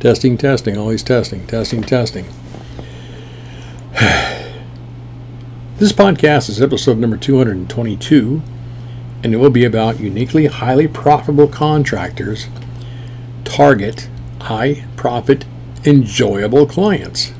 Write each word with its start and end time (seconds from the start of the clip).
Testing, 0.00 0.38
testing, 0.38 0.78
always 0.78 1.02
testing, 1.02 1.46
testing, 1.46 1.82
testing. 1.82 2.24
this 5.76 5.92
podcast 5.92 6.48
is 6.48 6.62
episode 6.62 6.96
number 6.96 7.18
222, 7.18 8.40
and 9.22 9.34
it 9.34 9.36
will 9.36 9.50
be 9.50 9.66
about 9.66 10.00
uniquely 10.00 10.46
highly 10.46 10.88
profitable 10.88 11.48
contractors 11.48 12.46
target 13.44 14.08
high 14.40 14.86
profit, 14.96 15.44
enjoyable 15.84 16.64
clients. 16.64 17.34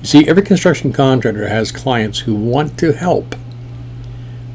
You 0.00 0.06
see, 0.06 0.28
every 0.28 0.42
construction 0.42 0.92
contractor 0.92 1.48
has 1.48 1.70
clients 1.70 2.18
who 2.18 2.34
want 2.34 2.76
to 2.80 2.92
help. 2.92 3.36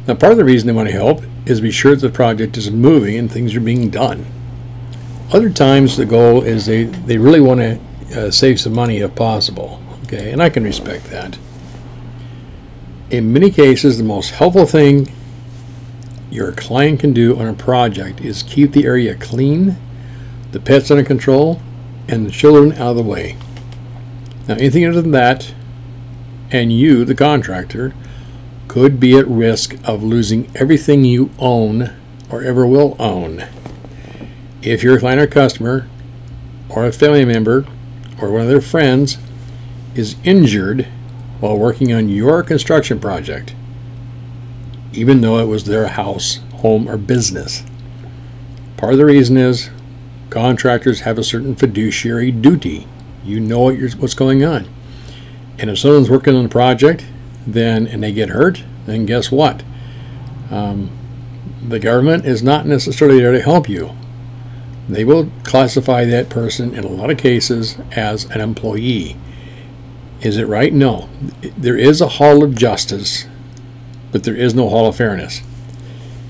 Now, 0.10 0.16
part 0.16 0.34
of 0.34 0.38
the 0.38 0.44
reason 0.44 0.68
they 0.68 0.74
want 0.74 0.90
to 0.90 0.94
help 0.94 1.24
is 1.46 1.62
be 1.62 1.72
sure 1.72 1.96
that 1.96 2.06
the 2.06 2.14
project 2.14 2.58
is 2.58 2.70
moving 2.70 3.16
and 3.16 3.32
things 3.32 3.56
are 3.56 3.62
being 3.62 3.90
done. 3.90 4.26
Other 5.32 5.50
times, 5.50 5.96
the 5.96 6.06
goal 6.06 6.44
is 6.44 6.66
they, 6.66 6.84
they 6.84 7.18
really 7.18 7.40
want 7.40 7.62
to 7.62 8.28
uh, 8.28 8.32
save 8.32 8.60
some 8.60 8.74
money 8.74 8.98
if 8.98 9.16
possible. 9.16 9.82
Okay, 10.04 10.32
and 10.32 10.44
I 10.44 10.50
can 10.50 10.66
respect 10.66 11.06
that. 11.06 11.38
In 13.10 13.32
many 13.32 13.50
cases, 13.50 13.98
the 13.98 14.04
most 14.04 14.32
helpful 14.32 14.66
thing 14.66 15.10
your 16.30 16.52
client 16.52 17.00
can 17.00 17.14
do 17.14 17.38
on 17.40 17.48
a 17.48 17.54
project 17.54 18.20
is 18.20 18.44
keep 18.44 18.74
the 18.74 18.86
area 18.86 19.16
clean, 19.16 19.78
the 20.52 20.60
pets 20.60 20.92
under 20.92 21.04
control, 21.04 21.62
and 22.10 22.26
the 22.26 22.32
children 22.32 22.74
out 22.74 22.92
of 22.92 22.96
the 22.98 23.04
way. 23.04 23.38
Now, 24.50 24.56
anything 24.56 24.86
other 24.86 25.02
than 25.02 25.12
that, 25.12 25.54
and 26.52 26.74
you, 26.74 27.06
the 27.06 27.16
contractor, 27.16 27.94
could 28.68 29.00
be 29.00 29.18
at 29.18 29.28
risk 29.28 29.78
of 29.86 30.04
losing 30.04 30.52
everything 30.56 31.06
you 31.06 31.30
own 31.40 31.94
or 32.30 32.44
ever 32.44 32.68
will 32.68 32.98
own. 33.00 33.46
If 34.62 34.84
your 34.84 35.00
client 35.00 35.20
or 35.20 35.28
customer, 35.28 35.88
or 36.70 36.86
a 36.86 36.92
family 36.92 37.26
member, 37.26 37.66
or 38.22 38.32
one 38.32 38.42
of 38.42 38.48
their 38.48 38.62
friends 38.62 39.18
is 39.96 40.16
injured 40.24 40.88
while 41.40 41.58
working 41.58 41.92
on 41.92 42.10
your 42.10 42.44
construction 42.44 43.00
project, 43.00 43.56
even 44.94 45.22
though 45.22 45.40
it 45.40 45.48
was 45.48 45.64
their 45.64 45.88
house, 45.88 46.42
home, 46.58 46.88
or 46.88 46.98
business. 46.98 47.64
Part 48.78 48.94
of 48.94 49.00
the 49.00 49.06
reason 49.06 49.36
is 49.36 49.72
contractors 50.30 51.02
have 51.02 51.18
a 51.18 51.24
certain 51.24 51.56
fiduciary 51.56 52.32
duty. 52.32 52.88
You 53.24 53.40
know 53.40 53.60
what 53.60 53.80
what's 53.94 54.14
going 54.14 54.44
on. 54.44 54.68
And 55.58 55.70
if 55.70 55.80
someone's 55.80 56.10
working 56.10 56.36
on 56.36 56.46
a 56.46 56.50
project, 56.50 57.06
then 57.48 57.88
and 57.88 58.04
they 58.04 58.12
get 58.12 58.30
hurt, 58.30 58.64
then 58.86 59.08
guess 59.08 59.32
what? 59.32 59.64
Um, 60.52 60.92
the 61.68 61.80
government 61.80 62.26
is 62.26 62.44
not 62.44 62.66
necessarily 62.66 63.20
there 63.20 63.32
to 63.32 63.42
help 63.42 63.68
you 63.68 63.96
they 64.90 65.06
will 65.06 65.30
classify 65.44 66.06
that 66.06 66.30
person 66.30 66.76
in 66.76 66.84
a 66.84 66.90
lot 66.90 67.10
of 67.10 67.18
cases 67.18 67.78
as 67.92 68.26
an 68.26 68.42
employee. 68.42 69.16
Is 70.22 70.38
it 70.38 70.48
right? 70.48 70.74
No. 70.74 71.10
There 71.58 71.78
is 71.78 72.02
a 72.02 72.08
hall 72.08 72.44
of 72.44 72.56
justice, 72.56 73.26
but 74.12 74.24
there 74.24 74.36
is 74.36 74.54
no 74.54 74.70
hall 74.70 74.88
of 74.88 74.96
fairness. 74.96 75.42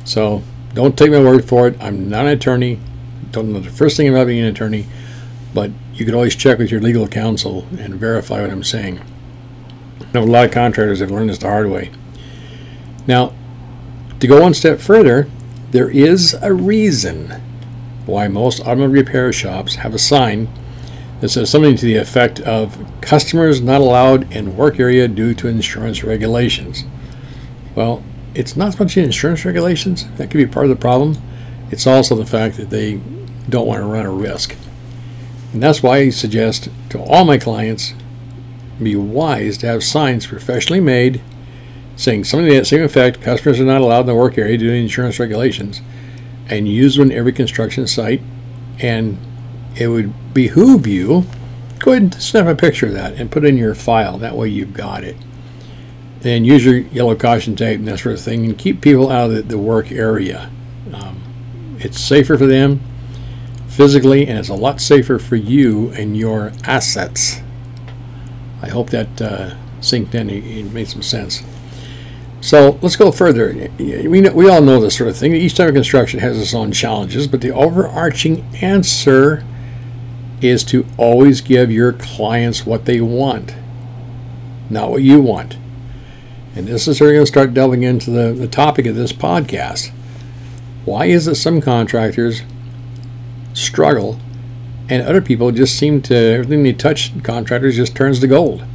So 0.06 0.44
don't 0.74 0.98
take 0.98 1.12
my 1.12 1.20
word 1.20 1.46
for 1.46 1.68
it. 1.68 1.82
I'm 1.82 2.10
not 2.10 2.26
an 2.26 2.32
attorney. 2.32 2.80
Don't 3.32 3.52
know 3.52 3.60
the 3.60 3.70
first 3.70 3.98
thing 3.98 4.08
about 4.08 4.28
being 4.28 4.44
an 4.44 4.50
attorney, 4.50 4.86
but 5.54 5.72
you 5.94 6.06
can 6.06 6.16
always 6.16 6.36
check 6.36 6.58
with 6.58 6.72
your 6.72 6.82
legal 6.82 7.08
counsel 7.08 7.66
and 7.78 7.96
verify 7.96 8.42
what 8.42 8.50
I'm 8.50 8.64
saying. 8.64 9.00
I 10.00 10.06
know 10.14 10.24
a 10.24 10.26
lot 10.26 10.46
of 10.46 10.52
contractors 10.52 11.00
have 11.00 11.12
learned 11.12 11.30
this 11.30 11.38
the 11.38 11.48
hard 11.48 11.70
way. 11.70 11.92
Now, 13.08 13.34
to 14.20 14.28
go 14.28 14.42
one 14.42 14.54
step 14.54 14.80
further, 14.80 15.30
there 15.72 15.90
is 15.90 16.34
a 16.42 16.54
reason 16.54 17.42
why 18.06 18.28
most 18.28 18.62
automobile 18.62 19.04
repair 19.04 19.32
shops 19.32 19.76
have 19.76 19.94
a 19.94 20.00
sign 20.00 20.50
that 21.20 21.30
says 21.30 21.50
something 21.50 21.76
to 21.76 21.86
the 21.86 21.98
effect 21.98 22.40
of 22.42 22.84
customers 23.02 23.62
not 23.62 23.80
allowed 23.82 24.32
in 24.34 24.58
work 24.58 24.80
area 24.80 25.08
due 25.08 25.34
to 25.36 25.48
insurance 25.48 26.04
regulations. 26.04 26.84
Well, 27.76 28.04
it's 28.34 28.56
not 28.56 28.74
so 28.74 28.84
much 28.84 28.96
the 28.96 29.04
insurance 29.04 29.46
regulations 29.46 30.10
that 30.18 30.32
could 30.32 30.38
be 30.38 30.48
part 30.48 30.66
of 30.66 30.70
the 30.72 30.76
problem. 30.76 31.18
It's 31.70 31.86
also 31.86 32.16
the 32.16 32.26
fact 32.26 32.58
that 32.58 32.70
they 32.70 33.00
don't 33.48 33.68
want 33.68 33.82
to 33.82 33.86
run 33.86 34.06
a 34.06 34.12
risk. 34.12 34.56
And 35.54 35.62
that's 35.62 35.84
why 35.84 35.98
I 35.98 36.10
suggest 36.10 36.70
to 36.90 37.00
all 37.00 37.26
my 37.26 37.38
clients 37.38 37.94
be 38.82 38.96
wise 38.96 39.58
to 39.60 39.68
have 39.68 39.84
signs 39.84 40.26
professionally 40.26 40.80
made 40.80 41.22
saying 41.96 42.24
something 42.24 42.50
to 42.50 42.56
that 42.56 42.66
same 42.66 42.82
effect 42.82 43.22
customers 43.22 43.60
are 43.60 43.66
not 43.66 43.82
allowed 43.82 44.02
in 44.02 44.06
the 44.08 44.16
work 44.16 44.38
area 44.38 44.58
due 44.58 44.72
to 44.72 44.76
insurance 44.76 45.20
regulations 45.20 45.82
and 46.52 46.68
use 46.68 47.00
one 47.00 47.12
every 47.12 47.34
construction 47.34 47.88
site. 47.88 48.22
And 48.80 49.18
it 49.76 49.88
would 49.88 50.34
behoove 50.34 50.86
you 50.86 51.26
go 51.82 51.92
ahead 51.92 52.04
and 52.04 52.14
snap 52.22 52.46
a 52.46 52.56
picture 52.56 52.88
of 52.88 52.94
that 52.94 53.14
and 53.14 53.32
put 53.32 53.44
it 53.44 53.48
in 53.48 53.58
your 53.58 53.76
file. 53.76 54.18
That 54.18 54.36
way 54.36 54.48
you've 54.48 54.74
got 54.74 55.04
it. 55.04 55.18
And 56.24 56.46
use 56.46 56.64
your 56.64 56.78
yellow 56.78 57.16
caution 57.16 57.56
tape 57.56 57.80
and 57.80 57.88
that 57.88 58.00
sort 58.00 58.14
of 58.14 58.22
thing, 58.22 58.46
and 58.46 58.58
keep 58.58 58.82
people 58.82 59.10
out 59.10 59.32
of 59.32 59.36
the, 59.36 59.42
the 59.42 59.58
work 59.58 59.92
area. 59.92 60.52
Um, 60.94 61.78
it's 61.80 62.00
safer 62.00 62.38
for 62.38 62.46
them 62.46 62.80
physically, 63.68 64.28
and 64.28 64.38
it's 64.38 64.50
a 64.50 64.54
lot 64.54 64.80
safer 64.80 65.18
for 65.18 65.36
you 65.36 65.90
and 65.92 66.16
your 66.16 66.52
assets. 66.64 67.42
I 68.62 68.70
hope 68.70 68.92
that 68.92 69.20
uh, 69.20 69.56
synced 69.80 70.14
in. 70.14 70.30
and 70.30 70.72
made 70.72 70.88
some 70.88 71.02
sense. 71.02 71.42
So 72.42 72.80
let's 72.82 72.96
go 72.96 73.12
further. 73.12 73.70
We, 73.78 74.20
know, 74.20 74.34
we 74.34 74.50
all 74.50 74.62
know 74.62 74.82
this 74.82 74.98
sort 74.98 75.12
of 75.12 75.18
thing. 75.18 75.34
Each 75.36 75.56
type 75.56 75.70
of 75.70 75.76
construction 75.76 76.20
has 76.22 76.40
its 76.40 76.56
own 76.56 76.72
challenges, 76.72 77.28
but 77.28 77.42
the 77.42 77.52
overarching 77.52 78.44
answer 78.56 79.46
is 80.42 80.64
to 80.66 80.86
always 80.98 81.40
give 81.40 81.72
your 81.72 81.94
clients 81.94 82.66
what 82.66 82.86
they 82.86 83.00
want, 83.00 83.56
not 84.72 84.90
what 84.90 85.04
you 85.04 85.22
want. 85.22 85.58
And 86.56 86.68
this 86.68 86.88
is 86.88 87.00
where 87.00 87.10
we're 87.10 87.14
going 87.14 87.26
to 87.26 87.32
start 87.32 87.54
delving 87.54 87.84
into 87.84 88.10
the, 88.10 88.34
the 88.34 88.48
topic 88.48 88.88
of 88.88 88.96
this 88.96 89.14
podcast. 89.14 89.92
Why 90.84 91.06
is 91.06 91.28
it 91.28 91.36
some 91.36 91.62
contractors 91.62 92.42
struggle 93.54 94.20
and 94.90 95.04
other 95.04 95.22
people 95.22 95.52
just 95.52 95.78
seem 95.78 96.02
to, 96.02 96.16
everything 96.16 96.64
they 96.64 96.74
touch, 96.74 97.12
contractors 97.24 97.76
just 97.76 97.96
turns 97.96 98.20
to 98.22 98.28
gold? 98.28 98.66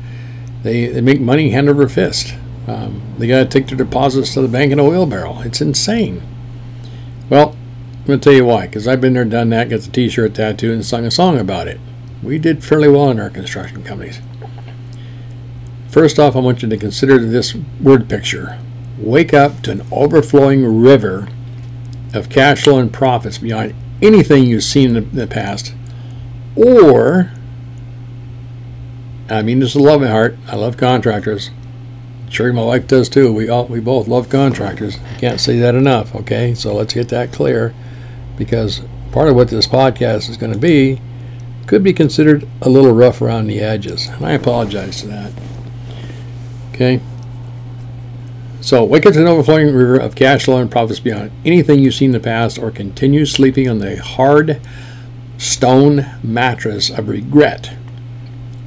They, 0.62 0.86
they 0.86 1.00
make 1.00 1.20
money 1.20 1.50
hand 1.50 1.68
over 1.68 1.88
fist. 1.88 2.36
Um, 2.66 3.02
they 3.18 3.28
got 3.28 3.44
to 3.44 3.48
take 3.48 3.68
their 3.68 3.78
deposits 3.78 4.34
to 4.34 4.40
the 4.40 4.48
bank 4.48 4.72
in 4.72 4.78
a 4.78 4.84
wheelbarrow. 4.84 5.40
It's 5.40 5.60
insane. 5.60 6.22
Well, 7.30 7.56
I'm 8.00 8.04
going 8.06 8.20
to 8.20 8.24
tell 8.24 8.32
you 8.32 8.44
why, 8.44 8.66
because 8.66 8.88
I've 8.88 9.00
been 9.00 9.14
there, 9.14 9.24
done 9.24 9.50
that, 9.50 9.68
got 9.68 9.80
the 9.80 9.90
t 9.90 10.08
shirt 10.08 10.34
tattooed, 10.34 10.72
and 10.72 10.84
sung 10.84 11.04
a 11.04 11.10
song 11.10 11.38
about 11.38 11.68
it. 11.68 11.80
We 12.22 12.38
did 12.38 12.64
fairly 12.64 12.88
well 12.88 13.10
in 13.10 13.20
our 13.20 13.30
construction 13.30 13.82
companies. 13.84 14.20
First 15.88 16.18
off, 16.18 16.36
I 16.36 16.40
want 16.40 16.62
you 16.62 16.68
to 16.68 16.76
consider 16.76 17.18
this 17.18 17.54
word 17.80 18.08
picture. 18.08 18.58
Wake 18.98 19.32
up 19.32 19.62
to 19.62 19.70
an 19.70 19.86
overflowing 19.90 20.82
river 20.82 21.28
of 22.14 22.28
cash 22.28 22.64
flow 22.64 22.78
and 22.78 22.92
profits 22.92 23.38
beyond 23.38 23.74
anything 24.02 24.44
you've 24.44 24.64
seen 24.64 24.96
in 24.96 25.10
the 25.12 25.26
past. 25.26 25.74
Or, 26.54 27.32
I 29.28 29.42
mean 29.42 29.60
this 29.60 29.70
is 29.70 29.76
love 29.76 30.00
my 30.00 30.08
heart. 30.08 30.36
I 30.48 30.56
love 30.56 30.76
contractors. 30.76 31.50
Sure, 32.28 32.52
my 32.52 32.64
wife 32.64 32.86
does 32.86 33.08
too. 33.08 33.32
We 33.32 33.48
all 33.48 33.66
we 33.66 33.80
both 33.80 34.08
love 34.08 34.28
contractors. 34.28 34.98
Can't 35.18 35.40
say 35.40 35.58
that 35.60 35.74
enough. 35.74 36.14
Okay, 36.14 36.54
so 36.54 36.74
let's 36.74 36.94
get 36.94 37.08
that 37.10 37.32
clear, 37.32 37.74
because 38.36 38.80
part 39.12 39.28
of 39.28 39.36
what 39.36 39.48
this 39.48 39.66
podcast 39.66 40.28
is 40.28 40.36
going 40.36 40.52
to 40.52 40.58
be 40.58 41.00
could 41.66 41.82
be 41.82 41.92
considered 41.92 42.46
a 42.62 42.68
little 42.68 42.92
rough 42.92 43.20
around 43.20 43.46
the 43.46 43.60
edges, 43.60 44.06
and 44.08 44.24
I 44.24 44.32
apologize 44.32 45.00
for 45.00 45.08
that. 45.08 45.32
Okay. 46.72 47.00
So, 48.60 48.84
wake 48.84 49.06
up 49.06 49.12
to 49.12 49.20
an 49.20 49.28
overflowing 49.28 49.66
river 49.66 49.96
of 49.96 50.16
cash 50.16 50.44
flow 50.44 50.60
and 50.60 50.70
profits 50.70 50.98
beyond 50.98 51.30
anything 51.44 51.78
you've 51.78 51.94
seen 51.94 52.06
in 52.06 52.12
the 52.12 52.20
past, 52.20 52.58
or 52.58 52.70
continue 52.72 53.24
sleeping 53.24 53.68
on 53.68 53.78
the 53.78 53.96
hard 54.02 54.60
stone 55.38 56.06
mattress 56.22 56.90
of 56.90 57.08
regret 57.08 57.72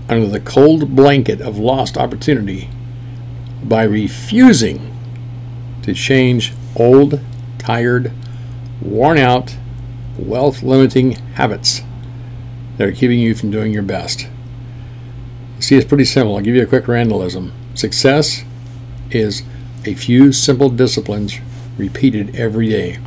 under 0.08 0.28
the 0.28 0.40
cold 0.40 0.96
blanket 0.96 1.42
of 1.42 1.58
lost 1.58 1.98
opportunity 1.98 2.70
by 3.64 3.84
refusing 3.84 4.96
to 5.84 5.94
change 5.94 6.54
old, 6.76 7.20
tired, 7.58 8.12
worn 8.82 9.18
out, 9.18 9.56
wealth 10.18 10.64
limiting 10.64 11.12
habits 11.36 11.82
that 12.78 12.88
are 12.88 12.92
keeping 12.92 13.20
you 13.20 13.36
from 13.36 13.52
doing 13.52 13.74
your 13.74 13.84
best. 13.84 14.28
See, 15.60 15.76
it's 15.76 15.88
pretty 15.88 16.06
simple. 16.06 16.36
I'll 16.36 16.42
give 16.42 16.56
you 16.56 16.64
a 16.64 16.68
quick 16.68 16.86
randalism. 16.86 17.52
Success 17.74 18.44
is 19.12 19.44
a 19.86 19.94
few 19.94 20.32
simple 20.32 20.70
disciplines 20.70 21.40
repeated 21.78 22.36
every 22.36 22.70
day. 22.70 23.00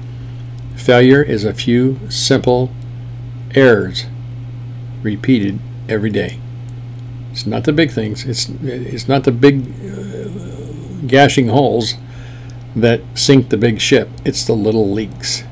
Failure 0.77 1.23
is 1.23 1.45
a 1.45 1.55
few 1.55 1.99
simple 2.11 2.71
errors 3.55 4.07
repeated 5.03 5.59
every 5.89 6.11
day. 6.11 6.39
It's 7.31 7.47
not 7.47 7.65
the 7.65 7.73
big 7.73 7.91
things. 7.91 8.25
It's 8.27 8.49
it's 8.63 9.09
not 9.09 9.25
the 9.25 9.33
big 9.33 9.63
uh, 9.63 10.22
gashing 11.07 11.49
holes 11.49 11.95
that 12.75 13.01
sink 13.15 13.49
the 13.51 13.57
big 13.57 13.81
ship. 13.81 14.09
It's 14.25 14.45
the 14.47 14.55
little 14.55 14.91
leaks. 14.91 15.45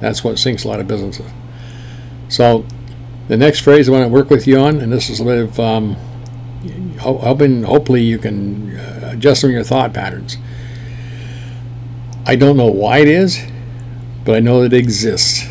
That's 0.00 0.22
what 0.22 0.38
sinks 0.38 0.64
a 0.64 0.68
lot 0.68 0.80
of 0.80 0.86
businesses. 0.86 1.30
So 2.28 2.66
The 3.28 3.36
next 3.36 3.60
phrase 3.60 3.90
I 3.90 3.92
want 3.92 4.04
to 4.04 4.08
work 4.08 4.30
with 4.30 4.46
you 4.46 4.58
on, 4.58 4.80
and 4.80 4.90
this 4.90 5.10
is 5.10 5.20
a 5.20 5.24
bit 5.24 5.36
of 5.36 5.60
um, 5.60 5.96
hoping, 7.00 7.62
hopefully, 7.62 8.02
you 8.02 8.16
can 8.18 8.74
uh, 8.74 9.10
adjust 9.12 9.42
some 9.42 9.50
of 9.50 9.54
your 9.54 9.64
thought 9.64 9.92
patterns. 9.92 10.38
I 12.24 12.36
don't 12.36 12.56
know 12.56 12.70
why 12.70 12.98
it 12.98 13.08
is, 13.08 13.44
but 14.24 14.34
I 14.34 14.40
know 14.40 14.62
that 14.62 14.72
it 14.72 14.78
exists. 14.78 15.46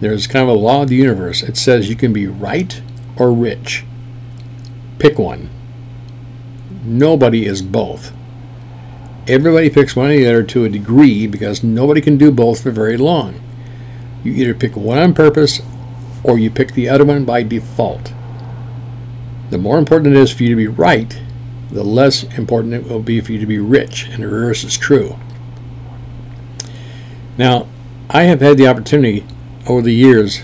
There's 0.00 0.26
kind 0.26 0.42
of 0.42 0.54
a 0.54 0.58
law 0.58 0.82
of 0.82 0.88
the 0.88 0.96
universe. 0.96 1.42
It 1.42 1.56
says 1.56 1.88
you 1.88 1.96
can 1.96 2.12
be 2.12 2.26
right 2.26 2.82
or 3.16 3.32
rich. 3.32 3.84
Pick 4.98 5.18
one. 5.18 5.48
Nobody 6.86 7.46
is 7.46 7.62
both. 7.62 8.12
Everybody 9.26 9.70
picks 9.70 9.96
one 9.96 10.10
or 10.10 10.16
the 10.16 10.26
other 10.28 10.42
to 10.44 10.64
a 10.64 10.68
degree 10.68 11.26
because 11.26 11.64
nobody 11.64 12.00
can 12.00 12.16
do 12.16 12.30
both 12.30 12.62
for 12.62 12.70
very 12.70 12.96
long. 12.96 13.40
You 14.22 14.32
either 14.32 14.54
pick 14.54 14.76
one 14.76 14.98
on 14.98 15.12
purpose 15.12 15.60
or 16.22 16.38
you 16.38 16.48
pick 16.48 16.72
the 16.72 16.88
other 16.88 17.04
one 17.04 17.24
by 17.24 17.42
default. 17.42 18.12
The 19.50 19.58
more 19.58 19.78
important 19.78 20.14
it 20.14 20.20
is 20.20 20.32
for 20.32 20.44
you 20.44 20.50
to 20.50 20.56
be 20.56 20.68
right, 20.68 21.20
the 21.72 21.82
less 21.82 22.22
important 22.38 22.74
it 22.74 22.84
will 22.84 23.02
be 23.02 23.20
for 23.20 23.32
you 23.32 23.40
to 23.40 23.46
be 23.46 23.58
rich, 23.58 24.08
and 24.08 24.22
the 24.22 24.28
reverse 24.28 24.62
is 24.62 24.78
true. 24.78 25.16
Now, 27.36 27.66
I 28.08 28.22
have 28.24 28.40
had 28.40 28.58
the 28.58 28.68
opportunity 28.68 29.26
over 29.66 29.82
the 29.82 29.92
years, 29.92 30.42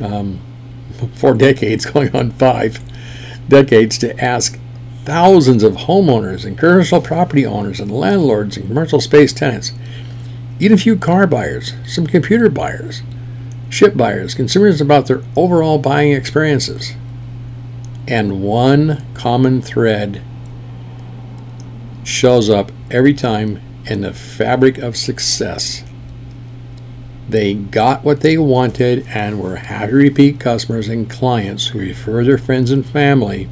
um, 0.00 0.40
four 1.14 1.34
decades, 1.34 1.84
going 1.90 2.16
on 2.16 2.30
five 2.30 2.80
decades, 3.48 3.98
to 3.98 4.18
ask 4.18 4.58
thousands 5.04 5.62
of 5.62 5.74
homeowners 5.74 6.44
and 6.44 6.58
commercial 6.58 7.00
property 7.00 7.44
owners 7.44 7.78
and 7.78 7.90
landlords 7.90 8.56
and 8.56 8.66
commercial 8.66 9.00
space 9.00 9.32
tenants, 9.32 9.72
even 10.58 10.74
a 10.76 10.80
few 10.80 10.96
car 10.96 11.26
buyers, 11.26 11.74
some 11.86 12.06
computer 12.06 12.48
buyers, 12.48 13.02
ship 13.68 13.96
buyers, 13.96 14.34
consumers 14.34 14.80
about 14.80 15.06
their 15.06 15.22
overall 15.36 15.78
buying 15.78 16.12
experiences. 16.12 16.94
And 18.06 18.42
one 18.42 19.04
common 19.14 19.60
thread 19.60 20.22
shows 22.04 22.48
up 22.48 22.70
every 22.90 23.14
time 23.14 23.60
in 23.86 24.02
the 24.02 24.12
fabric 24.12 24.78
of 24.78 24.96
success. 24.96 25.84
They 27.28 27.54
got 27.54 28.04
what 28.04 28.20
they 28.20 28.36
wanted 28.36 29.06
and 29.08 29.40
were 29.40 29.56
happy 29.56 29.92
repeat 29.92 30.38
customers 30.38 30.88
and 30.88 31.08
clients 31.08 31.68
who 31.68 31.78
refer 31.78 32.22
their 32.22 32.38
friends 32.38 32.70
and 32.70 32.84
family, 32.84 33.48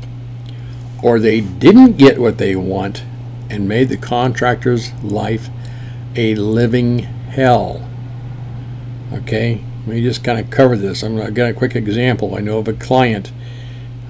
or 1.02 1.18
they 1.18 1.40
didn't 1.40 1.98
get 1.98 2.18
what 2.18 2.38
they 2.38 2.56
want 2.56 3.04
and 3.50 3.68
made 3.68 3.88
the 3.88 3.96
contractor's 3.96 4.92
life 5.02 5.48
a 6.16 6.34
living 6.34 7.00
hell. 7.00 7.88
Okay, 9.12 9.62
let 9.86 9.96
me 9.96 10.02
just 10.02 10.24
kind 10.24 10.38
of 10.38 10.50
cover 10.50 10.76
this. 10.76 11.02
I'm 11.02 11.16
going 11.16 11.26
to 11.26 11.32
get 11.32 11.50
a 11.50 11.54
quick 11.54 11.74
example. 11.76 12.34
I 12.34 12.40
know 12.40 12.58
of 12.58 12.68
a 12.68 12.72
client, 12.72 13.32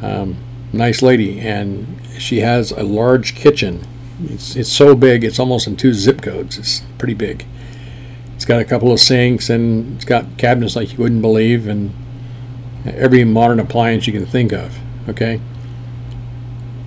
um, 0.00 0.36
nice 0.72 1.02
lady, 1.02 1.40
and 1.40 2.00
she 2.18 2.40
has 2.40 2.70
a 2.70 2.82
large 2.82 3.34
kitchen. 3.34 3.86
It's, 4.24 4.54
it's 4.54 4.70
so 4.70 4.94
big, 4.94 5.24
it's 5.24 5.40
almost 5.40 5.66
in 5.66 5.76
two 5.76 5.92
zip 5.92 6.22
codes. 6.22 6.58
It's 6.58 6.82
pretty 6.98 7.14
big 7.14 7.46
it's 8.42 8.48
got 8.48 8.60
a 8.60 8.64
couple 8.64 8.90
of 8.90 8.98
sinks 8.98 9.48
and 9.48 9.94
it's 9.94 10.04
got 10.04 10.36
cabinets 10.36 10.74
like 10.74 10.90
you 10.90 10.98
wouldn't 10.98 11.22
believe 11.22 11.68
and 11.68 11.94
every 12.84 13.22
modern 13.22 13.60
appliance 13.60 14.08
you 14.08 14.12
can 14.12 14.26
think 14.26 14.50
of. 14.50 14.76
Okay. 15.08 15.40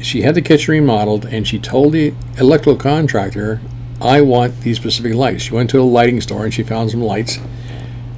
She 0.06 0.22
had 0.22 0.36
the 0.36 0.42
kitchen 0.44 0.72
remodeled 0.72 1.26
and 1.26 1.48
she 1.48 1.58
told 1.58 1.94
the 1.94 2.14
electrical 2.38 2.76
contractor, 2.76 3.60
I 4.00 4.22
want 4.22 4.62
these 4.62 4.78
specific 4.78 5.16
lights. 5.16 5.42
She 5.46 5.54
went 5.56 5.72
to 5.72 5.82
a 5.82 5.84
lighting 5.84 6.22
store 6.22 6.46
and 6.46 6.54
she 6.54 6.62
found 6.62 6.92
some 6.92 7.02
lights 7.02 7.40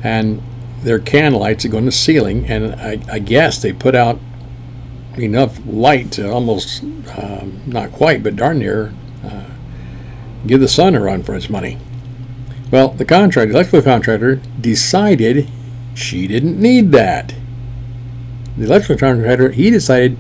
and 0.04 0.44
they're 0.82 1.00
can 1.00 1.32
lights 1.32 1.64
that 1.64 1.70
go 1.70 1.78
in 1.78 1.86
the 1.86 1.94
ceiling 1.94 2.46
and 2.46 2.76
I, 2.76 3.00
I 3.10 3.20
guess 3.20 3.62
they 3.62 3.72
put 3.72 3.96
out 3.96 4.20
enough 5.16 5.60
light 5.66 6.12
to 6.12 6.30
almost, 6.30 6.84
um, 6.84 7.62
not 7.66 7.94
quite, 7.94 8.22
but 8.22 8.36
darn 8.36 8.60
near 8.60 8.94
uh, 9.24 9.46
give 10.46 10.60
the 10.60 10.68
sun 10.68 10.94
a 10.94 11.00
run 11.00 11.24
for 11.24 11.36
its 11.36 11.50
money. 11.50 11.78
Well, 12.70 12.90
the 12.90 13.06
contractor, 13.06 13.54
electrical 13.54 13.82
contractor, 13.82 14.42
decided 14.60 15.50
she 15.96 16.28
didn't 16.28 16.60
need 16.60 16.92
that. 16.92 17.34
The 18.58 18.66
electrical 18.66 18.98
contractor, 18.98 19.52
he 19.52 19.70
decided 19.70 20.18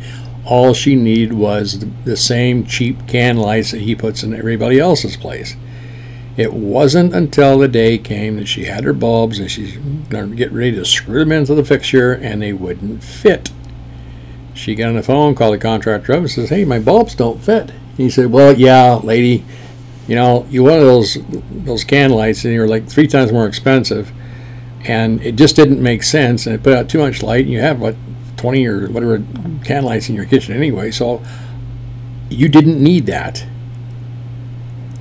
all 0.47 0.73
she 0.73 0.95
needed 0.95 1.33
was 1.33 1.85
the, 2.05 2.15
same 2.15 2.65
cheap 2.65 3.05
can 3.05 3.37
lights 3.37 3.71
that 3.71 3.81
he 3.81 3.95
puts 3.95 4.23
in 4.23 4.33
everybody 4.33 4.79
else's 4.79 5.17
place. 5.17 5.55
It 6.37 6.53
wasn't 6.53 7.13
until 7.13 7.57
the 7.57 7.67
day 7.67 7.97
came 7.97 8.37
that 8.37 8.47
she 8.47 8.65
had 8.65 8.85
her 8.85 8.93
bulbs 8.93 9.39
and 9.39 9.51
she's 9.51 9.75
going 9.75 10.29
to 10.29 10.35
get 10.35 10.51
ready 10.51 10.71
to 10.73 10.85
screw 10.85 11.19
them 11.19 11.31
into 11.33 11.53
the 11.53 11.65
fixture 11.65 12.13
and 12.13 12.41
they 12.41 12.53
wouldn't 12.53 13.03
fit. 13.03 13.51
She 14.53 14.73
got 14.73 14.89
on 14.89 14.95
the 14.95 15.03
phone, 15.03 15.35
called 15.35 15.55
the 15.55 15.59
contractor 15.59 16.13
up 16.13 16.19
and 16.19 16.31
says, 16.31 16.49
Hey, 16.49 16.63
my 16.63 16.79
bulbs 16.79 17.13
don't 17.13 17.43
fit. 17.43 17.71
He 17.97 18.09
said, 18.09 18.31
Well, 18.31 18.57
yeah, 18.57 18.95
lady, 18.95 19.43
you 20.07 20.15
know, 20.15 20.47
you 20.49 20.63
wanted 20.63 20.81
those 20.81 21.17
those 21.51 21.83
can 21.83 22.11
lights, 22.11 22.45
and 22.45 22.53
they 22.53 22.59
were 22.59 22.67
like 22.67 22.87
three 22.87 23.07
times 23.07 23.31
more 23.31 23.45
expensive, 23.45 24.11
and 24.85 25.21
it 25.21 25.35
just 25.35 25.55
didn't 25.55 25.83
make 25.83 26.01
sense, 26.01 26.45
and 26.45 26.55
it 26.55 26.63
put 26.63 26.73
out 26.73 26.87
too 26.87 26.99
much 26.99 27.21
light. 27.21 27.45
And 27.45 27.51
you 27.51 27.59
have 27.59 27.79
what 27.81 27.95
twenty 28.37 28.65
or 28.65 28.87
whatever 28.87 29.21
can 29.65 29.83
lights 29.83 30.09
in 30.09 30.15
your 30.15 30.25
kitchen 30.25 30.55
anyway, 30.55 30.91
so 30.91 31.21
you 32.29 32.47
didn't 32.47 32.81
need 32.81 33.05
that. 33.07 33.45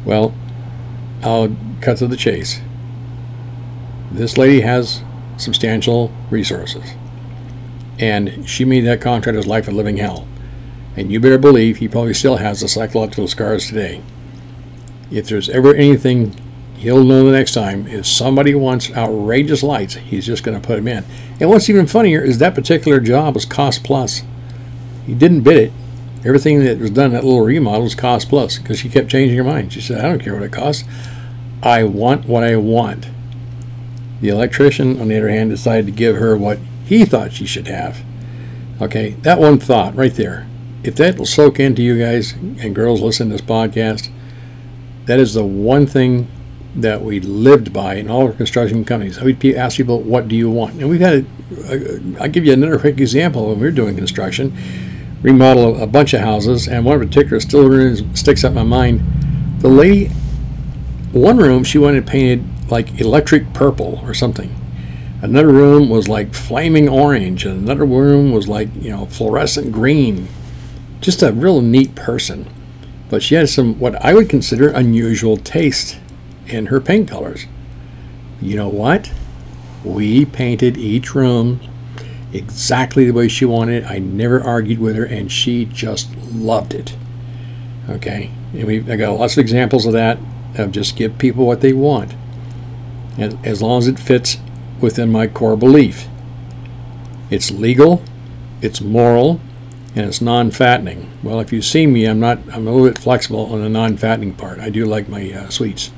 Well, 0.04 0.34
I'll 1.22 1.56
cut 1.80 1.98
to 1.98 2.06
the 2.06 2.16
chase. 2.16 2.60
This 4.10 4.36
lady 4.38 4.60
has 4.60 5.02
substantial 5.36 6.12
resources, 6.30 6.94
and 7.98 8.48
she 8.48 8.64
made 8.64 8.82
that 8.82 9.00
contractor's 9.00 9.46
life 9.46 9.68
a 9.68 9.70
living 9.70 9.98
hell. 9.98 10.26
And 10.96 11.12
you 11.12 11.20
better 11.20 11.36
believe 11.36 11.76
he 11.76 11.88
probably 11.88 12.14
still 12.14 12.36
has 12.36 12.62
the 12.62 12.69
psychological 12.69 13.28
scars 13.28 13.66
today 13.66 14.00
if 15.10 15.28
there's 15.28 15.50
ever 15.50 15.74
anything 15.74 16.34
he'll 16.86 17.02
know 17.02 17.24
the 17.24 17.32
next 17.32 17.52
time. 17.52 17.84
If 17.88 18.06
somebody 18.06 18.55
wants 18.55 18.93
outrageous 18.93 19.64
lights 19.64 19.94
he's 19.94 20.24
just 20.24 20.44
going 20.44 20.60
to 20.60 20.64
put 20.64 20.76
them 20.76 20.86
in. 20.86 21.05
And 21.40 21.50
what's 21.50 21.69
even 21.69 21.88
funnier 21.88 22.22
is 22.22 22.38
that 22.38 22.55
particular 22.55 23.00
job 23.00 23.34
was 23.34 23.44
cost 23.44 23.82
plus. 23.82 24.22
He 25.05 25.12
didn't 25.12 25.43
bid 25.43 25.56
it. 25.56 25.72
Everything 26.24 26.62
that 26.64 26.78
was 26.78 26.93
done 26.93 27.10
that 27.10 27.24
little 27.24 27.40
remodel 27.40 27.82
was 27.82 27.96
cost 27.96 28.28
plus 28.28 28.58
because 28.58 28.78
she 28.78 28.88
kept 28.88 29.10
changing 29.10 29.36
her 29.36 29.43
mind. 29.43 29.72
She 29.72 29.81
said 29.81 29.98
i 29.98 30.08
don't 30.08 30.22
care 30.22 30.34
what 30.34 30.44
it 30.44 30.52
costs. 30.52 30.84
I 31.60 31.82
want 31.82 32.26
what 32.26 32.44
i 32.44 32.55
want. 32.55 33.08
The 34.20 34.28
electrician 34.28 35.00
on 35.00 35.08
the 35.08 35.19
other 35.19 35.28
hand 35.28 35.50
decided 35.50 35.86
to 35.86 35.93
give 35.93 36.14
her 36.16 36.36
what 36.36 36.60
he 36.84 37.05
thought 37.05 37.32
she 37.32 37.46
should 37.46 37.66
have. 37.66 38.05
Okay 38.81 39.10
that 39.22 39.40
one 39.40 39.58
thought 39.58 39.96
right 39.96 40.14
there. 40.14 40.46
If 40.84 40.94
that 40.96 41.19
will 41.19 41.26
soak 41.26 41.58
into 41.58 41.82
you 41.82 41.98
guys 41.98 42.34
and 42.34 42.76
girls 42.76 43.00
listening 43.00 43.31
to 43.31 43.43
this 43.43 43.50
podcast 43.50 44.08
that 45.06 45.19
is 45.19 45.34
the 45.34 45.44
one 45.44 45.86
thing 45.86 46.28
that 46.76 47.02
we 47.02 47.20
lived 47.20 47.72
by 47.72 47.94
in 47.94 48.08
all 48.08 48.26
our 48.26 48.32
construction 48.32 48.84
companies. 48.84 49.20
We'd 49.20 49.44
ask 49.56 49.76
people, 49.76 50.00
"What 50.00 50.28
do 50.28 50.36
you 50.36 50.50
want?" 50.50 50.74
And 50.80 50.88
we've 50.88 51.00
had. 51.00 51.26
A, 51.68 52.00
I'll 52.20 52.28
give 52.28 52.44
you 52.44 52.52
another 52.52 52.78
quick 52.78 53.00
example. 53.00 53.48
When 53.48 53.60
we 53.60 53.66
were 53.66 53.72
doing 53.72 53.96
construction, 53.96 54.52
remodel 55.22 55.80
a 55.80 55.86
bunch 55.86 56.12
of 56.12 56.20
houses, 56.20 56.68
and 56.68 56.84
one 56.84 56.98
particular 56.98 57.40
still 57.40 57.96
sticks 58.14 58.44
up 58.44 58.52
my 58.52 58.62
mind. 58.62 59.02
The 59.60 59.68
lady, 59.68 60.06
one 61.12 61.38
room 61.38 61.64
she 61.64 61.78
wanted 61.78 62.06
painted 62.06 62.44
like 62.70 63.00
electric 63.00 63.52
purple 63.52 64.00
or 64.04 64.12
something. 64.12 64.54
Another 65.22 65.48
room 65.48 65.88
was 65.88 66.08
like 66.08 66.34
flaming 66.34 66.88
orange, 66.88 67.46
and 67.46 67.62
another 67.62 67.84
room 67.84 68.32
was 68.32 68.48
like 68.48 68.68
you 68.80 68.90
know 68.90 69.06
fluorescent 69.06 69.72
green. 69.72 70.28
Just 71.00 71.22
a 71.22 71.32
real 71.32 71.60
neat 71.60 71.94
person 71.94 72.46
but 73.08 73.22
she 73.22 73.34
had 73.34 73.48
some 73.48 73.78
what 73.78 73.94
I 74.04 74.14
would 74.14 74.28
consider 74.28 74.68
unusual 74.68 75.36
taste 75.36 75.98
in 76.48 76.67
her 76.67 76.81
paint 76.81 77.08
colors. 77.08 77.46
You 78.41 78.56
know 78.56 78.69
what? 78.69 79.12
We 79.84 80.24
painted 80.24 80.76
each 80.76 81.15
room 81.15 81.60
exactly 82.32 83.05
the 83.05 83.12
way 83.12 83.29
she 83.29 83.44
wanted. 83.44 83.84
I 83.84 83.98
never 83.98 84.43
argued 84.43 84.79
with 84.79 84.96
her, 84.96 85.05
and 85.05 85.31
she 85.31 85.65
just 85.65 86.15
loved 86.32 86.74
it. 86.74 86.96
Okay, 87.88 88.31
and 88.53 88.65
we 88.65 88.79
I 88.91 88.96
got 88.96 89.19
lots 89.19 89.34
of 89.34 89.38
examples 89.38 89.86
of 89.86 89.93
that. 89.93 90.19
Of 90.56 90.72
just 90.72 90.96
give 90.96 91.19
people 91.19 91.46
what 91.46 91.60
they 91.60 91.72
want, 91.72 92.15
and 93.19 93.38
as 93.46 93.62
long 93.62 93.79
as 93.79 93.88
it 93.88 93.98
fits 93.98 94.38
within 94.81 95.10
my 95.10 95.26
core 95.26 95.56
belief. 95.56 96.08
It's 97.31 97.50
legal, 97.50 98.03
it's 98.62 98.81
moral, 98.81 99.41
and 99.94 100.06
it's 100.06 100.20
non-fattening. 100.20 101.10
Well, 101.22 101.41
if 101.41 101.53
you 101.53 101.60
see 101.60 101.86
me, 101.86 102.06
I'm 102.06 102.20
not. 102.20 102.38
I'm 102.53 102.67
a 102.67 102.70
little 102.70 102.88
bit 102.88 102.98
flexible 102.98 103.53
on 103.53 103.60
the 103.60 103.69
non-fattening 103.69 104.34
part. 104.34 104.60
I 104.60 104.70
do 104.70 104.84
like 104.84 105.08
my 105.08 105.32
uh, 105.32 105.48
sweets, 105.48 105.91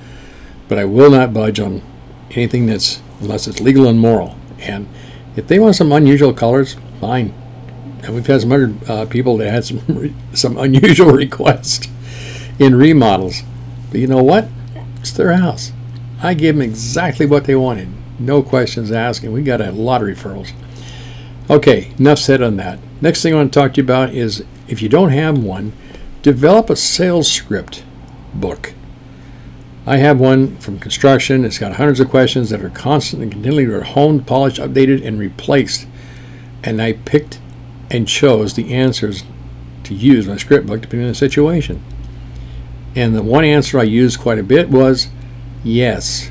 but 0.68 0.78
I 0.78 0.84
will 0.84 1.10
not 1.10 1.32
budge 1.32 1.58
on 1.58 1.82
anything 2.30 2.66
that's 2.66 3.00
unless 3.20 3.48
it's 3.48 3.60
legal 3.60 3.88
and 3.88 3.98
moral. 3.98 4.36
And 4.60 4.88
if 5.36 5.46
they 5.48 5.58
want 5.58 5.76
some 5.76 5.92
unusual 5.92 6.32
colors, 6.32 6.76
fine. 7.00 7.34
And 8.02 8.14
we've 8.14 8.26
had 8.26 8.42
some 8.42 8.52
other 8.52 8.74
uh, 8.88 9.06
people 9.06 9.36
that 9.38 9.50
had 9.50 9.64
some 9.64 10.14
some 10.34 10.56
unusual 10.56 11.10
requests 11.12 11.88
in 12.58 12.74
remodels. 12.74 13.42
But 13.90 14.00
you 14.00 14.06
know 14.06 14.22
what? 14.22 14.48
It's 15.00 15.12
their 15.12 15.32
house. 15.32 15.72
I 16.20 16.34
gave 16.34 16.54
them 16.54 16.62
exactly 16.62 17.26
what 17.26 17.44
they 17.44 17.54
wanted. 17.54 17.88
No 18.18 18.42
questions 18.42 18.90
asked, 18.90 19.22
and 19.22 19.32
we 19.32 19.42
got 19.42 19.60
a 19.60 19.70
lot 19.70 20.02
of 20.02 20.08
referrals. 20.08 20.52
Okay, 21.48 21.92
enough 21.98 22.18
said 22.18 22.42
on 22.42 22.56
that. 22.56 22.78
Next 23.00 23.22
thing 23.22 23.32
I 23.32 23.36
want 23.36 23.52
to 23.52 23.60
talk 23.60 23.74
to 23.74 23.76
you 23.80 23.84
about 23.84 24.12
is 24.12 24.44
if 24.66 24.82
you 24.82 24.88
don't 24.88 25.10
have 25.10 25.38
one, 25.38 25.72
develop 26.22 26.68
a 26.68 26.76
sales 26.76 27.30
script 27.30 27.84
book. 28.34 28.74
I 29.88 29.96
have 29.96 30.20
one 30.20 30.54
from 30.58 30.78
construction. 30.78 31.46
It's 31.46 31.58
got 31.58 31.76
hundreds 31.76 31.98
of 31.98 32.10
questions 32.10 32.50
that 32.50 32.62
are 32.62 32.68
constantly, 32.68 33.30
continually 33.30 33.82
honed, 33.82 34.26
polished, 34.26 34.60
updated, 34.60 35.02
and 35.02 35.18
replaced. 35.18 35.86
And 36.62 36.82
I 36.82 36.92
picked 36.92 37.40
and 37.90 38.06
chose 38.06 38.52
the 38.52 38.74
answers 38.74 39.22
to 39.84 39.94
use 39.94 40.28
my 40.28 40.36
script 40.36 40.66
book 40.66 40.82
depending 40.82 41.06
on 41.06 41.12
the 41.12 41.14
situation. 41.14 41.82
And 42.94 43.16
the 43.16 43.22
one 43.22 43.46
answer 43.46 43.78
I 43.78 43.84
used 43.84 44.20
quite 44.20 44.38
a 44.38 44.42
bit 44.42 44.68
was 44.68 45.08
yes. 45.64 46.30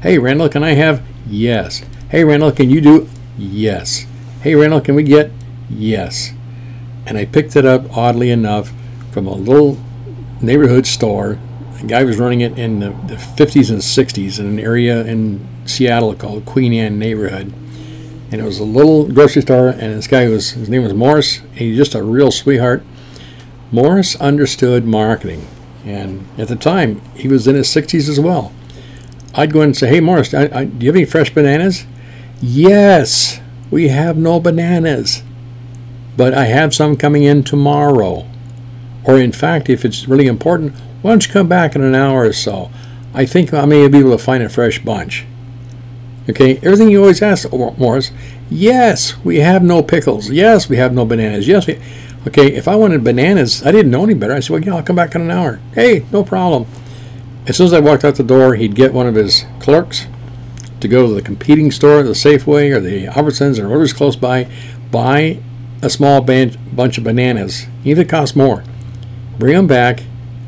Hey, 0.00 0.20
Randall, 0.20 0.48
can 0.48 0.62
I 0.62 0.74
have? 0.74 1.02
Yes. 1.26 1.82
Hey, 2.10 2.22
Randall, 2.22 2.52
can 2.52 2.70
you 2.70 2.80
do? 2.80 3.08
Yes. 3.36 4.06
Hey, 4.42 4.54
Randall, 4.54 4.80
can 4.80 4.94
we 4.94 5.02
get? 5.02 5.32
Yes. 5.68 6.30
And 7.06 7.18
I 7.18 7.24
picked 7.24 7.56
it 7.56 7.66
up, 7.66 7.96
oddly 7.96 8.30
enough, 8.30 8.72
from 9.10 9.26
a 9.26 9.34
little 9.34 9.78
neighborhood 10.40 10.86
store. 10.86 11.40
The 11.82 11.88
guy 11.88 12.04
was 12.04 12.16
running 12.16 12.42
it 12.42 12.56
in 12.56 12.78
the, 12.78 12.90
the 13.08 13.16
50s 13.16 13.68
and 13.68 13.80
60s 13.80 14.38
in 14.38 14.46
an 14.46 14.60
area 14.60 15.04
in 15.04 15.44
Seattle 15.66 16.14
called 16.14 16.46
Queen 16.46 16.72
Anne 16.72 16.96
neighborhood. 16.96 17.52
And 18.30 18.40
it 18.40 18.44
was 18.44 18.60
a 18.60 18.64
little 18.64 19.08
grocery 19.08 19.42
store, 19.42 19.70
and 19.70 19.92
this 19.94 20.06
guy 20.06 20.28
was, 20.28 20.52
his 20.52 20.68
name 20.68 20.84
was 20.84 20.94
Morris, 20.94 21.40
and 21.40 21.58
he's 21.58 21.76
just 21.76 21.96
a 21.96 22.02
real 22.04 22.30
sweetheart. 22.30 22.84
Morris 23.72 24.14
understood 24.14 24.84
marketing. 24.84 25.48
And 25.84 26.24
at 26.38 26.46
the 26.46 26.54
time, 26.54 27.00
he 27.16 27.26
was 27.26 27.48
in 27.48 27.56
his 27.56 27.66
60s 27.66 28.08
as 28.08 28.20
well. 28.20 28.52
I'd 29.34 29.52
go 29.52 29.62
in 29.62 29.70
and 29.70 29.76
say, 29.76 29.88
Hey, 29.88 29.98
Morris, 30.00 30.32
I, 30.32 30.50
I, 30.52 30.64
do 30.66 30.86
you 30.86 30.90
have 30.92 30.96
any 30.96 31.04
fresh 31.04 31.34
bananas? 31.34 31.84
Yes, 32.40 33.40
we 33.72 33.88
have 33.88 34.16
no 34.16 34.38
bananas, 34.38 35.24
but 36.16 36.32
I 36.32 36.44
have 36.44 36.76
some 36.76 36.96
coming 36.96 37.24
in 37.24 37.42
tomorrow. 37.42 38.28
Or, 39.02 39.18
in 39.18 39.32
fact, 39.32 39.68
if 39.68 39.84
it's 39.84 40.06
really 40.06 40.28
important, 40.28 40.74
why 41.02 41.10
don't 41.10 41.26
you 41.26 41.32
come 41.32 41.48
back 41.48 41.74
in 41.74 41.82
an 41.82 41.94
hour 41.94 42.24
or 42.24 42.32
so? 42.32 42.70
I 43.12 43.26
think 43.26 43.52
I 43.52 43.66
may 43.66 43.86
be 43.88 43.98
able 43.98 44.16
to 44.16 44.18
find 44.18 44.42
a 44.42 44.48
fresh 44.48 44.78
bunch. 44.78 45.26
Okay, 46.30 46.56
everything 46.58 46.88
you 46.88 47.00
always 47.00 47.20
ask, 47.20 47.52
Morris. 47.52 48.12
Yes, 48.48 49.18
we 49.24 49.40
have 49.40 49.62
no 49.62 49.82
pickles. 49.82 50.30
Yes, 50.30 50.68
we 50.68 50.76
have 50.76 50.92
no 50.94 51.04
bananas. 51.04 51.48
Yes, 51.48 51.66
we. 51.66 51.80
Okay, 52.26 52.52
if 52.54 52.68
I 52.68 52.76
wanted 52.76 53.02
bananas, 53.02 53.66
I 53.66 53.72
didn't 53.72 53.90
know 53.90 54.04
any 54.04 54.14
better. 54.14 54.34
I 54.34 54.40
said, 54.40 54.50
well, 54.50 54.62
yeah, 54.62 54.76
I'll 54.76 54.82
come 54.84 54.94
back 54.94 55.16
in 55.16 55.22
an 55.22 55.30
hour. 55.32 55.58
Hey, 55.74 56.06
no 56.12 56.22
problem. 56.22 56.66
As 57.48 57.56
soon 57.56 57.66
as 57.66 57.72
I 57.72 57.80
walked 57.80 58.04
out 58.04 58.14
the 58.14 58.22
door, 58.22 58.54
he'd 58.54 58.76
get 58.76 58.94
one 58.94 59.08
of 59.08 59.16
his 59.16 59.44
clerks 59.58 60.06
to 60.78 60.86
go 60.86 61.08
to 61.08 61.14
the 61.14 61.22
competing 61.22 61.72
store, 61.72 62.04
the 62.04 62.10
Safeway 62.10 62.72
or 62.72 62.78
the 62.78 63.06
Albertsons 63.06 63.58
or 63.58 63.68
whatever's 63.68 63.92
close 63.92 64.14
by, 64.14 64.48
buy 64.92 65.40
a 65.82 65.90
small 65.90 66.20
bunch 66.20 66.98
of 66.98 67.02
bananas, 67.02 67.66
even 67.84 68.02
if 68.02 68.06
it 68.06 68.10
costs 68.10 68.36
more. 68.36 68.62
Bring 69.38 69.54
them 69.54 69.66
back, 69.66 70.04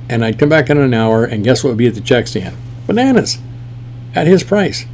and 0.08 0.24
I'd 0.24 0.38
come 0.38 0.48
back 0.48 0.70
in 0.70 0.78
an 0.78 0.94
hour, 0.94 1.24
and 1.24 1.44
guess 1.44 1.62
what 1.62 1.70
would 1.70 1.78
be 1.78 1.86
at 1.86 1.94
the 1.94 2.00
check 2.00 2.26
stand? 2.26 2.56
Bananas 2.86 3.38
at 4.14 4.26
his 4.26 4.44
price. 4.44 4.86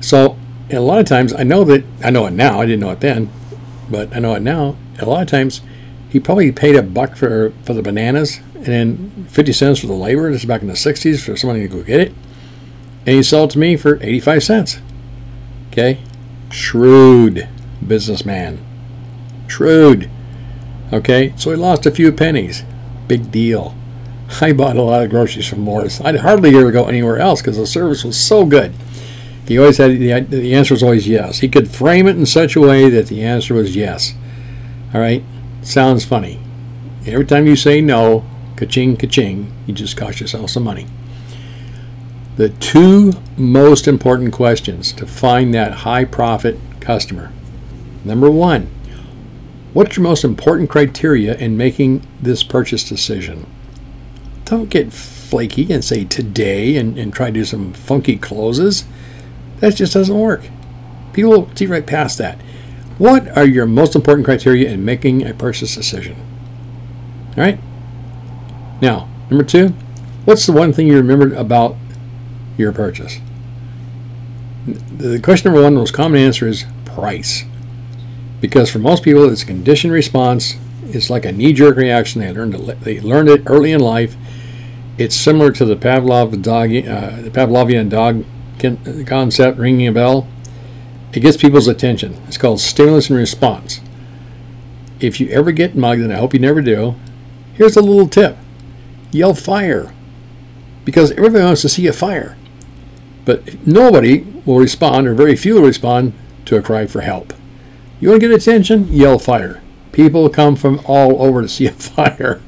So, 0.00 0.36
a 0.70 0.78
lot 0.78 0.98
of 0.98 1.06
times, 1.06 1.32
I 1.32 1.42
know 1.42 1.64
that, 1.64 1.84
I 2.02 2.10
know 2.10 2.26
it 2.26 2.32
now, 2.32 2.60
I 2.60 2.66
didn't 2.66 2.80
know 2.80 2.90
it 2.90 3.00
then, 3.00 3.30
but 3.90 4.14
I 4.14 4.18
know 4.18 4.34
it 4.34 4.42
now. 4.42 4.76
A 4.98 5.06
lot 5.06 5.22
of 5.22 5.28
times, 5.28 5.62
he 6.08 6.20
probably 6.20 6.52
paid 6.52 6.76
a 6.76 6.82
buck 6.82 7.16
for, 7.16 7.52
for 7.64 7.72
the 7.72 7.82
bananas 7.82 8.40
and 8.54 8.66
then 8.66 9.26
50 9.28 9.52
cents 9.52 9.80
for 9.80 9.86
the 9.86 9.94
labor. 9.94 10.30
This 10.30 10.42
is 10.42 10.46
back 10.46 10.60
in 10.60 10.68
the 10.68 10.74
60s 10.74 11.24
for 11.24 11.36
somebody 11.36 11.62
to 11.62 11.68
go 11.68 11.82
get 11.82 12.00
it. 12.00 12.12
And 13.06 13.16
he 13.16 13.22
sold 13.22 13.50
it 13.50 13.52
to 13.54 13.58
me 13.58 13.76
for 13.76 14.02
85 14.02 14.42
cents. 14.42 14.78
Okay? 15.68 16.00
Shrewd 16.50 17.48
businessman. 17.86 18.64
Shrewd. 19.46 20.10
Okay? 20.92 21.32
So 21.36 21.50
he 21.50 21.56
lost 21.56 21.86
a 21.86 21.90
few 21.90 22.12
pennies. 22.12 22.64
Big 23.08 23.30
deal. 23.30 23.74
I 24.40 24.52
bought 24.52 24.76
a 24.76 24.82
lot 24.82 25.02
of 25.02 25.10
groceries 25.10 25.46
from 25.46 25.60
Morris. 25.60 26.00
I'd 26.00 26.16
hardly 26.16 26.56
ever 26.56 26.70
go 26.70 26.86
anywhere 26.86 27.18
else 27.18 27.40
because 27.40 27.56
the 27.56 27.66
service 27.66 28.04
was 28.04 28.18
so 28.18 28.44
good. 28.44 28.72
He 29.46 29.58
always 29.58 29.78
had 29.78 29.90
the, 29.98 30.20
the 30.20 30.54
answer 30.54 30.74
was 30.74 30.82
always 30.82 31.08
yes. 31.08 31.40
He 31.40 31.48
could 31.48 31.68
frame 31.68 32.06
it 32.06 32.16
in 32.16 32.26
such 32.26 32.54
a 32.54 32.60
way 32.60 32.88
that 32.88 33.08
the 33.08 33.22
answer 33.24 33.54
was 33.54 33.74
yes. 33.74 34.14
All 34.94 35.00
right? 35.00 35.24
Sounds 35.62 36.04
funny. 36.04 36.40
Every 37.04 37.24
time 37.24 37.46
you 37.46 37.56
say 37.56 37.80
no, 37.80 38.24
ka-ching, 38.56 38.96
ka-ching, 38.96 39.52
you 39.66 39.74
just 39.74 39.96
cost 39.96 40.20
yourself 40.20 40.50
some 40.50 40.62
money. 40.62 40.86
The 42.36 42.50
two 42.50 43.14
most 43.36 43.88
important 43.88 44.32
questions 44.32 44.92
to 44.92 45.06
find 45.06 45.52
that 45.54 45.72
high 45.72 46.04
profit 46.04 46.56
customer. 46.80 47.32
Number 48.04 48.30
one, 48.30 48.70
what's 49.72 49.96
your 49.96 50.04
most 50.04 50.24
important 50.24 50.70
criteria 50.70 51.36
in 51.36 51.56
making 51.56 52.06
this 52.22 52.42
purchase 52.44 52.88
decision? 52.88 53.46
Don't 54.50 54.68
get 54.68 54.92
flaky 54.92 55.72
and 55.72 55.84
say 55.84 56.04
today 56.04 56.76
and, 56.76 56.98
and 56.98 57.14
try 57.14 57.26
to 57.28 57.32
do 57.32 57.44
some 57.44 57.72
funky 57.72 58.16
closes. 58.16 58.84
That 59.60 59.76
just 59.76 59.94
doesn't 59.94 60.18
work. 60.18 60.42
People 61.12 61.48
see 61.54 61.66
right 61.66 61.86
past 61.86 62.18
that. 62.18 62.40
What 62.98 63.28
are 63.38 63.46
your 63.46 63.64
most 63.64 63.94
important 63.94 64.24
criteria 64.24 64.68
in 64.68 64.84
making 64.84 65.24
a 65.24 65.34
purchase 65.34 65.76
decision? 65.76 66.16
All 67.36 67.44
right. 67.44 67.60
Now, 68.82 69.08
number 69.30 69.44
two, 69.44 69.68
what's 70.24 70.46
the 70.46 70.52
one 70.52 70.72
thing 70.72 70.88
you 70.88 70.96
remembered 70.96 71.32
about 71.34 71.76
your 72.58 72.72
purchase? 72.72 73.20
The 74.66 75.20
question 75.20 75.52
number 75.52 75.62
one, 75.62 75.74
the 75.74 75.80
most 75.80 75.94
common 75.94 76.20
answer 76.20 76.48
is 76.48 76.64
price. 76.86 77.44
Because 78.40 78.68
for 78.68 78.80
most 78.80 79.04
people, 79.04 79.30
it's 79.30 79.44
a 79.44 79.46
conditioned 79.46 79.92
response. 79.92 80.56
It's 80.86 81.08
like 81.08 81.24
a 81.24 81.30
knee-jerk 81.30 81.76
reaction. 81.76 82.20
They 82.20 82.32
learned 82.32 82.54
they 82.82 82.98
learned 83.00 83.28
it 83.28 83.42
early 83.46 83.70
in 83.70 83.80
life. 83.80 84.16
It's 85.00 85.16
similar 85.16 85.50
to 85.52 85.64
the 85.64 85.76
Pavlov 85.76 86.42
dog, 86.42 86.68
uh, 86.68 87.22
the 87.22 87.30
Pavlovian 87.30 87.88
dog 87.88 88.22
concept, 89.06 89.56
ringing 89.56 89.88
a 89.88 89.92
bell. 89.92 90.28
It 91.14 91.20
gets 91.20 91.38
people's 91.38 91.68
attention. 91.68 92.20
It's 92.28 92.36
called 92.36 92.60
stimulus 92.60 93.08
and 93.08 93.18
response. 93.18 93.80
If 95.00 95.18
you 95.18 95.30
ever 95.30 95.52
get 95.52 95.74
mugged, 95.74 96.02
and 96.02 96.12
I 96.12 96.18
hope 96.18 96.34
you 96.34 96.38
never 96.38 96.60
do, 96.60 96.96
here's 97.54 97.78
a 97.78 97.80
little 97.80 98.08
tip 98.08 98.36
yell 99.10 99.32
fire. 99.32 99.90
Because 100.84 101.12
everybody 101.12 101.44
wants 101.44 101.62
to 101.62 101.70
see 101.70 101.86
a 101.86 101.94
fire. 101.94 102.36
But 103.24 103.66
nobody 103.66 104.26
will 104.44 104.58
respond, 104.58 105.06
or 105.06 105.14
very 105.14 105.34
few 105.34 105.54
will 105.54 105.62
respond, 105.62 106.12
to 106.44 106.58
a 106.58 106.62
cry 106.62 106.86
for 106.86 107.00
help. 107.00 107.32
You 108.00 108.10
want 108.10 108.20
to 108.20 108.28
get 108.28 108.36
attention? 108.36 108.86
Yell 108.92 109.18
fire. 109.18 109.62
People 109.92 110.28
come 110.28 110.56
from 110.56 110.82
all 110.84 111.22
over 111.22 111.40
to 111.40 111.48
see 111.48 111.66
a 111.66 111.72
fire. 111.72 112.42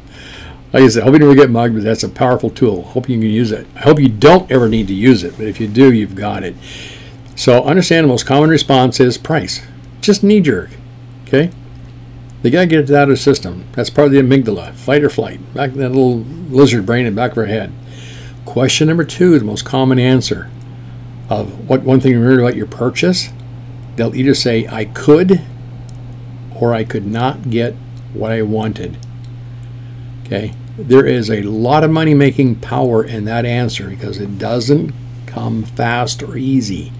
Like 0.73 0.85
I 0.85 0.89
said, 0.89 1.03
hope 1.03 1.13
you 1.13 1.19
never 1.19 1.35
get 1.35 1.51
mugged, 1.51 1.75
but 1.75 1.85
that's 1.85 2.03
a 2.03 2.09
powerful 2.09 2.49
tool. 2.49 2.83
Hope 2.83 3.09
you 3.09 3.19
can 3.19 3.29
use 3.29 3.53
it. 3.53 3.67
I 3.77 3.81
hope 3.81 4.01
you 4.01 4.09
don't 4.09 4.51
ever 4.51 4.69
need 4.69 4.89
to 4.89 4.95
use 4.95 5.23
it, 5.23 5.37
but 5.37 5.47
if 5.47 5.61
you 5.61 5.69
do, 5.69 5.93
you've 5.93 6.15
got 6.15 6.45
it. 6.45 6.57
So 7.37 7.63
understand 7.65 8.05
the 8.05 8.09
most 8.09 8.25
common 8.25 8.49
response 8.49 8.99
is 8.99 9.19
price. 9.19 9.61
Just 10.01 10.23
knee 10.23 10.41
jerk. 10.41 10.71
Okay? 11.27 11.51
They 12.41 12.51
gotta 12.51 12.67
get 12.67 12.89
it 12.89 12.97
out 12.97 13.05
of 13.05 13.11
the 13.11 13.17
system. 13.17 13.67
That's 13.73 13.91
part 13.91 14.07
of 14.07 14.13
the 14.13 14.21
amygdala, 14.21 14.73
fight 14.73 15.05
or 15.05 15.11
flight. 15.11 15.55
Back 15.55 15.73
that 15.73 15.91
little 15.91 16.19
lizard 16.19 16.87
brain 16.87 17.07
in 17.07 17.15
the 17.15 17.21
back 17.21 17.33
of 17.33 17.39
our 17.39 17.47
head. 17.47 17.73
Question 18.47 18.89
number 18.89 19.05
two, 19.05 19.39
the 19.39 19.45
most 19.45 19.65
common 19.65 19.99
answer 19.99 20.51
of 21.29 21.69
what 21.69 21.83
one 21.83 22.01
thing 22.01 22.13
you 22.13 22.19
remember 22.19 22.43
about 22.43 22.57
your 22.57 22.67
purchase, 22.67 23.29
they'll 23.97 24.15
either 24.17 24.35
say 24.35 24.67
I 24.67 24.87
could 24.87 25.43
or 26.55 26.75
I 26.75 26.85
could 26.85 27.07
not 27.07 27.51
get 27.51 27.75
what 28.15 28.33
I 28.33 28.43
wanted. 28.43 28.97
Okay? 30.25 30.55
There 30.79 31.07
is 31.07 31.31
a 31.31 31.43
lot 31.43 31.85
of 31.85 31.91
money 31.91 32.15
making 32.15 32.57
power 32.57 33.05
in 33.05 33.27
that 33.27 33.45
answer 33.45 33.89
because 33.91 34.19
it 34.19 34.39
doesn't 34.39 34.93
come 35.27 35.65
fast 35.65 36.23
or 36.23 36.37
easy. 36.37 36.93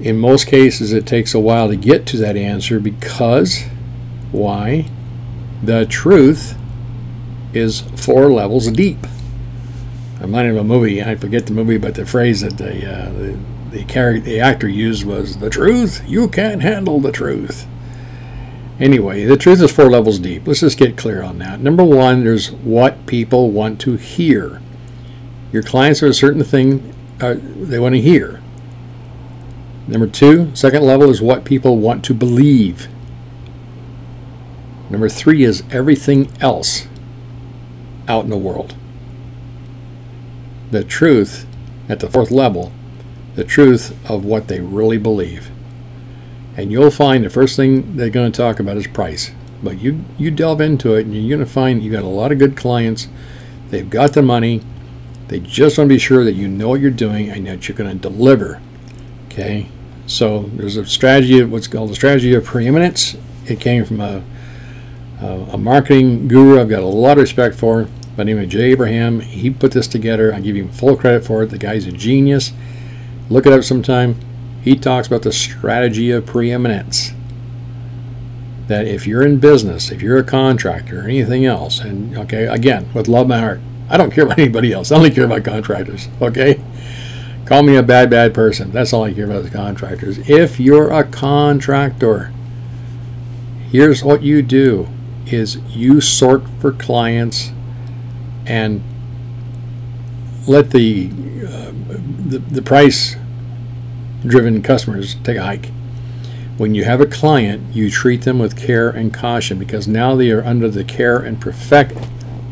In 0.00 0.18
most 0.18 0.46
cases, 0.46 0.92
it 0.92 1.06
takes 1.06 1.34
a 1.34 1.40
while 1.40 1.68
to 1.68 1.76
get 1.76 2.04
to 2.06 2.16
that 2.18 2.36
answer 2.36 2.80
because 2.80 3.64
why? 4.32 4.86
The 5.62 5.86
truth 5.86 6.56
is 7.52 7.80
four 7.80 8.30
levels 8.30 8.70
deep. 8.70 9.06
I'm 10.16 10.26
reminded 10.26 10.56
of 10.56 10.58
a 10.58 10.64
movie. 10.64 11.02
I 11.02 11.14
forget 11.14 11.46
the 11.46 11.52
movie, 11.52 11.78
but 11.78 11.94
the 11.94 12.06
phrase 12.06 12.40
that 12.40 12.58
the 12.58 12.86
uh, 12.86 13.12
the, 13.12 13.38
the, 13.70 13.84
character, 13.84 14.22
the 14.22 14.40
actor 14.40 14.68
used 14.68 15.04
was 15.04 15.38
"the 15.38 15.50
truth. 15.50 16.02
You 16.08 16.28
can't 16.28 16.62
handle 16.62 17.00
the 17.00 17.12
truth." 17.12 17.66
Anyway, 18.80 19.24
the 19.24 19.36
truth 19.36 19.60
is 19.60 19.72
four 19.72 19.90
levels 19.90 20.20
deep. 20.20 20.46
Let's 20.46 20.60
just 20.60 20.78
get 20.78 20.96
clear 20.96 21.22
on 21.22 21.38
that. 21.38 21.60
Number 21.60 21.82
one, 21.82 22.22
there's 22.22 22.52
what 22.52 23.06
people 23.06 23.50
want 23.50 23.80
to 23.80 23.96
hear. 23.96 24.62
Your 25.52 25.64
clients 25.64 26.02
are 26.02 26.06
a 26.06 26.14
certain 26.14 26.44
thing 26.44 26.94
uh, 27.20 27.34
they 27.40 27.80
want 27.80 27.96
to 27.96 28.00
hear. 28.00 28.40
Number 29.88 30.06
two, 30.06 30.54
second 30.54 30.84
level 30.84 31.10
is 31.10 31.20
what 31.20 31.44
people 31.44 31.78
want 31.78 32.04
to 32.04 32.14
believe. 32.14 32.88
Number 34.90 35.08
three 35.08 35.42
is 35.42 35.64
everything 35.70 36.30
else 36.40 36.86
out 38.06 38.24
in 38.24 38.30
the 38.30 38.36
world. 38.36 38.76
The 40.70 40.84
truth 40.84 41.46
at 41.88 42.00
the 42.00 42.08
fourth 42.08 42.30
level, 42.30 42.72
the 43.34 43.44
truth 43.44 43.96
of 44.08 44.24
what 44.24 44.48
they 44.48 44.60
really 44.60 44.98
believe. 44.98 45.50
And 46.58 46.72
you'll 46.72 46.90
find 46.90 47.24
the 47.24 47.30
first 47.30 47.54
thing 47.54 47.96
they're 47.96 48.10
going 48.10 48.32
to 48.32 48.36
talk 48.36 48.58
about 48.58 48.76
is 48.76 48.88
price. 48.88 49.30
But 49.62 49.78
you 49.78 50.04
you 50.18 50.32
delve 50.32 50.60
into 50.60 50.94
it, 50.94 51.06
and 51.06 51.14
you're 51.14 51.38
going 51.38 51.46
to 51.46 51.52
find 51.52 51.82
you 51.82 51.90
got 51.90 52.02
a 52.02 52.08
lot 52.08 52.32
of 52.32 52.38
good 52.38 52.56
clients. 52.56 53.06
They've 53.70 53.88
got 53.88 54.12
the 54.12 54.22
money. 54.22 54.62
They 55.28 55.38
just 55.38 55.78
want 55.78 55.88
to 55.88 55.94
be 55.94 55.98
sure 55.98 56.24
that 56.24 56.32
you 56.32 56.48
know 56.48 56.70
what 56.70 56.80
you're 56.80 56.90
doing 56.90 57.30
and 57.30 57.46
that 57.46 57.68
you're 57.68 57.76
going 57.76 57.90
to 57.90 57.96
deliver. 57.96 58.60
Okay, 59.26 59.68
so 60.06 60.50
there's 60.54 60.76
a 60.76 60.84
strategy 60.84 61.38
of 61.38 61.52
what's 61.52 61.68
called 61.68 61.90
the 61.90 61.94
strategy 61.94 62.34
of 62.34 62.44
preeminence. 62.44 63.16
It 63.46 63.60
came 63.60 63.84
from 63.84 64.00
a 64.00 64.24
a, 65.20 65.26
a 65.52 65.58
marketing 65.58 66.26
guru 66.26 66.60
I've 66.60 66.68
got 66.68 66.82
a 66.82 66.86
lot 66.86 67.18
of 67.18 67.22
respect 67.22 67.54
for 67.54 67.84
by 67.84 68.24
the 68.24 68.24
name 68.24 68.38
of 68.38 68.48
Jay 68.48 68.72
Abraham. 68.72 69.20
He 69.20 69.48
put 69.50 69.70
this 69.70 69.86
together. 69.86 70.34
I 70.34 70.40
give 70.40 70.56
him 70.56 70.70
full 70.70 70.96
credit 70.96 71.24
for 71.24 71.44
it. 71.44 71.50
The 71.50 71.58
guy's 71.58 71.86
a 71.86 71.92
genius. 71.92 72.52
Look 73.30 73.46
it 73.46 73.52
up 73.52 73.62
sometime. 73.62 74.18
He 74.68 74.76
talks 74.76 75.06
about 75.06 75.22
the 75.22 75.32
strategy 75.32 76.10
of 76.10 76.26
preeminence. 76.26 77.12
That 78.66 78.86
if 78.86 79.06
you're 79.06 79.24
in 79.24 79.38
business, 79.38 79.90
if 79.90 80.02
you're 80.02 80.18
a 80.18 80.22
contractor, 80.22 81.00
or 81.00 81.04
anything 81.04 81.46
else, 81.46 81.80
and 81.80 82.14
okay, 82.18 82.44
again, 82.44 82.92
with 82.92 83.08
love 83.08 83.28
my 83.28 83.38
heart, 83.38 83.62
I 83.88 83.96
don't 83.96 84.10
care 84.10 84.24
about 84.24 84.38
anybody 84.38 84.74
else. 84.74 84.92
I 84.92 84.96
only 84.96 85.10
care 85.10 85.24
about 85.24 85.42
contractors. 85.42 86.10
Okay, 86.20 86.62
call 87.46 87.62
me 87.62 87.76
a 87.76 87.82
bad, 87.82 88.10
bad 88.10 88.34
person. 88.34 88.70
That's 88.70 88.92
all 88.92 89.04
I 89.04 89.14
care 89.14 89.24
about 89.24 89.46
is 89.46 89.50
contractors. 89.50 90.18
If 90.28 90.60
you're 90.60 90.90
a 90.90 91.02
contractor, 91.02 92.30
here's 93.70 94.04
what 94.04 94.20
you 94.20 94.42
do: 94.42 94.86
is 95.24 95.56
you 95.68 96.02
sort 96.02 96.42
for 96.60 96.72
clients 96.72 97.52
and 98.44 98.84
let 100.46 100.72
the 100.72 101.08
uh, 101.10 101.72
the, 102.28 102.40
the 102.50 102.60
price 102.60 103.16
driven 104.26 104.62
customers 104.62 105.16
take 105.24 105.36
a 105.36 105.44
hike. 105.44 105.70
When 106.56 106.74
you 106.74 106.84
have 106.84 107.00
a 107.00 107.06
client, 107.06 107.74
you 107.74 107.90
treat 107.90 108.22
them 108.22 108.38
with 108.38 108.56
care 108.56 108.90
and 108.90 109.14
caution 109.14 109.58
because 109.58 109.86
now 109.86 110.16
they 110.16 110.30
are 110.30 110.44
under 110.44 110.68
the 110.68 110.84
care 110.84 111.18
and 111.18 111.40
perfect 111.40 111.96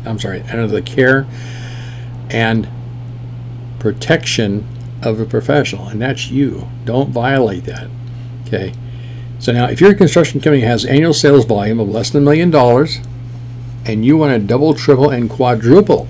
I'm 0.07 0.19
sorry, 0.19 0.41
under 0.43 0.67
the 0.67 0.81
care 0.81 1.27
and 2.29 2.67
protection 3.79 4.67
of 5.01 5.19
a 5.19 5.25
professional, 5.25 5.87
and 5.87 6.01
that's 6.01 6.29
you. 6.29 6.67
Don't 6.85 7.09
violate 7.09 7.65
that. 7.65 7.89
Okay. 8.45 8.73
So 9.39 9.51
now, 9.51 9.65
if 9.67 9.79
your 9.79 9.93
construction 9.93 10.41
company 10.41 10.63
has 10.63 10.83
annual 10.85 11.13
sales 11.13 11.45
volume 11.45 11.79
of 11.79 11.89
less 11.89 12.09
than 12.09 12.23
a 12.23 12.25
million 12.25 12.49
dollars, 12.49 12.99
and 13.85 14.03
you 14.03 14.17
want 14.17 14.33
to 14.33 14.45
double, 14.45 14.73
triple, 14.73 15.09
and 15.09 15.29
quadruple 15.29 16.07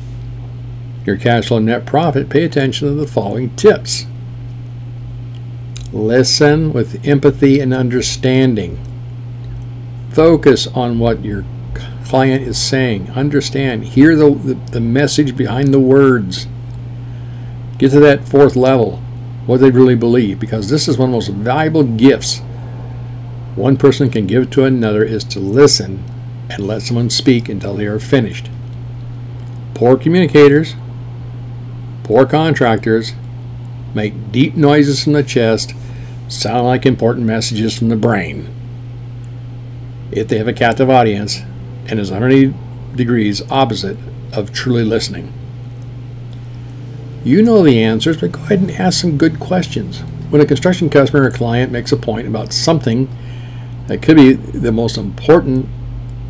your 1.06 1.18
cash 1.18 1.48
flow 1.48 1.60
net 1.60 1.86
profit, 1.86 2.30
pay 2.30 2.44
attention 2.44 2.88
to 2.88 2.94
the 2.94 3.08
following 3.08 3.56
tips. 3.56 4.06
Listen 5.94 6.74
with 6.74 7.08
empathy 7.08 7.60
and 7.60 7.74
understanding. 7.74 8.80
Focus 10.12 10.68
on 10.68 11.00
what 11.00 11.24
your 11.24 11.46
client 12.06 12.44
is 12.44 12.58
saying. 12.58 13.12
Understand. 13.12 13.86
Hear 13.86 14.16
the, 14.16 14.32
the, 14.32 14.54
the 14.72 14.82
message 14.82 15.38
behind 15.38 15.74
the 15.74 15.80
words. 15.80 16.48
Get 17.78 17.92
to 17.92 18.00
that 18.00 18.28
fourth 18.28 18.56
level, 18.56 18.98
what 19.46 19.60
they 19.60 19.70
really 19.70 19.96
believe, 19.96 20.40
because 20.40 20.70
this 20.70 20.88
is 20.88 20.98
one 20.98 21.10
of 21.10 21.12
the 21.12 21.32
most 21.32 21.44
valuable 21.44 21.84
gifts 21.84 22.42
one 23.58 23.76
person 23.76 24.12
can 24.12 24.28
give 24.28 24.52
to 24.52 24.66
another 24.66 25.04
is 25.04 25.24
to 25.24 25.40
listen 25.40 26.04
and 26.48 26.68
let 26.68 26.84
someone 26.84 27.10
speak 27.10 27.50
until 27.50 27.74
they 27.74 27.88
are 27.88 28.00
finished. 28.00 28.52
Poor 29.74 29.98
communicators, 29.98 30.76
poor 32.04 32.28
contractors 32.28 33.14
make 33.96 34.32
deep 34.32 34.56
noises 34.56 35.04
from 35.04 35.14
the 35.14 35.24
chest, 35.24 35.74
sound 36.28 36.66
like 36.66 36.86
important 36.86 37.26
messages 37.26 37.78
from 37.78 37.90
the 37.90 37.96
brain. 37.96 38.54
If 40.12 40.28
they 40.28 40.38
have 40.38 40.48
a 40.48 40.54
captive 40.54 40.90
audience 40.90 41.42
and 41.88 42.00
is 42.00 42.12
180 42.12 42.54
degrees 42.96 43.42
opposite 43.50 43.98
of 44.34 44.52
truly 44.52 44.84
listening. 44.84 45.34
You 47.24 47.42
know 47.42 47.62
the 47.62 47.82
answers, 47.82 48.18
but 48.18 48.32
go 48.32 48.42
ahead 48.42 48.60
and 48.60 48.72
ask 48.72 49.02
some 49.02 49.18
good 49.18 49.40
questions. 49.40 50.00
When 50.30 50.42
a 50.42 50.46
construction 50.46 50.90
customer 50.90 51.24
or 51.24 51.32
client 51.32 51.72
makes 51.72 51.92
a 51.92 51.98
point 51.98 52.28
about 52.28 52.54
something 52.54 53.10
that 53.88 54.02
could 54.02 54.18
be 54.18 54.34
the 54.34 54.72
most 54.72 54.98
important 54.98 55.68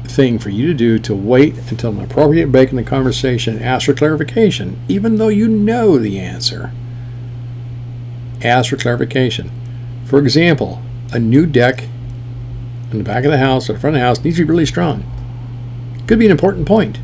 thing 0.06 0.40
for 0.40 0.50
you 0.50 0.68
to 0.68 0.74
do 0.74 1.00
to 1.00 1.16
wait 1.16 1.58
until 1.70 1.92
an 1.92 2.04
appropriate 2.04 2.52
break 2.52 2.70
in 2.70 2.76
the 2.76 2.84
conversation 2.84 3.58
and 3.58 3.66
ask 3.66 3.86
for 3.86 3.94
clarification, 3.94 4.80
even 4.88 5.18
though 5.18 5.28
you 5.28 5.48
know 5.48 5.98
the 5.98 6.20
answer. 6.20 6.72
Ask 8.44 8.70
for 8.70 8.78
clarification. 8.78 9.52
For 10.08 10.20
example, 10.20 10.82
a 11.12 11.20
new 11.20 11.46
deck 11.46 11.84
in 12.92 12.98
the 12.98 13.04
back 13.04 13.26
of 13.26 13.32
the 13.32 13.38
house 13.38 13.70
or 13.70 13.78
front 13.78 13.98
of 13.98 14.00
the 14.00 14.06
house 14.06 14.24
needs 14.24 14.38
to 14.38 14.46
be 14.46 14.50
really 14.50 14.66
strong. 14.66 15.04
Could 16.08 16.18
be 16.18 16.26
an 16.26 16.32
important 16.32 16.66
point. 16.66 17.00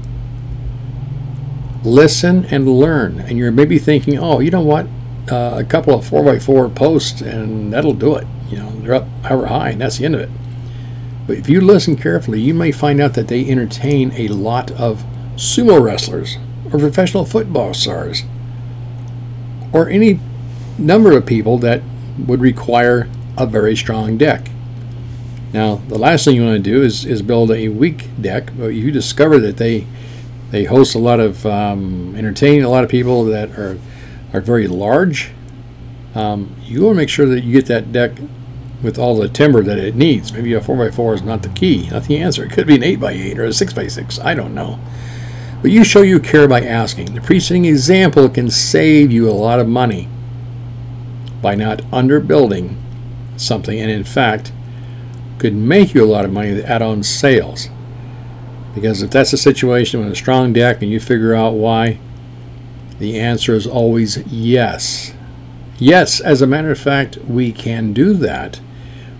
Listen 1.83 2.45
and 2.45 2.65
learn. 2.65 3.19
And 3.19 3.37
you're 3.37 3.51
maybe 3.51 3.77
thinking, 3.77 4.17
oh, 4.17 4.39
you 4.39 4.51
know 4.51 4.61
what? 4.61 4.87
Uh, 5.29 5.55
a 5.57 5.65
couple 5.65 5.93
of 5.93 6.09
4x4 6.09 6.73
posts 6.73 7.19
and 7.19 7.73
that'll 7.73 7.93
do 7.93 8.15
it. 8.15 8.25
You 8.49 8.59
know, 8.59 8.71
they're 8.79 8.93
up 8.93 9.07
however 9.23 9.47
high 9.47 9.71
and 9.71 9.81
that's 9.81 9.97
the 9.97 10.05
end 10.05 10.15
of 10.15 10.21
it. 10.21 10.29
But 11.27 11.37
if 11.37 11.49
you 11.49 11.59
listen 11.59 11.97
carefully, 11.97 12.39
you 12.39 12.53
may 12.53 12.71
find 12.71 13.01
out 13.01 13.15
that 13.15 13.27
they 13.27 13.49
entertain 13.49 14.13
a 14.13 14.29
lot 14.29 14.71
of 14.71 15.03
sumo 15.35 15.81
wrestlers 15.81 16.37
or 16.71 16.79
professional 16.79 17.25
football 17.25 17.73
stars 17.73 18.23
or 19.73 19.89
any 19.89 20.21
number 20.77 21.17
of 21.17 21.25
people 21.25 21.57
that 21.57 21.81
would 22.17 22.41
require 22.41 23.09
a 23.37 23.45
very 23.45 23.75
strong 23.75 24.17
deck. 24.17 24.49
Now, 25.53 25.75
the 25.87 25.97
last 25.97 26.25
thing 26.25 26.35
you 26.35 26.43
want 26.43 26.63
to 26.63 26.71
do 26.71 26.81
is, 26.81 27.05
is 27.05 27.21
build 27.21 27.51
a 27.51 27.67
weak 27.69 28.09
deck. 28.19 28.49
But 28.57 28.69
you 28.69 28.91
discover 28.91 29.39
that 29.39 29.57
they 29.57 29.85
they 30.49 30.65
host 30.65 30.93
a 30.93 30.99
lot 30.99 31.19
of 31.19 31.45
um, 31.45 32.15
entertaining 32.15 32.63
a 32.63 32.69
lot 32.69 32.83
of 32.83 32.89
people 32.89 33.25
that 33.25 33.51
are 33.57 33.77
are 34.33 34.41
very 34.41 34.67
large. 34.67 35.31
Um, 36.15 36.55
you 36.63 36.83
want 36.83 36.95
to 36.95 36.97
make 36.97 37.09
sure 37.09 37.25
that 37.27 37.43
you 37.43 37.53
get 37.53 37.67
that 37.67 37.91
deck 37.91 38.11
with 38.81 38.99
all 38.99 39.15
the 39.15 39.29
timber 39.29 39.61
that 39.63 39.77
it 39.77 39.95
needs. 39.95 40.33
Maybe 40.33 40.53
a 40.53 40.59
4x4 40.59 41.15
is 41.15 41.21
not 41.21 41.41
the 41.41 41.49
key, 41.49 41.89
not 41.89 42.03
the 42.03 42.17
answer. 42.17 42.43
It 42.43 42.51
could 42.51 42.67
be 42.67 42.75
an 42.75 42.81
8x8 42.81 43.37
or 43.37 43.45
a 43.45 43.49
6x6. 43.49 44.23
I 44.23 44.33
don't 44.33 44.53
know. 44.53 44.79
But 45.61 45.71
you 45.71 45.83
show 45.83 46.01
you 46.01 46.19
care 46.19 46.47
by 46.47 46.61
asking. 46.61 47.15
The 47.15 47.21
preceding 47.21 47.65
example 47.65 48.27
can 48.27 48.51
save 48.51 49.11
you 49.11 49.29
a 49.29 49.31
lot 49.31 49.59
of 49.59 49.67
money 49.67 50.09
by 51.43 51.53
not 51.53 51.83
underbuilding 51.91 52.77
something, 53.37 53.79
and 53.79 53.91
in 53.91 54.03
fact, 54.03 54.51
could 55.37 55.53
make 55.53 55.93
you 55.93 56.03
a 56.03 56.07
lot 56.07 56.25
of 56.25 56.31
money 56.31 56.53
with 56.53 56.65
add-on 56.65 57.03
sales. 57.03 57.69
Because 58.73 59.03
if 59.03 59.11
that's 59.11 59.31
the 59.31 59.37
situation 59.37 59.99
with 59.99 60.11
a 60.11 60.15
strong 60.15 60.53
deck 60.53 60.81
and 60.81 60.89
you 60.89 60.99
figure 60.99 61.35
out 61.35 61.53
why, 61.53 61.99
the 62.97 63.19
answer 63.19 63.53
is 63.53 63.67
always 63.67 64.17
yes. 64.25 65.13
Yes, 65.77 66.19
as 66.21 66.41
a 66.41 66.47
matter 66.47 66.71
of 66.71 66.79
fact, 66.79 67.17
we 67.17 67.51
can 67.51 67.93
do 67.93 68.13
that. 68.13 68.61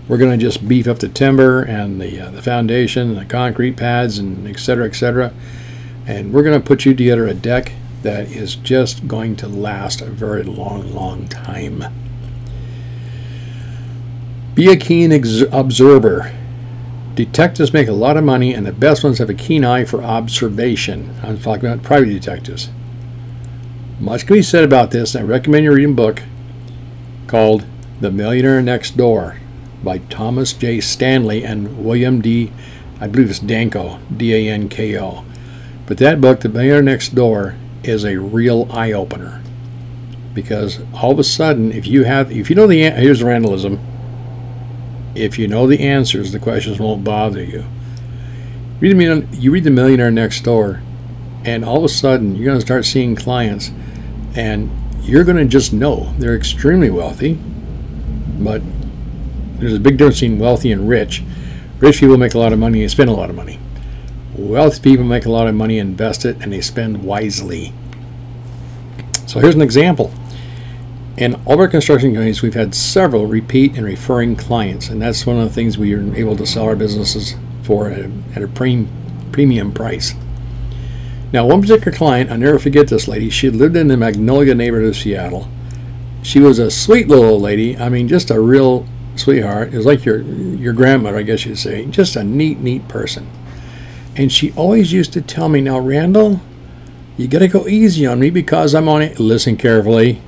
We're 0.08 0.18
going 0.18 0.38
to 0.38 0.44
just 0.44 0.66
beef 0.66 0.88
up 0.88 0.98
the 0.98 1.08
timber 1.08 1.62
and 1.62 2.00
the, 2.00 2.20
uh, 2.20 2.30
the 2.30 2.42
foundation 2.42 3.10
and 3.10 3.18
the 3.18 3.24
concrete 3.24 3.76
pads 3.76 4.18
and 4.18 4.48
et 4.48 4.58
cetera, 4.58 4.86
et 4.86 4.94
cetera. 4.94 5.32
And 6.06 6.32
we're 6.32 6.42
going 6.42 6.60
to 6.60 6.66
put 6.66 6.84
you 6.84 6.94
together 6.94 7.26
a 7.26 7.34
deck 7.34 7.72
that 8.02 8.28
is 8.28 8.56
just 8.56 9.08
going 9.08 9.36
to 9.36 9.48
last 9.48 10.00
a 10.00 10.06
very 10.06 10.42
long, 10.42 10.94
long 10.94 11.28
time. 11.28 11.84
Be 14.54 14.70
a 14.70 14.76
keen 14.76 15.10
ex- 15.10 15.42
observer. 15.50 16.32
Detectives 17.14 17.72
make 17.72 17.88
a 17.88 17.92
lot 17.92 18.16
of 18.16 18.24
money, 18.24 18.54
and 18.54 18.64
the 18.64 18.72
best 18.72 19.02
ones 19.02 19.18
have 19.18 19.30
a 19.30 19.34
keen 19.34 19.64
eye 19.64 19.84
for 19.84 20.02
observation. 20.02 21.14
I'm 21.22 21.40
talking 21.40 21.68
about 21.68 21.84
private 21.84 22.06
detectives. 22.06 22.70
Much 24.00 24.26
can 24.26 24.34
be 24.34 24.42
said 24.42 24.64
about 24.64 24.90
this, 24.90 25.14
and 25.14 25.24
I 25.24 25.28
recommend 25.28 25.64
you 25.64 25.72
read 25.72 25.88
a 25.88 25.92
book 25.92 26.22
called 27.26 27.64
The 28.00 28.10
Millionaire 28.10 28.62
Next 28.62 28.96
Door 28.96 29.38
by 29.82 29.98
Thomas 29.98 30.52
J. 30.52 30.80
Stanley 30.80 31.44
and 31.44 31.84
William 31.84 32.20
D. 32.20 32.52
I 33.00 33.06
believe 33.06 33.30
it's 33.30 33.38
Danko, 33.38 33.98
D 34.16 34.34
A 34.34 34.52
N 34.52 34.68
K 34.68 34.98
O. 34.98 35.24
But 35.86 35.98
that 35.98 36.20
book, 36.20 36.40
The 36.40 36.48
Millionaire 36.48 36.82
Next 36.82 37.14
Door, 37.14 37.56
is 37.82 38.04
a 38.04 38.18
real 38.18 38.68
eye 38.72 38.92
opener. 38.92 39.42
Because 40.32 40.80
all 40.94 41.12
of 41.12 41.18
a 41.18 41.24
sudden, 41.24 41.72
if 41.72 41.86
you 41.86 42.04
have, 42.04 42.32
if 42.32 42.50
you 42.50 42.56
know 42.56 42.66
the, 42.66 42.82
here's 42.90 43.20
the 43.20 43.26
randalism. 43.26 43.78
If 45.14 45.38
you 45.38 45.46
know 45.46 45.66
the 45.66 45.80
answers, 45.80 46.32
the 46.32 46.38
questions 46.38 46.80
won't 46.80 47.04
bother 47.04 47.42
you. 47.42 47.64
Read 48.80 48.96
the, 48.96 49.36
you 49.38 49.52
read 49.52 49.64
The 49.64 49.70
Millionaire 49.70 50.10
Next 50.10 50.40
Door, 50.42 50.82
and 51.44 51.64
all 51.64 51.78
of 51.78 51.84
a 51.84 51.88
sudden, 51.88 52.34
you're 52.34 52.46
going 52.46 52.58
to 52.58 52.64
start 52.64 52.84
seeing 52.84 53.14
clients, 53.14 53.70
and 54.34 54.70
you're 55.02 55.24
going 55.24 55.36
to 55.36 55.44
just 55.44 55.72
know 55.72 56.12
they're 56.18 56.34
extremely 56.34 56.90
wealthy, 56.90 57.38
but 58.38 58.62
there's 59.58 59.74
a 59.74 59.80
big 59.80 59.98
difference 59.98 60.20
between 60.20 60.38
wealthy 60.38 60.72
and 60.72 60.88
rich. 60.88 61.22
Rich 61.78 62.00
people 62.00 62.16
make 62.16 62.34
a 62.34 62.38
lot 62.38 62.52
of 62.52 62.58
money 62.58 62.82
and 62.82 62.90
spend 62.90 63.10
a 63.10 63.12
lot 63.12 63.30
of 63.30 63.36
money. 63.36 63.60
Wealthy 64.36 64.80
people 64.80 65.04
make 65.04 65.26
a 65.26 65.30
lot 65.30 65.46
of 65.46 65.54
money, 65.54 65.78
invest 65.78 66.24
it, 66.24 66.42
and 66.42 66.52
they 66.52 66.60
spend 66.60 67.04
wisely. 67.04 67.72
So 69.26 69.38
here's 69.38 69.54
an 69.54 69.62
example. 69.62 70.12
And 71.16 71.36
all 71.46 71.60
our 71.60 71.68
construction 71.68 72.12
companies, 72.12 72.42
we've 72.42 72.54
had 72.54 72.74
several 72.74 73.26
repeat 73.26 73.76
and 73.76 73.84
referring 73.84 74.34
clients, 74.34 74.88
and 74.88 75.00
that's 75.00 75.24
one 75.24 75.38
of 75.38 75.48
the 75.48 75.54
things 75.54 75.78
we 75.78 75.94
are 75.94 76.14
able 76.14 76.36
to 76.36 76.46
sell 76.46 76.64
our 76.64 76.74
businesses 76.74 77.36
for 77.62 77.88
at 77.88 78.00
a, 78.00 78.12
at 78.34 78.42
a 78.42 78.48
pre- 78.48 78.88
premium 79.30 79.72
price. 79.72 80.14
Now, 81.32 81.46
one 81.46 81.60
particular 81.62 81.96
client, 81.96 82.30
I'll 82.30 82.38
never 82.38 82.58
forget 82.58 82.88
this 82.88 83.06
lady. 83.06 83.30
She 83.30 83.50
lived 83.50 83.76
in 83.76 83.88
the 83.88 83.96
Magnolia 83.96 84.54
neighborhood 84.54 84.88
of 84.90 84.96
Seattle. 84.96 85.48
She 86.22 86.40
was 86.40 86.58
a 86.58 86.70
sweet 86.70 87.06
little 87.08 87.24
old 87.24 87.42
lady. 87.42 87.76
I 87.76 87.88
mean, 87.88 88.08
just 88.08 88.30
a 88.30 88.40
real 88.40 88.86
sweetheart. 89.16 89.72
It 89.72 89.76
was 89.76 89.86
like 89.86 90.04
your 90.04 90.20
your 90.22 90.72
grandmother, 90.72 91.18
I 91.18 91.22
guess 91.22 91.44
you'd 91.44 91.58
say. 91.58 91.86
Just 91.86 92.16
a 92.16 92.24
neat, 92.24 92.60
neat 92.60 92.88
person. 92.88 93.28
And 94.16 94.32
she 94.32 94.52
always 94.52 94.92
used 94.92 95.12
to 95.14 95.20
tell 95.20 95.48
me, 95.48 95.60
"Now, 95.60 95.78
Randall, 95.80 96.40
you 97.16 97.28
got 97.28 97.40
to 97.40 97.48
go 97.48 97.68
easy 97.68 98.06
on 98.06 98.20
me 98.20 98.30
because 98.30 98.74
I'm 98.74 98.88
on 98.88 99.02
it. 99.02 99.20
listen 99.20 99.56
carefully. 99.56 100.22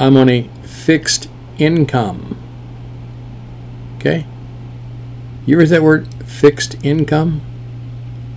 I'm 0.00 0.16
on 0.16 0.30
a 0.30 0.48
fixed 0.62 1.28
income. 1.58 2.38
Okay? 3.98 4.26
You 5.44 5.56
ever 5.56 5.66
that 5.66 5.82
word 5.82 6.08
fixed 6.24 6.82
income? 6.82 7.42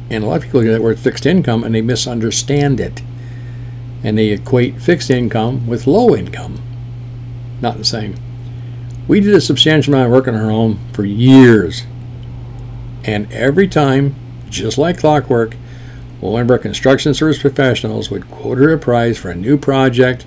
And 0.10 0.26
a 0.26 0.28
lot 0.28 0.36
of 0.36 0.43
people 0.43 0.60
hear 0.60 0.73
that 0.73 0.82
word 0.82 0.99
fixed 0.99 1.26
income 1.26 1.63
and 1.63 1.73
they 1.73 1.82
misunderstand 1.82 2.82
it. 2.82 3.02
And 4.04 4.17
they 4.17 4.32
equate 4.32 4.82
fixed 4.82 5.10
income 5.10 5.65
with 5.65 5.88
low 5.88 6.13
income. 6.13 6.62
Not 7.62 7.78
the 7.78 7.86
same. 7.86 8.15
We 9.08 9.21
did 9.21 9.34
a 9.34 9.39
substantial 9.39 9.93
amount 9.93 10.08
of 10.08 10.12
work 10.12 10.28
on 10.28 10.36
our 10.36 10.49
home 10.49 10.82
for 10.91 11.06
years. 11.06 11.84
And 13.06 13.32
every 13.32 13.69
time, 13.69 14.15
just 14.49 14.78
like 14.78 14.97
clockwork, 14.97 15.56
one 16.19 16.41
of 16.41 16.52
our 16.52 16.58
construction 16.58 17.13
service 17.13 17.39
professionals 17.39 18.12
would 18.12 18.30
quote 18.30 18.58
her 18.58 18.73
a 18.73 18.78
price 18.78 19.17
for 19.17 19.30
a 19.30 19.36
new 19.36 19.58
project 19.58 20.26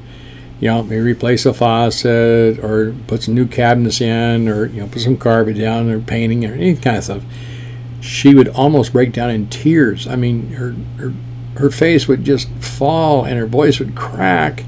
you 0.60 0.68
know, 0.68 0.82
maybe 0.82 1.02
replace 1.02 1.44
a 1.44 1.52
faucet 1.52 2.58
or 2.60 2.94
put 3.06 3.22
some 3.22 3.34
new 3.34 3.46
cabinets 3.46 4.00
in 4.00 4.48
or, 4.48 4.66
you 4.66 4.80
know, 4.80 4.86
put 4.88 5.02
some 5.02 5.16
carpet 5.16 5.58
down 5.58 5.90
or 5.90 6.00
painting 6.00 6.44
or 6.46 6.54
any 6.54 6.74
kind 6.76 6.96
of 6.96 7.04
stuff, 7.04 7.22
she 8.00 8.34
would 8.34 8.48
almost 8.48 8.92
break 8.92 9.12
down 9.12 9.30
in 9.30 9.48
tears. 9.48 10.06
I 10.06 10.16
mean, 10.16 10.52
her, 10.52 10.74
her, 10.98 11.12
her 11.58 11.70
face 11.70 12.08
would 12.08 12.24
just 12.24 12.48
fall 12.54 13.24
and 13.24 13.38
her 13.38 13.46
voice 13.46 13.78
would 13.78 13.94
crack. 13.94 14.64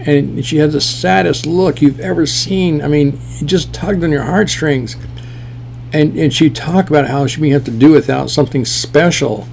And 0.00 0.44
she 0.44 0.58
had 0.58 0.72
the 0.72 0.80
saddest 0.80 1.46
look 1.46 1.80
you've 1.80 2.00
ever 2.00 2.26
seen. 2.26 2.82
I 2.82 2.88
mean, 2.88 3.18
it 3.40 3.46
just 3.46 3.72
tugged 3.72 4.04
on 4.04 4.10
your 4.10 4.24
heartstrings. 4.24 4.96
And, 5.92 6.18
and 6.18 6.32
she'd 6.32 6.56
talk 6.56 6.88
about 6.88 7.08
how 7.08 7.26
she 7.26 7.40
didn't 7.40 7.52
have 7.52 7.64
to 7.64 7.70
do 7.70 7.92
without 7.92 8.30
something 8.30 8.64
special 8.64 9.46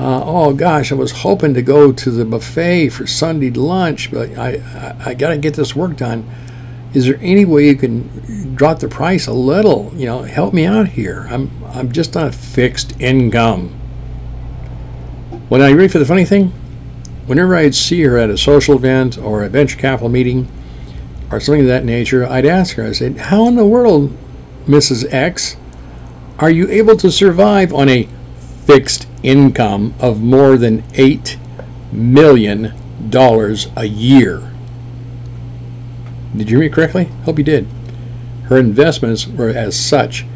uh, 0.00 0.24
oh 0.24 0.54
gosh, 0.54 0.90
I 0.92 0.94
was 0.94 1.12
hoping 1.12 1.52
to 1.52 1.60
go 1.60 1.92
to 1.92 2.10
the 2.10 2.24
buffet 2.24 2.88
for 2.88 3.06
Sunday 3.06 3.50
lunch, 3.50 4.10
but 4.10 4.30
I, 4.38 4.54
I, 4.54 5.10
I 5.10 5.14
got 5.14 5.28
to 5.28 5.36
get 5.36 5.52
this 5.52 5.76
work 5.76 5.98
done. 5.98 6.26
Is 6.94 7.04
there 7.04 7.18
any 7.20 7.44
way 7.44 7.66
you 7.66 7.76
can 7.76 8.54
drop 8.54 8.78
the 8.78 8.88
price 8.88 9.26
a 9.26 9.34
little? 9.34 9.92
You 9.94 10.06
know, 10.06 10.22
help 10.22 10.54
me 10.54 10.64
out 10.64 10.88
here. 10.88 11.26
I'm, 11.30 11.50
I'm 11.66 11.92
just 11.92 12.16
on 12.16 12.28
a 12.28 12.32
fixed 12.32 12.98
income. 12.98 13.68
When 15.50 15.60
I 15.60 15.70
ready 15.72 15.88
for 15.88 15.98
the 15.98 16.06
funny 16.06 16.24
thing? 16.24 16.46
Whenever 17.26 17.54
I'd 17.54 17.74
see 17.74 18.00
her 18.04 18.16
at 18.16 18.30
a 18.30 18.38
social 18.38 18.76
event 18.76 19.18
or 19.18 19.44
a 19.44 19.50
venture 19.50 19.76
capital 19.76 20.08
meeting 20.08 20.48
or 21.30 21.40
something 21.40 21.60
of 21.60 21.68
that 21.68 21.84
nature, 21.84 22.26
I'd 22.26 22.46
ask 22.46 22.76
her, 22.76 22.86
I 22.86 22.92
said, 22.92 23.18
How 23.18 23.46
in 23.48 23.56
the 23.56 23.66
world, 23.66 24.16
Mrs. 24.64 25.12
X, 25.12 25.58
are 26.38 26.50
you 26.50 26.68
able 26.70 26.96
to 26.96 27.10
survive 27.10 27.74
on 27.74 27.90
a 27.90 28.08
fixed 28.66 29.06
income 29.22 29.94
of 30.00 30.20
more 30.20 30.56
than 30.56 30.82
$8 30.92 31.36
million 31.92 32.72
a 33.76 33.84
year. 33.84 34.52
Did 36.36 36.50
you 36.50 36.58
hear 36.58 36.68
me 36.68 36.74
correctly? 36.74 37.04
Hope 37.24 37.38
you 37.38 37.44
did. 37.44 37.66
Her 38.44 38.58
investments 38.58 39.26
were 39.26 39.48
as 39.48 39.78
such 39.78 40.26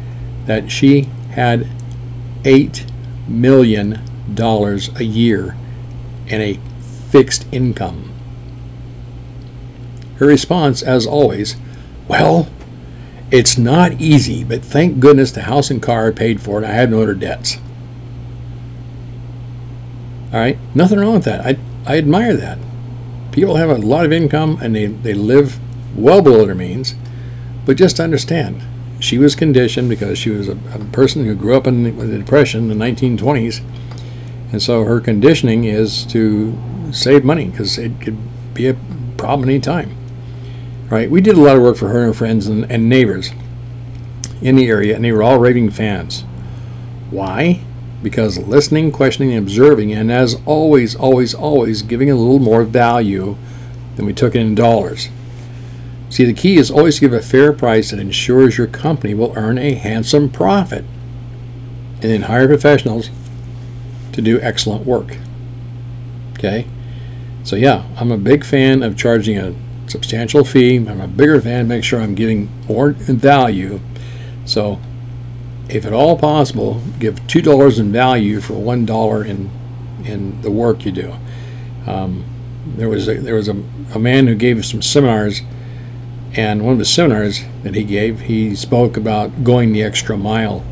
that 0.45 0.71
she 0.71 1.03
had 1.31 1.67
$8 2.43 2.89
million 3.27 4.01
a 4.37 5.03
year 5.03 5.57
in 6.27 6.41
a 6.41 6.59
fixed 7.09 7.47
income. 7.51 8.11
Her 10.17 10.27
response, 10.27 10.81
as 10.81 11.05
always, 11.05 11.55
well, 12.07 12.47
it's 13.31 13.57
not 13.57 13.99
easy, 13.99 14.43
but 14.43 14.63
thank 14.63 14.99
goodness 14.99 15.31
the 15.31 15.41
house 15.41 15.69
and 15.69 15.81
car 15.81 16.07
are 16.07 16.11
paid 16.11 16.39
for 16.41 16.57
and 16.57 16.65
I 16.65 16.71
have 16.71 16.89
no 16.91 17.01
other 17.01 17.15
debts. 17.15 17.57
All 20.33 20.39
right, 20.39 20.57
nothing 20.73 20.99
wrong 20.99 21.13
with 21.13 21.23
that. 21.25 21.45
I 21.45 21.57
I 21.85 21.97
admire 21.97 22.35
that. 22.35 22.57
People 23.31 23.55
have 23.55 23.69
a 23.69 23.75
lot 23.75 24.05
of 24.05 24.11
income 24.11 24.57
and 24.61 24.75
they, 24.75 24.87
they 24.87 25.13
live 25.13 25.59
well 25.95 26.21
below 26.21 26.45
their 26.45 26.55
means, 26.55 26.95
but 27.65 27.77
just 27.77 27.99
understand, 27.99 28.63
she 28.99 29.17
was 29.17 29.35
conditioned 29.35 29.89
because 29.89 30.17
she 30.17 30.29
was 30.29 30.47
a, 30.47 30.57
a 30.73 30.79
person 30.91 31.25
who 31.25 31.35
grew 31.35 31.55
up 31.55 31.67
in 31.67 31.83
the, 31.83 31.91
the 31.91 32.17
Depression 32.17 32.71
in 32.71 32.77
the 32.77 32.85
1920s, 32.85 33.61
and 34.51 34.61
so 34.61 34.83
her 34.83 34.99
conditioning 34.99 35.65
is 35.65 36.05
to 36.05 36.57
save 36.91 37.23
money 37.23 37.45
because 37.45 37.77
it 37.77 38.01
could 38.01 38.17
be 38.53 38.67
a 38.67 38.75
problem 39.17 39.49
any 39.49 39.59
time. 39.59 39.95
Right? 40.89 41.09
We 41.09 41.21
did 41.21 41.35
a 41.35 41.41
lot 41.41 41.57
of 41.57 41.63
work 41.63 41.77
for 41.77 41.89
her 41.89 41.99
and 41.99 42.07
her 42.07 42.13
friends 42.13 42.47
and, 42.47 42.69
and 42.71 42.87
neighbors 42.87 43.31
in 44.41 44.55
the 44.55 44.67
area, 44.67 44.95
and 44.95 45.03
they 45.03 45.11
were 45.11 45.23
all 45.23 45.39
raving 45.39 45.71
fans. 45.71 46.21
Why? 47.09 47.61
Because 48.05 48.37
listening, 48.37 48.91
questioning, 48.91 49.33
and 49.33 49.47
observing, 49.47 49.91
and 49.91 50.11
as 50.11 50.39
always, 50.45 50.95
always, 50.95 51.33
always 51.33 51.81
giving 51.81 52.11
a 52.11 52.15
little 52.15 52.37
more 52.37 52.63
value 52.63 53.35
than 53.95 54.05
we 54.05 54.13
took 54.13 54.35
in 54.35 54.53
dollars. 54.53 55.09
See, 56.11 56.23
the 56.23 56.31
key 56.31 56.57
is 56.57 56.69
always 56.69 56.95
to 56.95 57.01
give 57.01 57.13
a 57.13 57.19
fair 57.19 57.51
price 57.51 57.89
that 57.89 57.99
ensures 57.99 58.59
your 58.59 58.67
company 58.67 59.15
will 59.15 59.33
earn 59.35 59.57
a 59.57 59.73
handsome 59.73 60.29
profit, 60.29 60.85
and 61.95 62.03
then 62.03 62.21
hire 62.21 62.47
professionals 62.47 63.09
to 64.11 64.21
do 64.21 64.39
excellent 64.39 64.85
work. 64.85 65.17
Okay? 66.33 66.67
So, 67.43 67.55
yeah, 67.55 67.87
I'm 67.97 68.11
a 68.11 68.19
big 68.19 68.45
fan 68.45 68.83
of 68.83 68.95
charging 68.95 69.39
a 69.39 69.55
substantial 69.87 70.43
fee. 70.43 70.75
I'm 70.75 71.01
a 71.01 71.07
bigger 71.07 71.41
fan, 71.41 71.67
make 71.67 71.83
sure 71.83 71.99
I'm 71.99 72.13
giving 72.13 72.51
more 72.67 72.91
value. 72.91 73.79
So, 74.45 74.79
if 75.69 75.85
at 75.85 75.93
all 75.93 76.17
possible, 76.17 76.81
give 76.99 77.25
two 77.27 77.41
dollars 77.41 77.79
in 77.79 77.91
value 77.91 78.41
for 78.41 78.53
one 78.53 78.85
dollar 78.85 79.23
in 79.23 79.49
in 80.03 80.41
the 80.41 80.51
work 80.51 80.85
you 80.85 80.91
do. 80.91 81.15
Um, 81.87 82.25
there 82.77 82.89
was 82.89 83.07
a, 83.07 83.15
there 83.15 83.35
was 83.35 83.47
a, 83.47 83.63
a 83.93 83.99
man 83.99 84.27
who 84.27 84.35
gave 84.35 84.65
some 84.65 84.81
seminars, 84.81 85.41
and 86.33 86.63
one 86.63 86.73
of 86.73 86.79
the 86.79 86.85
seminars 86.85 87.43
that 87.63 87.75
he 87.75 87.83
gave, 87.83 88.21
he 88.21 88.55
spoke 88.55 88.97
about 88.97 89.43
going 89.43 89.73
the 89.73 89.83
extra 89.83 90.17
mile. 90.17 90.63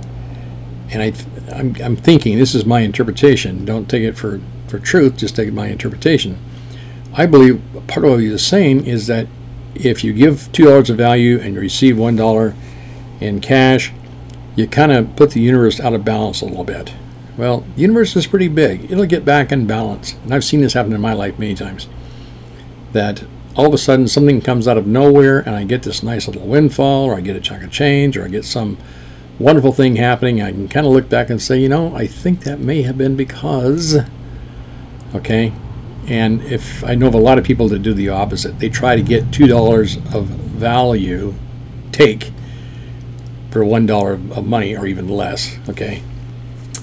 And 0.89 1.01
I, 1.01 1.13
I'm, 1.53 1.75
I'm 1.81 1.95
thinking 1.95 2.37
this 2.37 2.53
is 2.53 2.65
my 2.65 2.81
interpretation. 2.81 3.65
Don't 3.65 3.89
take 3.89 4.03
it 4.03 4.13
for 4.13 4.41
for 4.67 4.79
truth. 4.79 5.17
Just 5.17 5.35
take 5.35 5.47
it 5.47 5.53
my 5.53 5.67
interpretation. 5.67 6.37
I 7.13 7.25
believe 7.25 7.61
part 7.87 8.05
of 8.05 8.11
what 8.11 8.19
he 8.21 8.29
was 8.29 8.45
saying 8.45 8.85
is 8.85 9.07
that 9.07 9.27
if 9.75 10.03
you 10.03 10.13
give 10.13 10.51
two 10.51 10.65
dollars 10.65 10.89
of 10.89 10.97
value 10.97 11.39
and 11.39 11.55
you 11.55 11.61
receive 11.61 11.97
one 11.97 12.15
dollar 12.15 12.55
in 13.19 13.39
cash, 13.39 13.91
you 14.55 14.67
kind 14.67 14.91
of 14.91 15.15
put 15.15 15.31
the 15.31 15.41
universe 15.41 15.79
out 15.79 15.93
of 15.93 16.05
balance 16.05 16.41
a 16.41 16.45
little 16.45 16.63
bit. 16.63 16.93
Well, 17.37 17.65
the 17.75 17.81
universe 17.81 18.15
is 18.15 18.27
pretty 18.27 18.47
big. 18.47 18.91
It'll 18.91 19.05
get 19.05 19.25
back 19.25 19.51
in 19.51 19.65
balance. 19.65 20.13
And 20.23 20.33
I've 20.33 20.43
seen 20.43 20.61
this 20.61 20.73
happen 20.73 20.93
in 20.93 21.01
my 21.01 21.13
life 21.13 21.39
many 21.39 21.55
times. 21.55 21.87
That 22.91 23.23
all 23.55 23.65
of 23.65 23.73
a 23.73 23.77
sudden 23.77 24.07
something 24.07 24.41
comes 24.41 24.67
out 24.67 24.77
of 24.77 24.85
nowhere 24.85 25.39
and 25.39 25.55
I 25.55 25.63
get 25.63 25.83
this 25.83 26.03
nice 26.03 26.27
little 26.27 26.45
windfall 26.45 27.05
or 27.05 27.15
I 27.15 27.21
get 27.21 27.35
a 27.35 27.41
chunk 27.41 27.63
of 27.63 27.71
change 27.71 28.17
or 28.17 28.25
I 28.25 28.27
get 28.27 28.45
some 28.45 28.77
wonderful 29.39 29.71
thing 29.71 29.95
happening. 29.95 30.41
I 30.41 30.51
can 30.51 30.67
kind 30.67 30.85
of 30.85 30.93
look 30.93 31.09
back 31.09 31.29
and 31.29 31.41
say, 31.41 31.57
you 31.57 31.69
know, 31.69 31.95
I 31.95 32.05
think 32.05 32.43
that 32.43 32.59
may 32.59 32.83
have 32.83 32.97
been 32.97 33.15
because, 33.15 33.97
okay? 35.15 35.53
And 36.07 36.43
if 36.43 36.83
I 36.83 36.95
know 36.95 37.07
of 37.07 37.13
a 37.15 37.19
lot 37.19 37.37
of 37.37 37.43
people 37.43 37.67
that 37.69 37.79
do 37.79 37.93
the 37.93 38.09
opposite, 38.09 38.59
they 38.59 38.69
try 38.69 38.95
to 38.95 39.01
get 39.01 39.31
$2 39.31 40.13
of 40.13 40.25
value, 40.27 41.33
take, 41.91 42.31
for 43.53 43.63
one 43.63 43.85
dollar 43.85 44.13
of 44.13 44.47
money 44.47 44.75
or 44.75 44.87
even 44.87 45.07
less. 45.07 45.59
Okay, 45.69 46.01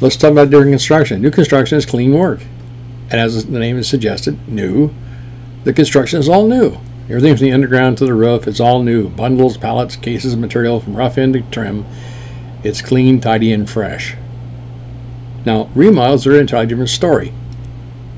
let's 0.00 0.16
talk 0.16 0.32
about 0.32 0.48
during 0.48 0.70
construction. 0.70 1.20
New 1.20 1.30
construction 1.30 1.76
is 1.76 1.84
clean 1.84 2.14
work. 2.14 2.40
And 3.10 3.20
as 3.20 3.44
the 3.46 3.58
name 3.58 3.76
is 3.76 3.86
suggested, 3.86 4.48
new, 4.48 4.94
the 5.64 5.74
construction 5.74 6.18
is 6.18 6.28
all 6.28 6.48
new. 6.48 6.78
Everything 7.08 7.36
from 7.36 7.44
the 7.44 7.52
underground 7.52 7.98
to 7.98 8.06
the 8.06 8.14
roof 8.14 8.48
is 8.48 8.60
all 8.60 8.82
new. 8.82 9.10
Bundles, 9.10 9.58
pallets, 9.58 9.94
cases 9.94 10.32
of 10.32 10.40
material 10.40 10.80
from 10.80 10.96
rough-in 10.96 11.32
to 11.34 11.42
trim. 11.42 11.84
It's 12.64 12.82
clean, 12.82 13.20
tidy, 13.20 13.52
and 13.52 13.68
fresh. 13.68 14.16
Now, 15.46 15.70
remodels 15.76 16.26
are 16.26 16.34
an 16.34 16.40
entirely 16.40 16.66
different 16.66 16.90
story. 16.90 17.32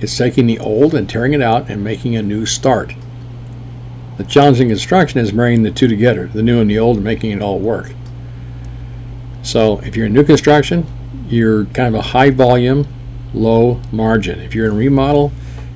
It's 0.00 0.16
taking 0.16 0.46
the 0.46 0.58
old 0.58 0.94
and 0.94 1.08
tearing 1.08 1.34
it 1.34 1.42
out 1.42 1.68
and 1.68 1.84
making 1.84 2.16
a 2.16 2.22
new 2.22 2.46
start. 2.46 2.94
The 4.16 4.24
challenging 4.24 4.68
construction 4.68 5.20
is 5.20 5.32
marrying 5.34 5.62
the 5.62 5.70
two 5.70 5.88
together, 5.88 6.26
the 6.26 6.42
new 6.42 6.58
and 6.58 6.70
the 6.70 6.78
old, 6.78 6.96
and 6.96 7.04
making 7.04 7.32
it 7.32 7.42
all 7.42 7.58
work. 7.58 7.92
So, 9.42 9.78
if 9.80 9.94
you're 9.94 10.06
in 10.06 10.14
new 10.14 10.24
construction, 10.24 10.86
you're 11.28 11.66
kind 11.66 11.94
of 11.94 12.00
a 12.00 12.08
high 12.08 12.30
volume, 12.30 12.88
low 13.34 13.82
margin. 13.92 14.40
If 14.40 14.54
you're 14.54 14.66
in 14.66 14.76
remodel, 14.76 15.30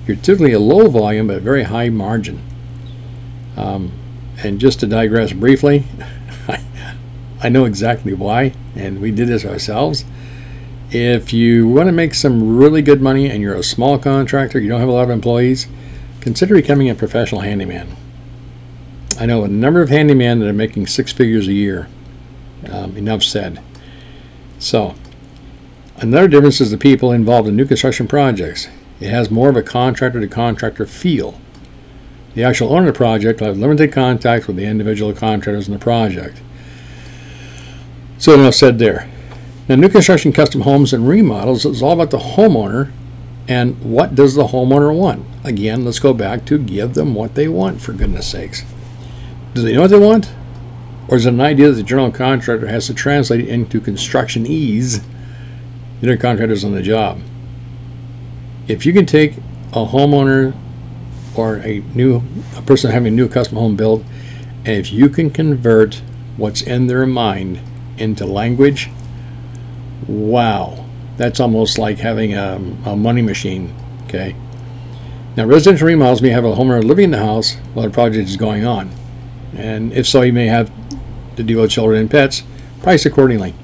you're 0.07 0.17
typically 0.17 0.53
a 0.53 0.59
low 0.59 0.89
volume 0.89 1.27
but 1.27 1.43
very 1.43 1.65
high 1.65 1.91
margin. 1.91 2.43
Um, 3.59 3.93
and 4.43 4.59
just 4.59 4.81
to 4.81 4.87
digress 4.87 5.33
briefly, 5.33 5.85
I, 6.49 6.65
I 7.43 7.49
know 7.51 7.67
exactly 7.67 8.15
why, 8.15 8.55
and 8.75 9.03
we 9.03 9.11
did 9.11 9.29
this 9.29 9.45
ourselves. 9.45 10.07
If 10.95 11.33
you 11.33 11.67
want 11.67 11.87
to 11.87 11.93
make 11.93 12.13
some 12.13 12.59
really 12.59 12.83
good 12.83 13.01
money 13.01 13.31
and 13.31 13.41
you're 13.41 13.55
a 13.55 13.63
small 13.63 13.99
contractor, 13.99 14.61
you 14.61 14.69
don't 14.69 14.81
have 14.81 14.91
a 14.91 14.93
lot 14.93 15.05
of 15.05 15.11
employees, 15.11 15.67
consider 16.21 16.55
becoming 16.55 16.91
a 16.91 16.95
professional 16.95 17.41
handyman. 17.41 17.97
I 19.19 19.25
know 19.25 19.43
a 19.43 19.49
number 19.49 19.81
of 19.81 19.89
handymen 19.89 20.41
that 20.41 20.49
are 20.49 20.53
making 20.53 20.89
six 20.89 21.11
figures 21.11 21.49
a 21.49 21.53
year. 21.55 21.89
Um, 22.71 22.95
enough 22.97 23.23
said. 23.23 23.61
So, 24.59 24.95
another 25.97 26.29
difference 26.29 26.61
is 26.61 26.71
the 26.71 26.77
people 26.77 27.11
involved 27.11 27.49
in 27.49 27.57
new 27.57 27.65
construction 27.65 28.07
projects. 28.07 28.69
It 29.01 29.09
has 29.09 29.31
more 29.31 29.49
of 29.49 29.57
a 29.57 29.63
contractor 29.63 30.21
to 30.21 30.29
contractor 30.29 30.85
feel. 30.85 31.41
The 32.35 32.45
actual 32.45 32.69
owner 32.69 32.89
of 32.89 32.95
the 32.95 32.99
project 32.99 33.41
will 33.41 33.49
have 33.49 33.59
limited 33.59 33.93
contact 33.93 34.47
with 34.47 34.57
the 34.57 34.67
individual 34.67 35.15
contractors 35.15 35.69
in 35.69 35.73
the 35.73 35.81
project. 35.81 36.41
So 38.19 38.35
enough 38.35 38.55
said 38.55 38.79
there. 38.79 39.09
Now, 39.69 39.77
new 39.77 39.89
construction, 39.89 40.33
custom 40.33 40.63
homes, 40.63 40.93
and 40.93 41.09
remodels 41.09 41.65
is 41.65 41.83
all 41.83 41.93
about 41.93 42.11
the 42.11 42.19
homeowner 42.19 42.91
and 43.47 43.81
what 43.83 44.15
does 44.15 44.35
the 44.35 44.49
homeowner 44.49 44.95
want. 44.95 45.25
Again, 45.45 45.85
let's 45.85 46.01
go 46.01 46.13
back 46.13 46.45
to 46.47 46.59
give 46.59 46.95
them 46.95 47.15
what 47.15 47.35
they 47.37 47.47
want, 47.47 47.81
for 47.81 47.93
goodness 47.93 48.27
sakes. 48.27 48.65
Do 49.55 49.63
they 49.63 49.75
know 49.75 49.83
what 49.83 49.91
they 49.91 49.99
want? 49.99 50.33
Or 51.09 51.17
is 51.17 51.27
it 51.27 51.35
an 51.35 51.41
idea 51.41 51.69
that 51.69 51.75
the 51.75 51.83
general 51.83 52.11
contractor 52.11 52.67
has 52.67 52.87
to 52.87 52.95
translate 52.95 53.47
into 53.47 53.81
construction 53.81 54.47
ease 54.47 55.01
the 56.01 56.09
other 56.09 56.17
contractors 56.17 56.65
on 56.65 56.73
the 56.73 56.83
job? 56.83 57.21
If 58.67 58.85
you 58.85 58.93
can 58.93 59.07
take 59.07 59.37
a 59.73 59.87
homeowner 59.87 60.57
or 61.37 61.57
a 61.59 61.81
new 61.95 62.23
a 62.57 62.63
person 62.63 62.91
having 62.91 63.13
a 63.13 63.17
new 63.17 63.29
custom 63.29 63.59
home 63.59 63.77
built, 63.77 64.03
and 64.65 64.77
if 64.77 64.93
you 64.93 65.09
can 65.09 65.31
convert 65.31 66.03
what's 66.37 66.63
in 66.63 66.87
their 66.87 67.07
mind 67.07 67.61
into 67.99 68.25
language, 68.25 68.91
wow, 70.09 70.85
that's 71.17 71.41
almost 71.41 71.79
like 71.79 71.99
having 71.99 72.35
a, 72.35 72.61
a 72.85 72.97
money 72.97 73.23
machine. 73.23 73.75
Okay. 74.05 74.37
Now, 75.37 75.47
residential 75.47 75.87
remodels 75.87 76.21
may 76.21 76.29
have 76.29 76.45
a 76.45 76.55
homeowner 76.55 76.85
living 76.85 77.05
in 77.05 77.11
the 77.13 77.19
house 77.19 77.55
while 77.73 77.87
the 77.87 77.93
project 77.93 78.29
is 78.29 78.37
going 78.37 78.67
on, 78.67 78.91
and 79.57 79.93
if 79.93 80.07
so, 80.07 80.23
you 80.23 80.33
may 80.33 80.47
have 80.47 80.71
to 81.37 81.43
deal 81.43 81.63
with 81.63 81.71
children 81.71 82.01
and 82.01 82.11
pets. 82.11 82.43
Price 82.83 83.07
accordingly. 83.07 83.55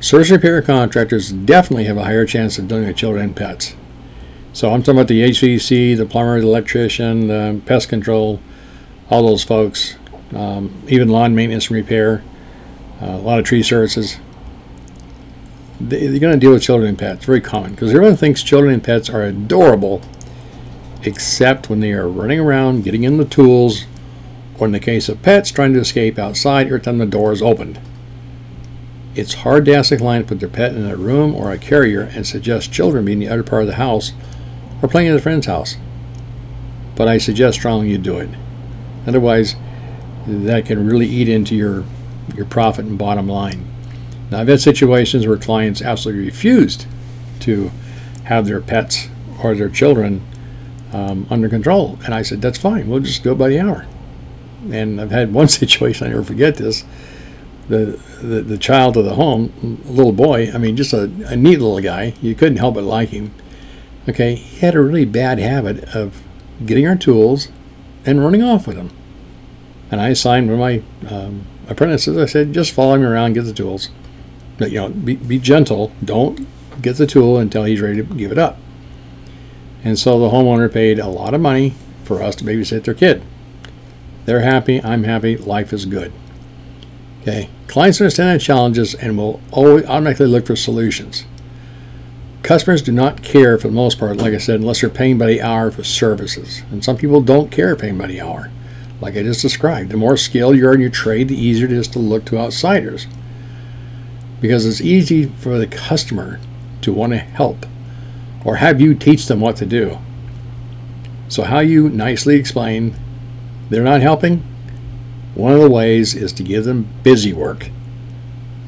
Service 0.00 0.30
repair 0.30 0.62
contractors 0.62 1.30
definitely 1.30 1.84
have 1.84 1.98
a 1.98 2.04
higher 2.04 2.24
chance 2.24 2.58
of 2.58 2.66
dealing 2.66 2.86
with 2.86 2.96
children 2.96 3.26
and 3.26 3.36
pets. 3.36 3.76
So 4.52 4.72
I'm 4.72 4.82
talking 4.82 4.98
about 4.98 5.08
the 5.08 5.22
HVAC, 5.22 5.96
the 5.96 6.06
plumber, 6.06 6.40
the 6.40 6.46
electrician, 6.46 7.28
the 7.28 7.60
pest 7.66 7.88
control, 7.88 8.40
all 9.10 9.26
those 9.26 9.44
folks, 9.44 9.96
um, 10.34 10.82
even 10.88 11.08
lawn 11.08 11.34
maintenance 11.34 11.68
and 11.68 11.76
repair, 11.76 12.24
uh, 13.00 13.06
a 13.06 13.18
lot 13.18 13.38
of 13.38 13.44
tree 13.44 13.62
services. 13.62 14.18
They, 15.80 16.06
they're 16.06 16.20
going 16.20 16.34
to 16.34 16.38
deal 16.38 16.52
with 16.52 16.62
children 16.62 16.88
and 16.88 16.98
pets. 16.98 17.24
Very 17.24 17.40
common 17.40 17.72
because 17.72 17.90
everyone 17.90 18.16
thinks 18.16 18.42
children 18.42 18.74
and 18.74 18.84
pets 18.84 19.08
are 19.08 19.22
adorable, 19.22 20.02
except 21.02 21.70
when 21.70 21.80
they 21.80 21.92
are 21.92 22.08
running 22.08 22.38
around, 22.38 22.84
getting 22.84 23.04
in 23.04 23.16
the 23.16 23.24
tools, 23.24 23.86
or 24.58 24.66
in 24.66 24.72
the 24.72 24.80
case 24.80 25.08
of 25.08 25.22
pets, 25.22 25.50
trying 25.50 25.72
to 25.72 25.80
escape 25.80 26.18
outside 26.18 26.66
every 26.66 26.80
time 26.80 26.98
the 26.98 27.06
door 27.06 27.32
is 27.32 27.40
opened. 27.40 27.80
It's 29.14 29.34
hard 29.34 29.64
to 29.64 29.74
ask 29.74 29.90
a 29.90 29.96
client 29.96 30.26
to 30.26 30.34
put 30.34 30.40
their 30.40 30.48
pet 30.48 30.74
in 30.74 30.86
a 30.86 30.96
room 30.96 31.34
or 31.34 31.50
a 31.50 31.58
carrier 31.58 32.02
and 32.02 32.26
suggest 32.26 32.72
children 32.72 33.06
be 33.06 33.12
in 33.12 33.18
the 33.18 33.28
other 33.28 33.42
part 33.42 33.62
of 33.62 33.68
the 33.68 33.74
house 33.74 34.12
or 34.82 34.88
playing 34.88 35.08
at 35.08 35.16
a 35.16 35.20
friend's 35.20 35.46
house. 35.46 35.76
But 36.94 37.08
I 37.08 37.18
suggest 37.18 37.58
strongly 37.58 37.90
you 37.90 37.98
do 37.98 38.18
it. 38.18 38.30
Otherwise, 39.06 39.56
that 40.26 40.66
can 40.66 40.86
really 40.86 41.06
eat 41.06 41.28
into 41.28 41.56
your 41.56 41.84
your 42.36 42.46
profit 42.46 42.84
and 42.84 42.98
bottom 42.98 43.26
line. 43.26 43.66
Now, 44.30 44.40
I've 44.40 44.48
had 44.48 44.60
situations 44.60 45.26
where 45.26 45.36
clients 45.36 45.82
absolutely 45.82 46.24
refused 46.24 46.86
to 47.40 47.70
have 48.24 48.46
their 48.46 48.60
pets 48.60 49.08
or 49.42 49.54
their 49.54 49.68
children 49.68 50.24
um, 50.92 51.26
under 51.30 51.48
control, 51.48 51.98
and 52.04 52.14
I 52.14 52.22
said, 52.22 52.42
"That's 52.42 52.58
fine. 52.58 52.88
We'll 52.88 53.00
just 53.00 53.22
do 53.22 53.32
it 53.32 53.38
by 53.38 53.48
the 53.48 53.60
hour." 53.60 53.86
And 54.70 55.00
I've 55.00 55.10
had 55.10 55.32
one 55.32 55.48
situation 55.62 56.06
I 56.06 56.10
never 56.10 56.24
forget 56.24 56.56
this. 56.56 56.84
The, 57.68 58.00
the, 58.20 58.42
the 58.42 58.58
child 58.58 58.96
of 58.96 59.04
the 59.04 59.14
home, 59.14 59.80
little 59.84 60.12
boy, 60.12 60.50
I 60.52 60.58
mean, 60.58 60.76
just 60.76 60.92
a, 60.92 61.04
a 61.26 61.36
neat 61.36 61.60
little 61.60 61.80
guy. 61.80 62.14
You 62.20 62.34
couldn't 62.34 62.58
help 62.58 62.74
but 62.74 62.82
like 62.82 63.10
him 63.10 63.32
Okay, 64.08 64.34
he 64.34 64.58
had 64.60 64.74
a 64.74 64.80
really 64.80 65.04
bad 65.04 65.38
habit 65.38 65.84
of 65.94 66.22
getting 66.64 66.86
our 66.86 66.96
tools 66.96 67.48
and 68.06 68.22
running 68.22 68.42
off 68.42 68.66
with 68.66 68.76
them. 68.76 68.90
And 69.90 70.00
I 70.00 70.08
assigned 70.08 70.50
one 70.50 70.54
of 70.54 70.60
my 70.60 71.14
um, 71.14 71.46
apprentices, 71.68 72.16
I 72.16 72.26
said, 72.26 72.54
just 72.54 72.72
follow 72.72 72.94
him 72.94 73.02
around, 73.02 73.34
get 73.34 73.44
the 73.44 73.52
tools. 73.52 73.90
You 74.60 74.80
know, 74.80 74.88
be, 74.90 75.16
be 75.16 75.38
gentle. 75.38 75.92
Don't 76.04 76.46
get 76.82 76.96
the 76.96 77.06
tool 77.06 77.38
until 77.38 77.64
he's 77.64 77.80
ready 77.80 77.96
to 77.96 78.02
give 78.02 78.32
it 78.32 78.38
up. 78.38 78.58
And 79.82 79.98
so 79.98 80.18
the 80.18 80.28
homeowner 80.28 80.72
paid 80.72 80.98
a 80.98 81.08
lot 81.08 81.34
of 81.34 81.40
money 81.40 81.74
for 82.04 82.22
us 82.22 82.36
to 82.36 82.44
babysit 82.44 82.84
their 82.84 82.94
kid. 82.94 83.22
They're 84.26 84.40
happy, 84.40 84.82
I'm 84.82 85.04
happy, 85.04 85.36
life 85.36 85.72
is 85.72 85.86
good. 85.86 86.12
Okay, 87.22 87.50
clients 87.66 88.00
understand 88.00 88.40
challenges 88.40 88.94
and 88.94 89.16
will 89.16 89.40
always 89.50 89.84
automatically 89.86 90.26
look 90.26 90.46
for 90.46 90.56
solutions. 90.56 91.24
Customers 92.42 92.82
do 92.82 92.92
not 92.92 93.22
care 93.22 93.58
for 93.58 93.68
the 93.68 93.74
most 93.74 93.98
part, 93.98 94.16
like 94.16 94.32
I 94.32 94.38
said, 94.38 94.60
unless 94.60 94.80
they're 94.80 94.90
paying 94.90 95.18
by 95.18 95.26
the 95.26 95.42
hour 95.42 95.70
for 95.70 95.84
services. 95.84 96.62
And 96.70 96.82
some 96.82 96.96
people 96.96 97.20
don't 97.20 97.50
care 97.50 97.76
paying 97.76 97.98
by 97.98 98.06
the 98.06 98.20
hour, 98.20 98.50
like 99.00 99.16
I 99.16 99.22
just 99.22 99.42
described. 99.42 99.90
The 99.90 99.96
more 99.96 100.16
skilled 100.16 100.56
you 100.56 100.66
are 100.66 100.74
in 100.74 100.80
your 100.80 100.90
trade, 100.90 101.28
the 101.28 101.40
easier 101.40 101.66
it 101.66 101.72
is 101.72 101.88
to 101.88 101.98
look 101.98 102.24
to 102.26 102.38
outsiders. 102.38 103.06
Because 104.40 104.66
it's 104.66 104.80
easy 104.80 105.26
for 105.26 105.58
the 105.58 105.66
customer 105.66 106.40
to 106.82 106.92
want 106.92 107.12
to 107.12 107.18
help 107.18 107.66
or 108.44 108.56
have 108.56 108.80
you 108.80 108.94
teach 108.94 109.26
them 109.26 109.40
what 109.40 109.56
to 109.56 109.66
do. 109.66 109.98
So, 111.28 111.42
how 111.42 111.60
you 111.60 111.88
nicely 111.88 112.36
explain 112.36 112.94
they're 113.68 113.82
not 113.82 114.00
helping? 114.00 114.42
One 115.34 115.52
of 115.52 115.60
the 115.60 115.70
ways 115.70 116.14
is 116.14 116.32
to 116.34 116.42
give 116.42 116.64
them 116.64 116.88
busy 117.02 117.32
work, 117.32 117.70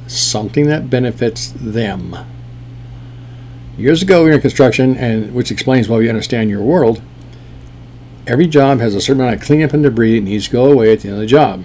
something 0.07 0.67
that 0.67 0.91
benefits 0.91 1.53
them. 1.53 2.17
Years 3.77 4.03
ago, 4.03 4.27
in 4.27 4.41
construction, 4.41 4.97
and 4.97 5.35
which 5.35 5.51
explains 5.51 5.89
why 5.89 5.99
we 5.99 6.09
understand 6.09 6.51
your 6.51 6.63
world. 6.63 7.03
Every 8.27 8.47
job 8.47 8.79
has 8.79 8.95
a 8.95 9.01
certain 9.01 9.23
amount 9.23 9.41
of 9.41 9.43
cleanup 9.43 9.73
and 9.73 9.83
debris 9.83 10.21
that 10.21 10.25
needs 10.25 10.45
to 10.45 10.53
go 10.53 10.71
away 10.71 10.93
at 10.93 11.01
the 11.01 11.09
end 11.09 11.17
of 11.17 11.21
the 11.21 11.27
job. 11.27 11.65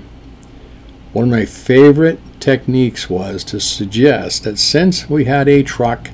One 1.13 1.26
of 1.26 1.32
my 1.32 1.46
favorite 1.46 2.20
techniques 2.47 3.10
was 3.10 3.43
to 3.43 3.60
suggest 3.60 4.45
that 4.45 4.57
since 4.57 5.10
we 5.10 5.25
had 5.25 5.49
a 5.49 5.62
truck 5.63 6.10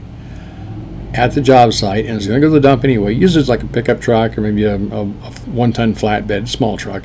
at 1.14 1.34
the 1.34 1.42
job 1.42 1.72
site 1.72 2.08
and 2.08 2.18
it's 2.18 2.26
going 2.26 2.42
to 2.42 2.48
go 2.48 2.52
to 2.52 2.60
the 2.60 2.68
dump 2.68 2.84
anyway, 2.84 3.14
use 3.14 3.36
it 3.36 3.48
like 3.48 3.62
a 3.62 3.68
pickup 3.68 4.02
truck 4.02 4.36
or 4.36 4.42
maybe 4.42 4.64
a, 4.64 4.76
a, 4.76 5.02
a 5.02 5.32
one-ton 5.52 5.94
flatbed, 5.94 6.48
small 6.48 6.76
truck. 6.76 7.04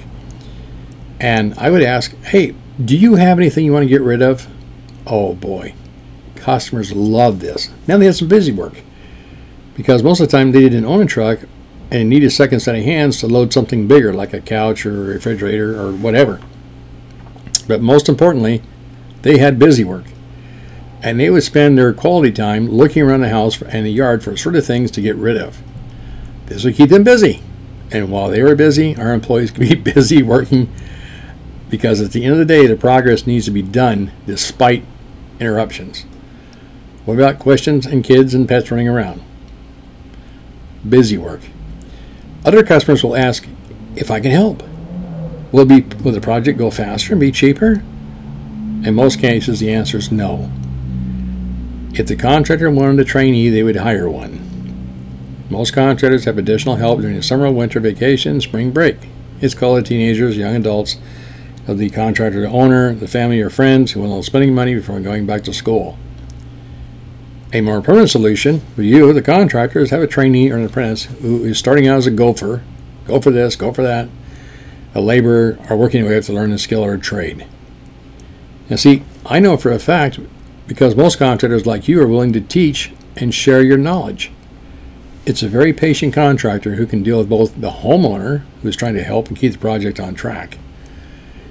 And 1.20 1.52
I 1.58 1.68
would 1.68 1.82
ask, 1.82 2.16
"Hey, 2.22 2.54
do 2.82 2.96
you 2.96 3.16
have 3.16 3.38
anything 3.38 3.66
you 3.66 3.72
want 3.74 3.82
to 3.82 3.88
get 3.88 4.00
rid 4.00 4.22
of?" 4.22 4.46
Oh 5.06 5.34
boy, 5.34 5.74
Customers 6.36 6.92
love 6.92 7.40
this. 7.40 7.68
Now 7.86 7.98
they 7.98 8.06
had 8.06 8.16
some 8.16 8.28
busy 8.28 8.52
work 8.52 8.80
because 9.76 10.02
most 10.02 10.20
of 10.20 10.28
the 10.28 10.34
time 10.34 10.52
they 10.52 10.60
didn't 10.60 10.86
own 10.86 11.02
a 11.02 11.06
truck 11.06 11.40
and 11.90 12.08
need 12.08 12.24
a 12.24 12.30
second 12.30 12.60
set 12.60 12.76
of 12.76 12.82
hands 12.82 13.20
to 13.20 13.26
load 13.26 13.52
something 13.52 13.86
bigger 13.86 14.14
like 14.14 14.32
a 14.32 14.40
couch 14.40 14.86
or 14.86 15.02
a 15.02 15.14
refrigerator 15.14 15.78
or 15.78 15.92
whatever. 15.92 16.40
But 17.66 17.82
most 17.82 18.08
importantly, 18.08 18.62
they 19.22 19.38
had 19.38 19.58
busy 19.58 19.84
work. 19.84 20.04
And 21.02 21.20
they 21.20 21.30
would 21.30 21.44
spend 21.44 21.78
their 21.78 21.92
quality 21.92 22.32
time 22.32 22.68
looking 22.68 23.02
around 23.02 23.20
the 23.20 23.28
house 23.28 23.62
and 23.62 23.86
the 23.86 23.90
yard 23.90 24.22
for 24.22 24.36
sort 24.36 24.56
of 24.56 24.66
things 24.66 24.90
to 24.92 25.00
get 25.00 25.16
rid 25.16 25.36
of. 25.36 25.62
This 26.46 26.64
would 26.64 26.74
keep 26.74 26.90
them 26.90 27.04
busy. 27.04 27.42
And 27.90 28.10
while 28.10 28.28
they 28.28 28.42
were 28.42 28.54
busy, 28.54 28.96
our 28.96 29.12
employees 29.12 29.50
could 29.50 29.68
be 29.68 29.74
busy 29.94 30.22
working 30.22 30.72
because 31.70 32.00
at 32.00 32.12
the 32.12 32.24
end 32.24 32.32
of 32.32 32.38
the 32.38 32.44
day, 32.44 32.66
the 32.66 32.76
progress 32.76 33.26
needs 33.26 33.44
to 33.44 33.50
be 33.50 33.62
done 33.62 34.10
despite 34.26 34.84
interruptions. 35.38 36.04
What 37.04 37.14
about 37.14 37.38
questions 37.38 37.86
and 37.86 38.04
kids 38.04 38.34
and 38.34 38.48
pets 38.48 38.70
running 38.70 38.88
around? 38.88 39.22
Busy 40.88 41.18
work. 41.18 41.40
Other 42.44 42.62
customers 42.62 43.02
will 43.02 43.16
ask 43.16 43.46
if 43.96 44.10
I 44.10 44.20
can 44.20 44.30
help. 44.30 44.62
Will, 45.52 45.64
be, 45.64 45.80
will 45.80 46.12
the 46.12 46.20
project 46.20 46.58
go 46.58 46.70
faster 46.70 47.12
and 47.12 47.20
be 47.20 47.32
cheaper? 47.32 47.82
In 48.84 48.94
most 48.94 49.18
cases, 49.18 49.60
the 49.60 49.72
answer 49.72 49.98
is 49.98 50.12
no. 50.12 50.50
If 51.94 52.06
the 52.06 52.16
contractor 52.16 52.70
wanted 52.70 53.00
a 53.00 53.04
trainee, 53.04 53.48
they 53.48 53.64
would 53.64 53.76
hire 53.76 54.08
one. 54.08 55.46
Most 55.50 55.72
contractors 55.72 56.26
have 56.26 56.38
additional 56.38 56.76
help 56.76 57.00
during 57.00 57.16
the 57.16 57.22
summer, 57.22 57.50
winter 57.50 57.80
vacation, 57.80 58.40
spring 58.40 58.70
break. 58.70 58.96
It's 59.40 59.54
called 59.54 59.78
the 59.78 59.82
teenagers, 59.82 60.36
young 60.36 60.54
adults 60.54 60.96
of 61.66 61.78
the 61.78 61.90
contractor 61.90 62.40
the 62.40 62.48
owner, 62.48 62.94
the 62.94 63.08
family, 63.08 63.40
or 63.40 63.50
friends 63.50 63.92
who 63.92 64.00
will 64.00 64.22
spending 64.22 64.54
money 64.54 64.74
before 64.74 65.00
going 65.00 65.26
back 65.26 65.42
to 65.44 65.52
school. 65.52 65.98
A 67.52 67.60
more 67.62 67.80
permanent 67.80 68.10
solution 68.10 68.60
for 68.76 68.82
you, 68.82 69.12
the 69.12 69.22
contractor, 69.22 69.80
is 69.80 69.90
have 69.90 70.02
a 70.02 70.06
trainee 70.06 70.50
or 70.50 70.56
an 70.56 70.64
apprentice 70.64 71.04
who 71.04 71.44
is 71.44 71.58
starting 71.58 71.88
out 71.88 71.96
as 71.96 72.06
a 72.06 72.10
gopher. 72.10 72.62
Go 73.06 73.20
for 73.20 73.30
this, 73.30 73.56
go 73.56 73.72
for 73.72 73.82
that. 73.82 74.08
A 74.94 75.00
laborer 75.00 75.58
or 75.68 75.76
working 75.76 76.04
away 76.04 76.20
to 76.20 76.32
learn 76.32 76.52
a 76.52 76.58
skill 76.58 76.84
or 76.84 76.94
a 76.94 76.98
trade. 76.98 77.46
Now, 78.68 78.76
see, 78.76 79.02
I 79.24 79.40
know 79.40 79.56
for 79.56 79.72
a 79.72 79.78
fact 79.78 80.18
because 80.66 80.94
most 80.94 81.18
contractors 81.18 81.66
like 81.66 81.88
you 81.88 82.00
are 82.02 82.06
willing 82.06 82.32
to 82.34 82.40
teach 82.40 82.92
and 83.16 83.34
share 83.34 83.62
your 83.62 83.78
knowledge. 83.78 84.30
It's 85.24 85.42
a 85.42 85.48
very 85.48 85.72
patient 85.72 86.14
contractor 86.14 86.74
who 86.74 86.86
can 86.86 87.02
deal 87.02 87.18
with 87.18 87.28
both 87.28 87.60
the 87.60 87.70
homeowner, 87.70 88.42
who's 88.62 88.76
trying 88.76 88.94
to 88.94 89.02
help 89.02 89.28
and 89.28 89.36
keep 89.36 89.52
the 89.52 89.58
project 89.58 89.98
on 89.98 90.14
track. 90.14 90.58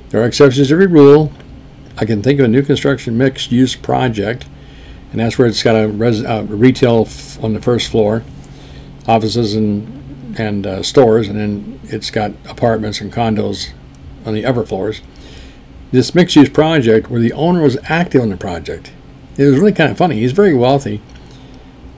There 0.09 0.21
are 0.21 0.25
exceptions 0.25 0.67
to 0.67 0.73
every 0.73 0.87
rule. 0.87 1.31
I 1.97 2.05
can 2.05 2.21
think 2.21 2.39
of 2.39 2.45
a 2.45 2.49
new 2.49 2.61
construction 2.61 3.17
mixed 3.17 3.51
use 3.51 3.75
project, 3.75 4.45
and 5.11 5.19
that's 5.19 5.37
where 5.37 5.47
it's 5.47 5.63
got 5.63 5.75
a 5.75 5.87
res- 5.87 6.23
uh, 6.23 6.45
retail 6.47 7.01
f- 7.07 7.43
on 7.43 7.53
the 7.53 7.61
first 7.61 7.89
floor, 7.89 8.23
offices 9.07 9.55
and 9.55 9.93
and 10.39 10.67
uh, 10.67 10.83
stores, 10.83 11.27
and 11.27 11.39
then 11.39 11.79
it's 11.85 12.11
got 12.11 12.31
apartments 12.47 13.01
and 13.01 13.11
condos 13.11 13.71
on 14.23 14.35
the 14.35 14.45
upper 14.45 14.63
floors. 14.63 15.01
This 15.91 16.13
mixed 16.13 16.35
use 16.35 16.49
project, 16.49 17.09
where 17.09 17.21
the 17.21 17.33
owner 17.33 17.61
was 17.61 17.77
active 17.85 18.21
on 18.21 18.29
the 18.29 18.37
project, 18.37 18.91
it 19.37 19.45
was 19.45 19.57
really 19.57 19.71
kind 19.71 19.91
of 19.91 19.97
funny. 19.97 20.19
He's 20.19 20.33
very 20.33 20.53
wealthy, 20.53 21.01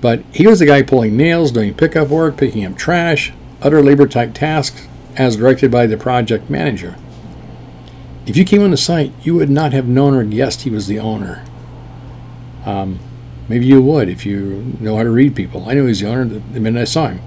but 0.02 0.22
he 0.32 0.46
was 0.46 0.60
the 0.60 0.66
guy 0.66 0.84
pulling 0.84 1.18
nails, 1.18 1.52
doing 1.52 1.74
pickup 1.74 2.10
work, 2.10 2.38
picking 2.38 2.66
up 2.66 2.78
trash, 2.78 3.34
other 3.62 3.82
labor 3.82 4.08
type 4.08 4.34
tasks 4.34 4.88
as 5.16 5.38
directed 5.38 5.72
by 5.72 5.88
the 5.88 5.98
project 5.98 6.50
manager. 6.50 6.96
If 8.26 8.38
you 8.38 8.46
came 8.46 8.62
on 8.62 8.72
the 8.72 8.78
site, 8.78 9.12
you 9.24 9.34
would 9.36 9.50
not 9.50 9.74
have 9.74 9.88
known 9.88 10.14
or 10.14 10.24
guessed 10.24 10.62
he 10.62 10.70
was 10.70 10.88
the 10.88 11.00
owner. 11.00 11.44
Um, 12.66 13.00
maybe 13.48 13.66
you 13.66 13.82
would 13.82 14.08
if 14.08 14.26
you 14.26 14.78
know 14.80 14.98
how 14.98 15.04
to 15.04 15.10
read 15.10 15.36
people. 15.36 15.68
I 15.68 15.74
knew 15.74 15.82
he 15.84 15.88
was 15.88 16.02
the 16.02 16.10
owner 16.10 16.26
the 16.26 16.60
minute 16.60 16.82
I 16.82 16.84
saw 16.84 17.08
him, 17.08 17.22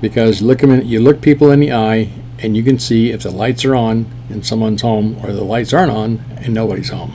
because 0.00 0.40
look 0.40 0.62
him 0.62 0.70
in, 0.70 0.86
you 0.86 1.00
look 1.00 1.20
people 1.20 1.50
in 1.50 1.60
the 1.60 1.72
eye 1.72 2.10
and 2.38 2.56
you 2.56 2.62
can 2.62 2.78
see 2.78 3.10
if 3.10 3.22
the 3.22 3.30
lights 3.30 3.64
are 3.64 3.74
on 3.74 4.06
in 4.28 4.42
someone's 4.42 4.82
home 4.82 5.18
or 5.24 5.32
the 5.32 5.44
lights 5.44 5.72
aren't 5.72 5.92
on 5.92 6.24
and 6.36 6.52
nobody's 6.52 6.90
home. 6.90 7.12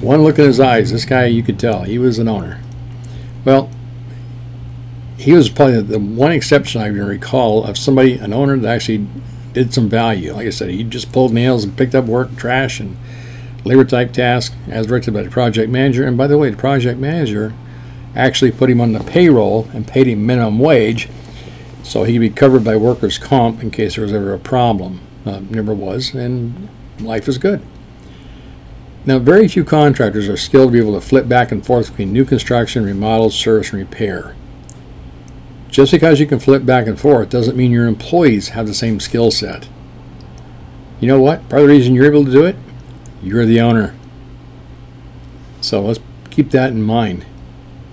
One 0.00 0.22
look 0.22 0.38
in 0.38 0.44
his 0.44 0.60
eyes, 0.60 0.92
this 0.92 1.04
guy, 1.04 1.26
you 1.26 1.42
could 1.42 1.58
tell 1.58 1.82
he 1.82 1.98
was 1.98 2.18
an 2.18 2.28
owner. 2.28 2.60
Well, 3.44 3.70
he 5.16 5.32
was 5.32 5.48
probably 5.48 5.80
the 5.82 5.98
one 5.98 6.32
exception 6.32 6.80
I 6.80 6.88
can 6.88 7.04
recall 7.04 7.64
of 7.64 7.78
somebody, 7.78 8.18
an 8.18 8.32
owner 8.32 8.56
that 8.56 8.74
actually 8.74 9.06
did 9.52 9.74
some 9.74 9.88
value. 9.88 10.32
Like 10.32 10.46
I 10.46 10.50
said, 10.50 10.70
he 10.70 10.84
just 10.84 11.12
pulled 11.12 11.32
nails 11.32 11.64
and 11.64 11.76
picked 11.76 11.94
up 11.94 12.04
work, 12.06 12.36
trash, 12.36 12.80
and 12.80 12.96
labor 13.64 13.84
type 13.84 14.12
tasks 14.12 14.54
as 14.68 14.86
directed 14.86 15.14
by 15.14 15.22
the 15.22 15.30
project 15.30 15.70
manager. 15.70 16.04
And 16.04 16.16
by 16.16 16.26
the 16.26 16.38
way, 16.38 16.50
the 16.50 16.56
project 16.56 16.98
manager 16.98 17.52
actually 18.14 18.52
put 18.52 18.70
him 18.70 18.80
on 18.80 18.92
the 18.92 19.00
payroll 19.00 19.68
and 19.72 19.86
paid 19.86 20.06
him 20.06 20.26
minimum 20.26 20.58
wage 20.58 21.08
so 21.82 22.04
he 22.04 22.14
could 22.14 22.20
be 22.20 22.30
covered 22.30 22.64
by 22.64 22.76
workers' 22.76 23.18
comp 23.18 23.62
in 23.62 23.70
case 23.70 23.96
there 23.96 24.04
was 24.04 24.12
ever 24.12 24.32
a 24.32 24.38
problem. 24.38 25.00
Uh, 25.24 25.40
never 25.50 25.74
was, 25.74 26.14
and 26.14 26.68
life 27.00 27.28
is 27.28 27.38
good. 27.38 27.60
Now, 29.04 29.18
very 29.18 29.48
few 29.48 29.64
contractors 29.64 30.28
are 30.28 30.36
skilled 30.36 30.68
to 30.68 30.72
be 30.72 30.78
able 30.78 30.94
to 30.94 31.06
flip 31.06 31.28
back 31.28 31.50
and 31.50 31.64
forth 31.64 31.90
between 31.90 32.12
new 32.12 32.24
construction, 32.24 32.84
remodel, 32.84 33.30
service, 33.30 33.72
and 33.72 33.80
repair. 33.80 34.36
Just 35.68 35.90
because 35.90 36.20
you 36.20 36.26
can 36.26 36.38
flip 36.38 36.64
back 36.64 36.86
and 36.86 37.00
forth 37.00 37.30
doesn't 37.30 37.56
mean 37.56 37.72
your 37.72 37.86
employees 37.86 38.50
have 38.50 38.66
the 38.66 38.74
same 38.74 39.00
skill 39.00 39.30
set. 39.30 39.68
You 41.00 41.08
know 41.08 41.20
what? 41.20 41.48
Part 41.48 41.62
of 41.62 41.68
the 41.68 41.74
reason 41.74 41.94
you're 41.94 42.06
able 42.06 42.24
to 42.24 42.30
do 42.30 42.44
it, 42.44 42.56
you're 43.22 43.46
the 43.46 43.60
owner. 43.60 43.94
So 45.60 45.80
let's 45.80 46.00
keep 46.30 46.50
that 46.50 46.70
in 46.70 46.82
mind. 46.82 47.24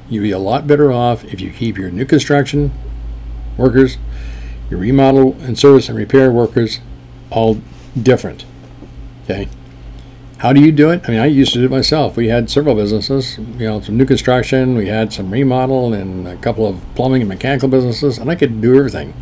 You'd 0.09 0.21
be 0.21 0.31
a 0.31 0.39
lot 0.39 0.67
better 0.67 0.91
off 0.91 1.23
if 1.23 1.39
you 1.41 1.51
keep 1.51 1.77
your 1.77 1.89
new 1.89 2.05
construction 2.05 2.71
workers, 3.59 3.97
your 4.69 4.79
remodel 4.79 5.35
and 5.41 5.57
service 5.57 5.89
and 5.89 5.97
repair 5.97 6.31
workers 6.31 6.79
all 7.29 7.61
different. 8.01 8.45
Okay? 9.23 9.47
How 10.39 10.53
do 10.53 10.61
you 10.61 10.71
do 10.71 10.89
it? 10.89 11.01
I 11.05 11.11
mean, 11.11 11.19
I 11.19 11.25
used 11.25 11.51
to 11.53 11.59
do 11.59 11.65
it 11.65 11.71
myself. 11.71 12.15
We 12.15 12.29
had 12.29 12.49
several 12.49 12.73
businesses, 12.73 13.37
you 13.37 13.67
know, 13.67 13.81
some 13.81 13.97
new 13.97 14.05
construction, 14.05 14.75
we 14.75 14.87
had 14.87 15.11
some 15.11 15.31
remodel, 15.31 15.93
and 15.93 16.25
a 16.27 16.37
couple 16.37 16.65
of 16.65 16.81
plumbing 16.95 17.21
and 17.21 17.29
mechanical 17.29 17.67
businesses, 17.67 18.17
and 18.17 18.31
I 18.31 18.35
could 18.35 18.61
do 18.61 18.77
everything. 18.77 19.13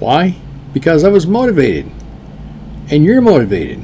Why? 0.00 0.36
Because 0.72 1.04
I 1.04 1.08
was 1.08 1.26
motivated. 1.26 1.90
And 2.90 3.04
you're 3.04 3.20
motivated 3.20 3.82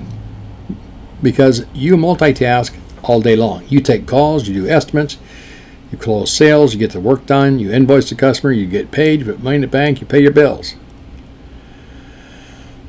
because 1.23 1.65
you 1.73 1.97
multitask 1.97 2.77
all 3.03 3.21
day 3.21 3.37
long. 3.37 3.65
You 3.69 3.81
take 3.81 4.07
calls, 4.07 4.49
you 4.49 4.63
do 4.63 4.69
estimates, 4.69 5.19
you 5.93 5.99
close 5.99 6.33
sales, 6.33 6.73
you 6.73 6.79
get 6.79 6.93
the 6.93 7.01
work 7.01 7.27
done, 7.27 7.59
you 7.59 7.71
invoice 7.71 8.09
the 8.09 8.17
customer, 8.17 8.51
you 8.51 8.67
get 8.67 8.91
paid, 8.91 9.21
you 9.21 9.27
put 9.27 9.43
money 9.43 9.57
in 9.57 9.61
the 9.61 9.69
bank, 9.69 10.01
you 10.01 10.07
pay 10.07 10.21
your 10.21 10.33
bills. 10.33 10.75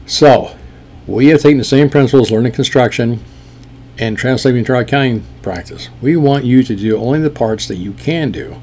So, 0.06 0.56
we 1.06 1.28
have 1.28 1.42
taken 1.42 1.58
the 1.58 1.66
same 1.66 1.90
principles 1.90 2.32
learning 2.32 2.54
construction 2.54 3.20
and 3.98 4.18
translating 4.18 4.64
to 4.66 4.74
our 4.74 4.82
accounting 4.82 5.26
practice. 5.42 5.90
We 6.02 6.16
want 6.16 6.46
you 6.46 6.64
to 6.64 6.76
do 6.76 6.98
only 6.98 7.20
the 7.20 7.30
parts 7.30 7.68
that 7.68 7.76
you 7.76 7.94
can 7.94 8.32
do. 8.32 8.56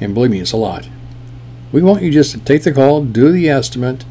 And 0.00 0.14
believe 0.14 0.30
me, 0.30 0.40
it's 0.40 0.52
a 0.52 0.56
lot. 0.56 0.88
We 1.72 1.82
want 1.82 2.02
you 2.02 2.10
just 2.10 2.32
to 2.32 2.38
take 2.38 2.62
the 2.62 2.72
call, 2.72 3.04
do 3.04 3.32
the 3.32 3.48
estimate, 3.48 4.04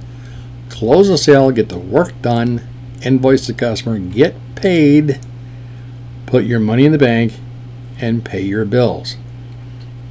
close 0.69 1.07
the 1.07 1.17
sale, 1.17 1.51
get 1.51 1.69
the 1.69 1.79
work 1.79 2.21
done, 2.21 2.67
invoice 3.01 3.47
the 3.47 3.53
customer, 3.53 3.97
get 3.97 4.35
paid, 4.55 5.19
put 6.25 6.43
your 6.43 6.59
money 6.59 6.85
in 6.85 6.91
the 6.91 6.97
bank, 6.97 7.33
and 7.99 8.25
pay 8.25 8.41
your 8.41 8.65
bills. 8.65 9.15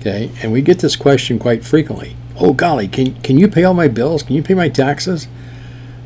Okay, 0.04 0.30
and 0.42 0.52
we 0.52 0.60
get 0.60 0.80
this 0.80 0.96
question 0.96 1.38
quite 1.38 1.64
frequently. 1.64 2.14
Oh 2.36 2.52
golly, 2.52 2.88
can 2.88 3.14
can 3.22 3.38
you 3.38 3.48
pay 3.48 3.64
all 3.64 3.72
my 3.72 3.88
bills? 3.88 4.22
Can 4.22 4.36
you 4.36 4.42
pay 4.42 4.52
my 4.52 4.68
taxes? 4.68 5.28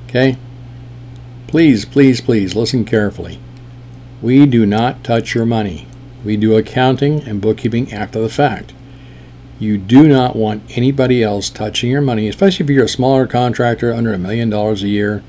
Okay. 0.06 0.36
Please, 1.48 1.84
please, 1.84 2.20
please 2.20 2.54
listen 2.54 2.84
carefully. 2.84 3.40
We 4.22 4.46
do 4.46 4.64
not 4.66 5.02
touch 5.02 5.34
your 5.34 5.46
money. 5.46 5.88
We 6.24 6.36
do 6.36 6.56
accounting 6.56 7.22
and 7.22 7.40
bookkeeping 7.40 7.92
after 7.92 8.20
the 8.20 8.28
fact. 8.28 8.72
You 9.58 9.78
do 9.78 10.06
not 10.06 10.36
want 10.36 10.62
anybody 10.78 11.20
else 11.20 11.50
touching 11.50 11.90
your 11.90 12.00
money, 12.00 12.28
especially 12.28 12.64
if 12.64 12.70
you're 12.70 12.84
a 12.84 12.88
smaller 12.88 13.26
contractor 13.26 13.92
under 13.92 14.12
a 14.12 14.18
million 14.18 14.48
dollars 14.48 14.84
a 14.84 14.88
year. 14.88 15.24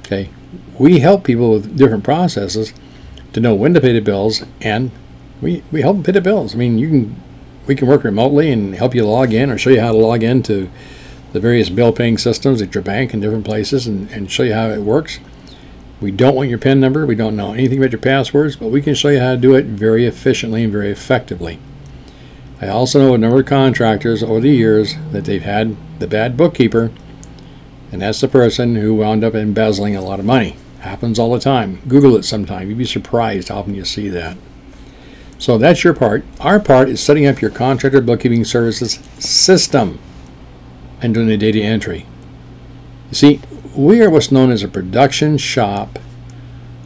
Okay. 0.00 0.30
We 0.78 1.00
help 1.00 1.24
people 1.24 1.50
with 1.50 1.76
different 1.76 2.04
processes 2.04 2.72
to 3.32 3.40
know 3.40 3.56
when 3.56 3.74
to 3.74 3.80
pay 3.80 3.92
the 3.92 4.00
bills 4.00 4.44
and 4.60 4.92
we, 5.40 5.64
we 5.72 5.80
help 5.80 5.96
them 5.96 6.04
pay 6.04 6.12
the 6.12 6.20
bills. 6.20 6.54
I 6.54 6.58
mean, 6.58 6.78
you 6.78 6.88
can 6.88 7.22
we 7.66 7.74
can 7.74 7.88
work 7.88 8.04
remotely 8.04 8.50
and 8.50 8.74
help 8.74 8.94
you 8.94 9.04
log 9.04 9.32
in 9.32 9.50
or 9.50 9.58
show 9.58 9.70
you 9.70 9.80
how 9.80 9.92
to 9.92 9.98
log 9.98 10.22
in 10.22 10.42
to 10.44 10.70
the 11.32 11.40
various 11.40 11.70
bill 11.70 11.92
paying 11.92 12.18
systems 12.18 12.60
at 12.60 12.74
your 12.74 12.82
bank 12.82 13.12
and 13.12 13.22
different 13.22 13.44
places 13.44 13.86
and, 13.86 14.10
and 14.10 14.30
show 14.30 14.42
you 14.42 14.54
how 14.54 14.68
it 14.68 14.80
works. 14.80 15.18
We 16.00 16.10
don't 16.10 16.34
want 16.34 16.48
your 16.48 16.58
PIN 16.58 16.80
number. 16.80 17.06
We 17.06 17.14
don't 17.14 17.36
know 17.36 17.52
anything 17.52 17.78
about 17.78 17.92
your 17.92 18.00
passwords, 18.00 18.56
but 18.56 18.68
we 18.68 18.82
can 18.82 18.94
show 18.94 19.08
you 19.08 19.20
how 19.20 19.32
to 19.32 19.40
do 19.40 19.54
it 19.54 19.66
very 19.66 20.04
efficiently 20.04 20.64
and 20.64 20.72
very 20.72 20.90
effectively. 20.90 21.60
I 22.60 22.68
also 22.68 23.00
know 23.00 23.14
a 23.14 23.18
number 23.18 23.40
of 23.40 23.46
contractors 23.46 24.22
over 24.22 24.40
the 24.40 24.50
years 24.50 24.94
that 25.12 25.24
they've 25.24 25.42
had 25.42 25.76
the 26.00 26.06
bad 26.06 26.36
bookkeeper, 26.36 26.90
and 27.92 28.02
that's 28.02 28.20
the 28.20 28.28
person 28.28 28.76
who 28.76 28.94
wound 28.94 29.22
up 29.22 29.34
embezzling 29.34 29.94
a 29.94 30.02
lot 30.02 30.18
of 30.18 30.24
money. 30.24 30.56
Happens 30.80 31.18
all 31.18 31.32
the 31.32 31.38
time. 31.38 31.80
Google 31.86 32.16
it 32.16 32.24
sometime. 32.24 32.68
You'd 32.68 32.78
be 32.78 32.84
surprised 32.84 33.48
how 33.48 33.60
often 33.60 33.74
you 33.74 33.84
see 33.84 34.08
that. 34.08 34.36
So 35.42 35.58
that's 35.58 35.82
your 35.82 35.92
part. 35.92 36.24
Our 36.38 36.60
part 36.60 36.88
is 36.88 37.02
setting 37.02 37.26
up 37.26 37.40
your 37.40 37.50
contractor 37.50 38.00
bookkeeping 38.00 38.44
services 38.44 39.00
system 39.18 39.98
and 41.00 41.12
doing 41.12 41.26
the 41.26 41.36
data 41.36 41.60
entry. 41.60 42.06
You 43.10 43.16
see, 43.16 43.40
we 43.74 44.00
are 44.02 44.08
what's 44.08 44.30
known 44.30 44.52
as 44.52 44.62
a 44.62 44.68
production 44.68 45.38
shop 45.38 45.98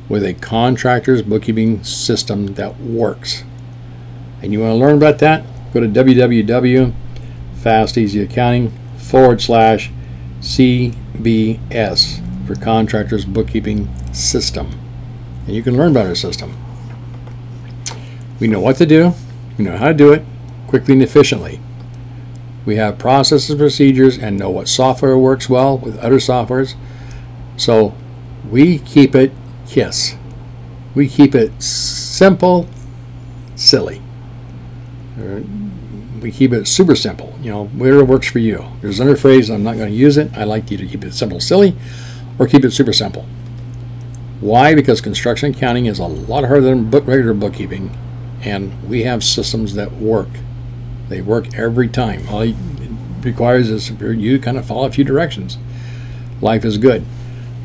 with 0.09 0.25
a 0.25 0.33
contractor's 0.33 1.21
bookkeeping 1.21 1.85
system 1.85 2.55
that 2.55 2.81
works. 2.81 3.45
And 4.41 4.55
you 4.55 4.61
want 4.61 4.71
to 4.71 4.77
learn 4.77 4.97
about 4.97 5.19
that? 5.19 5.45
Go 5.75 5.81
to 5.81 5.87
www.fasteasyaccounting 5.87 8.73
forward 8.97 9.43
slash 9.43 9.91
CBS 10.41 12.47
for 12.47 12.55
contractors 12.55 13.27
bookkeeping 13.27 13.95
system. 14.15 14.71
And 15.47 15.55
you 15.55 15.63
can 15.63 15.77
learn 15.77 15.91
about 15.91 16.07
our 16.07 16.15
system. 16.15 16.57
We 18.39 18.49
know 18.49 18.61
what 18.61 18.77
to 18.77 18.87
do, 18.87 19.15
We 19.59 19.65
know 19.65 19.77
how 19.77 19.89
to 19.89 19.95
do 19.95 20.13
it 20.13 20.23
quickly 20.67 20.95
and 20.95 21.03
efficiently. 21.03 21.61
We 22.65 22.77
have 22.77 22.99
processes, 22.99 23.55
procedures, 23.55 24.19
and 24.19 24.39
know 24.39 24.51
what 24.51 24.69
software 24.69 25.17
works 25.17 25.49
well 25.49 25.79
with 25.79 25.99
other 25.99 26.17
softwares. 26.17 26.75
So 27.57 27.95
we 28.51 28.79
keep 28.79 29.15
it 29.15 29.33
KISS. 29.67 30.17
We 30.95 31.09
keep 31.09 31.35
it 31.35 31.63
simple, 31.63 32.69
silly. 33.55 34.03
We 36.21 36.33
keep 36.33 36.53
it 36.53 36.67
super 36.67 36.97
simple. 36.97 37.39
You 37.41 37.51
know, 37.53 37.67
whatever 37.69 38.05
works 38.05 38.31
for 38.31 38.41
you. 38.41 38.65
There's 38.81 39.01
another 39.01 39.17
phrase, 39.17 39.49
I'm 39.49 39.63
not 39.63 39.77
going 39.77 39.91
to 39.91 39.95
use 39.95 40.17
it. 40.17 40.37
I 40.37 40.45
like 40.45 40.71
you 40.71 40.77
to 40.79 40.87
keep 40.87 41.05
it 41.05 41.15
simple, 41.15 41.41
silly, 41.41 41.77
or 42.39 42.47
keep 42.47 42.65
it 42.65 42.73
super 42.73 42.93
simple. 42.93 43.27
Why? 44.41 44.75
Because 44.75 45.01
construction 45.01 45.53
accounting 45.53 45.87
is 45.87 45.99
a 45.99 46.07
lot 46.07 46.45
harder 46.45 46.63
than 46.63 46.91
book, 46.91 47.07
regular 47.07 47.33
bookkeeping, 47.33 47.97
and 48.47 48.89
we 48.89 49.03
have 49.03 49.25
systems 49.25 49.75
that 49.75 49.93
work. 49.93 50.29
They 51.09 51.21
work 51.21 51.55
every 51.59 51.89
time. 51.89 52.27
All 52.29 52.43
it 52.43 52.55
requires 53.23 53.69
is 53.71 53.91
you 53.91 54.39
kind 54.39 54.57
of 54.57 54.65
follow 54.65 54.87
a 54.87 54.93
few 54.93 55.05
directions. 55.05 55.59
Life 56.41 56.65
is 56.65 56.79
good. 56.79 57.05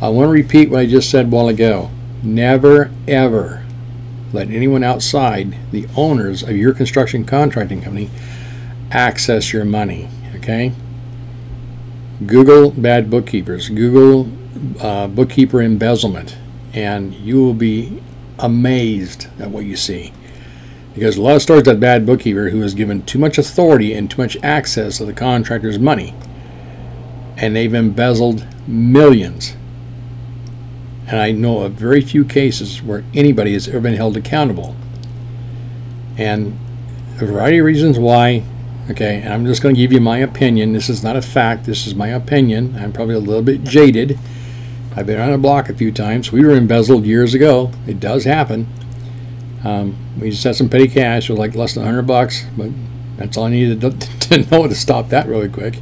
I 0.01 0.09
want 0.09 0.27
to 0.27 0.32
repeat 0.32 0.71
what 0.71 0.79
I 0.79 0.86
just 0.88 1.11
said 1.11 1.25
a 1.25 1.29
while 1.29 1.47
ago. 1.47 1.91
Never, 2.23 2.89
ever 3.07 3.63
let 4.34 4.49
anyone 4.49 4.84
outside 4.84 5.55
the 5.71 5.88
owners 5.95 6.41
of 6.41 6.51
your 6.51 6.73
construction 6.73 7.25
contracting 7.25 7.82
company 7.82 8.09
access 8.89 9.53
your 9.53 9.65
money. 9.65 10.09
Okay? 10.36 10.73
Google 12.25 12.71
bad 12.71 13.09
bookkeepers, 13.09 13.69
Google 13.69 14.32
uh, 14.79 15.07
bookkeeper 15.07 15.61
embezzlement, 15.61 16.38
and 16.73 17.13
you 17.13 17.36
will 17.43 17.53
be 17.53 18.01
amazed 18.39 19.27
at 19.39 19.51
what 19.51 19.65
you 19.65 19.75
see. 19.75 20.13
Because 20.94 21.18
a 21.18 21.22
lot 21.22 21.38
of 21.38 21.42
stories 21.42 21.64
that 21.64 21.80
bad 21.80 22.06
bookkeeper 22.06 22.50
who 22.50 22.62
has 22.62 22.74
given 22.74 23.04
too 23.04 23.18
much 23.18 23.38
authority 23.38 23.94
and 23.94 24.12
too 24.12 24.22
much 24.22 24.38
access 24.44 24.98
to 24.98 25.06
the 25.06 25.14
contractor's 25.14 25.80
money, 25.80 26.14
and 27.38 27.56
they've 27.56 27.74
embezzled 27.74 28.46
millions. 28.68 29.56
And 31.08 31.20
I 31.20 31.32
know 31.32 31.62
of 31.62 31.74
very 31.74 32.02
few 32.02 32.24
cases 32.24 32.82
where 32.82 33.04
anybody 33.14 33.54
has 33.54 33.68
ever 33.68 33.82
been 33.82 33.96
held 33.96 34.16
accountable. 34.16 34.76
And 36.18 36.58
a 37.20 37.26
variety 37.26 37.58
of 37.60 37.66
reasons 37.66 37.98
why. 37.98 38.44
Okay, 38.89 39.22
and 39.22 39.34
I'm 39.34 39.46
just 39.46 39.62
going 39.62 39.76
to 39.76 39.82
give 39.82 39.94
you 39.94 40.02
my 40.02 40.18
opinion. 40.18 40.74
This 40.74 40.89
is 40.89 41.04
not 41.04 41.16
a 41.16 41.22
fact. 41.22 41.66
This 41.66 41.88
is 41.88 41.96
my 41.96 42.08
opinion. 42.08 42.76
I'm 42.78 42.92
probably 42.92 43.16
a 43.16 43.20
little 43.20 43.44
bit 43.44 43.64
jaded. 43.64 44.20
I've 44.96 45.06
been 45.06 45.20
on 45.20 45.32
a 45.32 45.38
block 45.38 45.70
a 45.70 45.74
few 45.74 45.92
times. 45.92 46.32
We 46.32 46.44
were 46.44 46.52
embezzled 46.52 47.06
years 47.06 47.34
ago. 47.34 47.72
It 47.88 48.00
does 48.00 48.26
happen. 48.26 48.68
Um, 49.64 49.95
we 50.20 50.32
just 50.32 50.43
had 50.43 50.55
some 50.55 50.70
petty 50.70 50.88
cash, 50.88 51.30
was 51.30 51.38
like 51.38 51.55
less 51.55 51.74
than 51.74 51.84
100 51.84 52.03
bucks, 52.03 52.45
but 52.57 52.72
that's 53.18 53.38
all 53.38 53.45
I 53.45 53.51
needed 53.51 53.82
to, 53.82 53.91
to 54.30 54.49
know 54.49 54.68
to 54.68 54.76
stop 54.76 55.09
that 55.09 55.28
really 55.28 55.49
quick. 55.49 55.80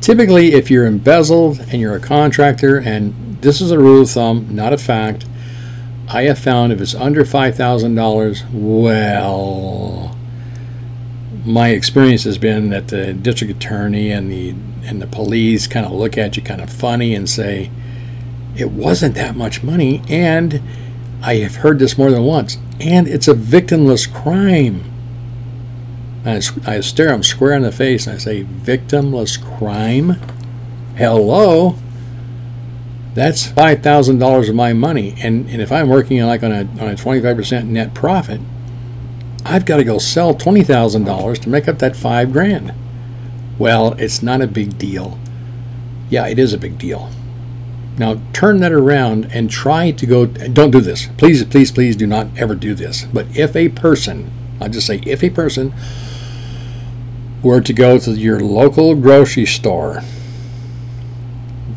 Typically, 0.00 0.54
if 0.54 0.70
you're 0.70 0.86
embezzled 0.86 1.60
and 1.60 1.80
you're 1.80 1.94
a 1.94 2.00
contractor, 2.00 2.78
and 2.78 3.38
this 3.40 3.60
is 3.60 3.70
a 3.70 3.78
rule 3.78 4.02
of 4.02 4.10
thumb, 4.10 4.48
not 4.50 4.72
a 4.72 4.78
fact, 4.78 5.26
I 6.08 6.22
have 6.22 6.38
found 6.38 6.72
if 6.72 6.80
it's 6.80 6.94
under 6.94 7.24
$5,000, 7.24 8.44
well, 8.52 10.16
my 11.44 11.70
experience 11.70 12.24
has 12.24 12.38
been 12.38 12.70
that 12.70 12.88
the 12.88 13.12
district 13.12 13.52
attorney 13.52 14.10
and 14.10 14.30
the 14.30 14.54
and 14.84 15.02
the 15.02 15.06
police 15.06 15.66
kind 15.66 15.84
of 15.84 15.92
look 15.92 16.16
at 16.16 16.36
you 16.36 16.42
kind 16.42 16.60
of 16.60 16.70
funny 16.70 17.14
and 17.14 17.28
say 17.28 17.70
it 18.56 18.70
wasn't 18.70 19.14
that 19.14 19.36
much 19.36 19.62
money 19.62 20.02
and 20.08 20.62
I 21.22 21.36
have 21.36 21.56
heard 21.56 21.78
this 21.78 21.98
more 21.98 22.10
than 22.10 22.22
once 22.22 22.58
and 22.80 23.08
it's 23.08 23.28
a 23.28 23.34
victimless 23.34 24.12
crime. 24.12 24.84
I, 26.24 26.40
I 26.66 26.80
stare 26.80 27.12
him 27.12 27.22
square 27.22 27.54
in 27.54 27.62
the 27.62 27.72
face 27.72 28.06
and 28.06 28.16
I 28.16 28.18
say, 28.18 28.44
victimless 28.44 29.40
crime? 29.58 30.20
Hello? 30.96 31.76
That's 33.14 33.48
$5,000 33.48 34.48
of 34.48 34.54
my 34.54 34.72
money. 34.72 35.14
And, 35.18 35.48
and 35.48 35.60
if 35.60 35.72
I'm 35.72 35.88
working 35.88 36.20
like 36.22 36.42
on 36.42 36.52
a, 36.52 36.60
on 36.60 36.90
a 36.90 36.94
25% 36.94 37.66
net 37.66 37.94
profit, 37.94 38.40
I've 39.44 39.64
got 39.64 39.78
to 39.78 39.84
go 39.84 39.98
sell 39.98 40.34
$20,000 40.34 41.38
to 41.38 41.48
make 41.48 41.68
up 41.68 41.78
that 41.78 41.96
five 41.96 42.32
grand. 42.32 42.74
Well, 43.58 43.94
it's 43.94 44.22
not 44.22 44.40
a 44.40 44.46
big 44.46 44.78
deal. 44.78 45.18
Yeah, 46.10 46.26
it 46.28 46.38
is 46.38 46.52
a 46.52 46.58
big 46.58 46.78
deal. 46.78 47.10
Now 47.98 48.20
turn 48.32 48.58
that 48.58 48.72
around 48.72 49.28
and 49.32 49.50
try 49.50 49.90
to 49.90 50.06
go. 50.06 50.26
Don't 50.26 50.70
do 50.70 50.80
this. 50.80 51.08
Please, 51.16 51.44
please, 51.44 51.72
please 51.72 51.96
do 51.96 52.06
not 52.06 52.28
ever 52.36 52.54
do 52.54 52.74
this. 52.74 53.04
But 53.04 53.36
if 53.36 53.56
a 53.56 53.68
person, 53.70 54.30
I'll 54.60 54.68
just 54.68 54.86
say, 54.86 55.00
if 55.04 55.24
a 55.24 55.30
person 55.30 55.74
were 57.42 57.60
to 57.60 57.72
go 57.72 57.98
to 57.98 58.12
your 58.12 58.40
local 58.40 58.94
grocery 58.94 59.46
store, 59.46 60.02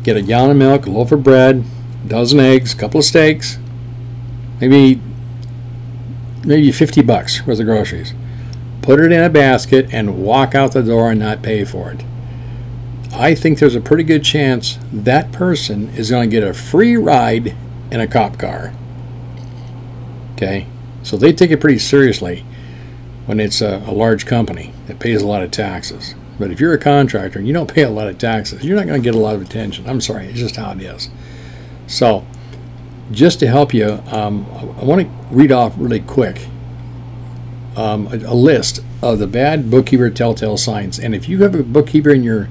get 0.02 0.16
a 0.16 0.22
gallon 0.22 0.52
of 0.52 0.56
milk, 0.56 0.86
a 0.86 0.90
loaf 0.90 1.10
of 1.12 1.24
bread, 1.24 1.64
a 2.04 2.08
dozen 2.08 2.38
eggs, 2.38 2.72
a 2.72 2.76
couple 2.76 3.00
of 3.00 3.04
steaks, 3.04 3.58
maybe 4.60 5.00
maybe 6.44 6.72
50 6.72 7.02
bucks 7.02 7.44
worth 7.46 7.60
of 7.60 7.66
groceries. 7.66 8.14
Put 8.80 9.00
it 9.00 9.12
in 9.12 9.22
a 9.22 9.30
basket 9.30 9.88
and 9.92 10.22
walk 10.24 10.54
out 10.54 10.72
the 10.72 10.82
door 10.82 11.10
and 11.12 11.20
not 11.20 11.42
pay 11.42 11.64
for 11.64 11.92
it. 11.92 12.04
I 13.12 13.34
think 13.34 13.58
there's 13.58 13.74
a 13.74 13.80
pretty 13.80 14.04
good 14.04 14.24
chance 14.24 14.78
that 14.92 15.32
person 15.32 15.90
is 15.90 16.10
going 16.10 16.30
to 16.30 16.34
get 16.34 16.42
a 16.42 16.54
free 16.54 16.96
ride 16.96 17.54
in 17.90 18.00
a 18.00 18.06
cop 18.06 18.38
car. 18.38 18.72
Okay? 20.34 20.66
So 21.02 21.16
they 21.16 21.32
take 21.32 21.50
it 21.50 21.60
pretty 21.60 21.78
seriously 21.78 22.44
when 23.26 23.38
it's 23.38 23.60
a, 23.60 23.82
a, 23.86 23.92
large 23.92 24.24
company 24.26 24.72
that 24.86 24.98
pays 24.98 25.22
a 25.22 25.26
lot 25.26 25.42
of 25.42 25.50
taxes. 25.50 26.14
But 26.38 26.50
if 26.50 26.58
you're 26.58 26.72
a 26.72 26.78
contractor 26.78 27.38
and 27.38 27.46
you 27.46 27.54
don't 27.54 27.72
pay 27.72 27.82
a 27.82 27.90
lot 27.90 28.08
of 28.08 28.18
taxes, 28.18 28.64
you're 28.64 28.76
not 28.76 28.86
going 28.86 29.00
to 29.00 29.04
get 29.04 29.14
a 29.14 29.20
lot 29.20 29.34
of 29.34 29.42
attention. 29.42 29.88
I'm 29.88 30.00
sorry, 30.00 30.26
it's 30.26 30.38
just 30.38 30.56
how 30.56 30.72
it 30.72 30.80
is. 30.80 31.10
So, 31.86 32.26
just 33.10 33.40
to 33.40 33.46
help 33.46 33.74
you, 33.74 34.02
um, 34.06 34.46
I 34.80 34.84
want 34.84 35.02
to 35.02 35.08
read 35.30 35.52
off 35.52 35.74
really 35.76 36.00
quick 36.00 36.46
um, 37.76 38.06
a, 38.06 38.16
a 38.16 38.34
list 38.34 38.80
of 39.02 39.18
the 39.18 39.26
bad 39.26 39.70
bookkeeper 39.70 40.08
telltale 40.08 40.56
signs. 40.56 40.98
And 40.98 41.14
if 41.14 41.28
you 41.28 41.42
have 41.42 41.54
a 41.54 41.62
bookkeeper 41.62 42.10
in 42.10 42.22
your 42.22 42.48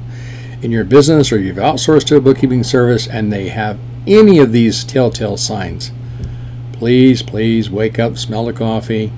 in 0.62 0.72
your 0.72 0.84
business 0.84 1.32
or 1.32 1.40
you've 1.40 1.58
outsourced 1.58 2.06
to 2.06 2.16
a 2.16 2.22
bookkeeping 2.22 2.64
service 2.64 3.08
and 3.08 3.32
they 3.32 3.50
have 3.50 3.80
any 4.08 4.40
of 4.40 4.52
these 4.52 4.84
telltale 4.84 5.38
signs, 5.38 5.92
please, 6.74 7.22
please 7.22 7.70
wake 7.70 8.00
up, 8.00 8.18
smell 8.18 8.46
the 8.46 8.54
coffee. 8.54 9.12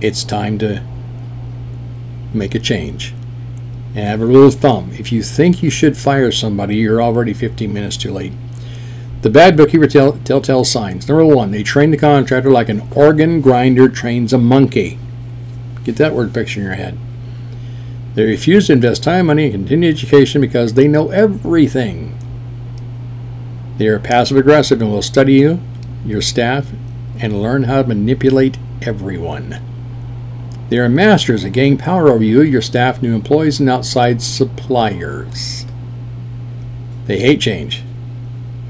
It's 0.00 0.24
time 0.24 0.58
to 0.58 0.82
make 2.34 2.54
a 2.54 2.58
change. 2.58 3.14
And 3.94 4.06
have 4.06 4.22
a 4.22 4.26
rule 4.26 4.46
of 4.46 4.54
thumb 4.54 4.90
if 4.92 5.12
you 5.12 5.22
think 5.22 5.62
you 5.62 5.70
should 5.70 5.96
fire 5.96 6.32
somebody, 6.32 6.76
you're 6.76 7.02
already 7.02 7.34
15 7.34 7.72
minutes 7.72 7.96
too 7.96 8.12
late. 8.12 8.32
The 9.20 9.30
bad 9.30 9.56
bookkeeper 9.56 9.86
tell, 9.86 10.14
telltale 10.24 10.64
signs. 10.64 11.06
Number 11.06 11.24
one, 11.24 11.50
they 11.52 11.62
train 11.62 11.92
the 11.92 11.96
contractor 11.96 12.50
like 12.50 12.68
an 12.68 12.88
organ 12.96 13.40
grinder 13.40 13.88
trains 13.88 14.32
a 14.32 14.38
monkey. 14.38 14.98
Get 15.84 15.96
that 15.96 16.14
word 16.14 16.34
picture 16.34 16.60
in 16.60 16.66
your 16.66 16.74
head. 16.74 16.98
They 18.14 18.24
refuse 18.24 18.66
to 18.66 18.74
invest 18.74 19.02
time, 19.02 19.26
money, 19.26 19.44
and 19.44 19.54
continue 19.54 19.88
education 19.88 20.40
because 20.40 20.74
they 20.74 20.86
know 20.86 21.10
everything. 21.10 22.18
They 23.78 23.88
are 23.88 23.98
passive 23.98 24.36
aggressive 24.36 24.82
and 24.82 24.90
will 24.90 25.02
study 25.02 25.34
you, 25.34 25.60
your 26.04 26.20
staff, 26.20 26.68
and 27.18 27.40
learn 27.40 27.64
how 27.64 27.82
to 27.82 27.88
manipulate 27.88 28.58
everyone. 28.82 29.60
They 30.68 30.78
are 30.78 30.88
masters 30.88 31.44
at 31.44 31.52
gaining 31.52 31.78
power 31.78 32.08
over 32.08 32.24
you, 32.24 32.42
your 32.42 32.62
staff, 32.62 33.02
new 33.02 33.14
employees, 33.14 33.60
and 33.60 33.68
outside 33.68 34.20
suppliers. 34.20 35.66
They 37.06 37.18
hate 37.18 37.40
change 37.40 37.82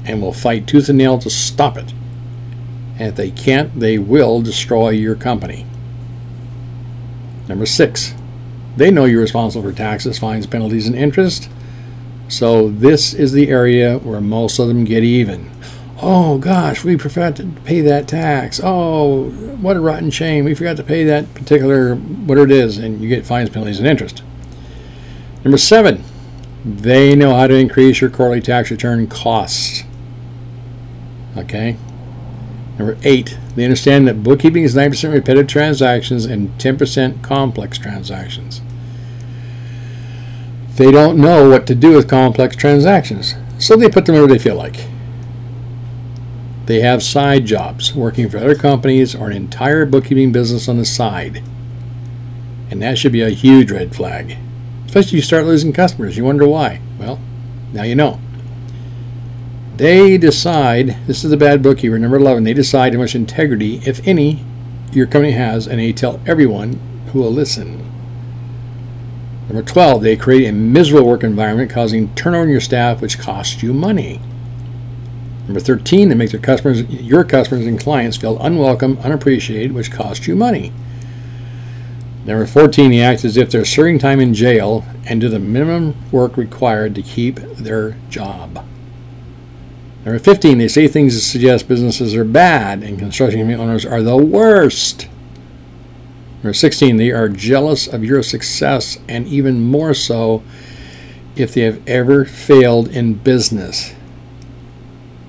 and 0.05 0.21
will 0.21 0.33
fight 0.33 0.67
tooth 0.67 0.89
and 0.89 0.97
nail 0.97 1.17
to 1.19 1.29
stop 1.29 1.77
it. 1.77 1.93
And 2.99 3.09
if 3.09 3.15
they 3.15 3.31
can't, 3.31 3.79
they 3.79 3.97
will 3.97 4.41
destroy 4.41 4.89
your 4.89 5.15
company. 5.15 5.65
Number 7.47 7.65
six, 7.65 8.13
they 8.75 8.91
know 8.91 9.05
you're 9.05 9.21
responsible 9.21 9.69
for 9.69 9.75
taxes, 9.75 10.19
fines, 10.19 10.47
penalties, 10.47 10.87
and 10.87 10.95
interest. 10.95 11.49
So 12.27 12.69
this 12.69 13.13
is 13.13 13.31
the 13.31 13.49
area 13.49 13.99
where 13.99 14.21
most 14.21 14.59
of 14.59 14.67
them 14.67 14.83
get 14.83 15.03
even. 15.03 15.51
Oh 16.01 16.37
gosh, 16.37 16.83
we 16.83 16.97
forgot 16.97 17.35
to 17.37 17.45
pay 17.63 17.81
that 17.81 18.07
tax. 18.07 18.59
Oh, 18.63 19.29
what 19.61 19.77
a 19.77 19.79
rotten 19.79 20.11
shame. 20.11 20.43
We 20.43 20.55
forgot 20.55 20.75
to 20.77 20.83
pay 20.83 21.03
that 21.05 21.33
particular, 21.33 21.95
whatever 21.95 22.45
it 22.45 22.51
is, 22.51 22.77
and 22.77 22.99
you 22.99 23.07
get 23.07 23.25
fines, 23.25 23.49
penalties, 23.49 23.79
and 23.79 23.87
interest. 23.87 24.23
Number 25.43 25.57
seven, 25.57 26.03
they 26.65 27.15
know 27.15 27.35
how 27.35 27.47
to 27.47 27.55
increase 27.55 28.01
your 28.01 28.09
quarterly 28.09 28.41
tax 28.41 28.71
return 28.71 29.07
costs. 29.07 29.83
Okay? 31.37 31.77
Number 32.77 32.97
eight, 33.03 33.37
they 33.55 33.63
understand 33.63 34.07
that 34.07 34.23
bookkeeping 34.23 34.63
is 34.63 34.75
9% 34.75 35.13
repetitive 35.13 35.47
transactions 35.47 36.25
and 36.25 36.49
10% 36.57 37.21
complex 37.21 37.77
transactions. 37.77 38.61
They 40.75 40.91
don't 40.91 41.19
know 41.19 41.49
what 41.49 41.67
to 41.67 41.75
do 41.75 41.93
with 41.93 42.09
complex 42.09 42.55
transactions, 42.55 43.35
so 43.59 43.75
they 43.75 43.89
put 43.89 44.05
them 44.05 44.15
where 44.15 44.25
they 44.27 44.39
feel 44.39 44.55
like. 44.55 44.85
They 46.65 46.79
have 46.79 47.03
side 47.03 47.45
jobs, 47.45 47.93
working 47.93 48.29
for 48.29 48.37
other 48.37 48.55
companies 48.55 49.13
or 49.13 49.29
an 49.29 49.35
entire 49.35 49.85
bookkeeping 49.85 50.31
business 50.31 50.67
on 50.67 50.77
the 50.77 50.85
side. 50.85 51.43
And 52.71 52.81
that 52.81 52.97
should 52.97 53.11
be 53.11 53.21
a 53.21 53.29
huge 53.29 53.69
red 53.69 53.95
flag. 53.95 54.37
Especially 54.85 55.09
if 55.09 55.13
you 55.13 55.21
start 55.21 55.45
losing 55.45 55.73
customers. 55.73 56.17
You 56.17 56.23
wonder 56.23 56.47
why. 56.47 56.79
Well, 56.97 57.19
now 57.73 57.83
you 57.83 57.95
know. 57.95 58.19
They 59.77 60.19
decide, 60.19 60.97
this 61.07 61.23
is 61.23 61.31
the 61.31 61.37
bad 61.37 61.63
bookkeeper, 61.63 61.97
number 61.97 62.17
11, 62.17 62.43
they 62.43 62.53
decide 62.53 62.93
how 62.93 62.99
much 62.99 63.15
integrity, 63.15 63.81
if 63.85 64.07
any, 64.07 64.45
your 64.91 65.07
company 65.07 65.31
has, 65.31 65.67
and 65.67 65.79
they 65.79 65.91
tell 65.91 66.21
everyone 66.27 66.73
who 67.11 67.19
will 67.19 67.31
listen. 67.31 67.79
Number 69.47 69.63
12, 69.63 70.03
they 70.03 70.15
create 70.15 70.47
a 70.47 70.53
miserable 70.53 71.07
work 71.07 71.23
environment 71.23 71.71
causing 71.71 72.13
turnover 72.13 72.43
in 72.43 72.49
your 72.49 72.61
staff, 72.61 73.01
which 73.01 73.17
costs 73.17 73.63
you 73.63 73.73
money. 73.73 74.21
Number 75.45 75.59
13, 75.59 76.09
they 76.09 76.15
make 76.15 76.31
their 76.31 76.39
customers, 76.39 76.83
your 76.83 77.23
customers 77.23 77.65
and 77.65 77.79
clients 77.79 78.15
feel 78.15 78.39
unwelcome, 78.41 78.99
unappreciated, 78.99 79.73
which 79.73 79.91
costs 79.91 80.27
you 80.27 80.35
money. 80.35 80.71
Number 82.25 82.45
14, 82.45 82.91
they 82.91 83.01
act 83.01 83.25
as 83.25 83.37
if 83.37 83.49
they're 83.49 83.65
serving 83.65 83.99
time 83.99 84.19
in 84.19 84.35
jail 84.35 84.85
and 85.05 85.19
do 85.19 85.29
the 85.29 85.39
minimum 85.39 85.95
work 86.11 86.37
required 86.37 86.95
to 86.95 87.01
keep 87.01 87.35
their 87.35 87.97
job. 88.09 88.63
Number 90.05 90.19
15, 90.19 90.57
they 90.57 90.67
say 90.67 90.87
things 90.87 91.15
that 91.15 91.21
suggest 91.21 91.67
businesses 91.67 92.13
are 92.15 92.25
bad 92.25 92.83
and 92.83 92.99
construction 92.99 93.49
owners 93.53 93.85
are 93.85 94.01
the 94.01 94.17
worst. 94.17 95.07
Number 96.43 96.53
16, 96.53 96.97
they 96.97 97.11
are 97.11 97.29
jealous 97.29 97.87
of 97.87 98.03
your 98.03 98.21
success 98.21 98.97
and 99.07 99.25
even 99.27 99.61
more 99.61 99.93
so 99.93 100.43
if 101.37 101.53
they 101.53 101.61
have 101.61 101.81
ever 101.87 102.25
failed 102.25 102.89
in 102.89 103.13
business. 103.13 103.93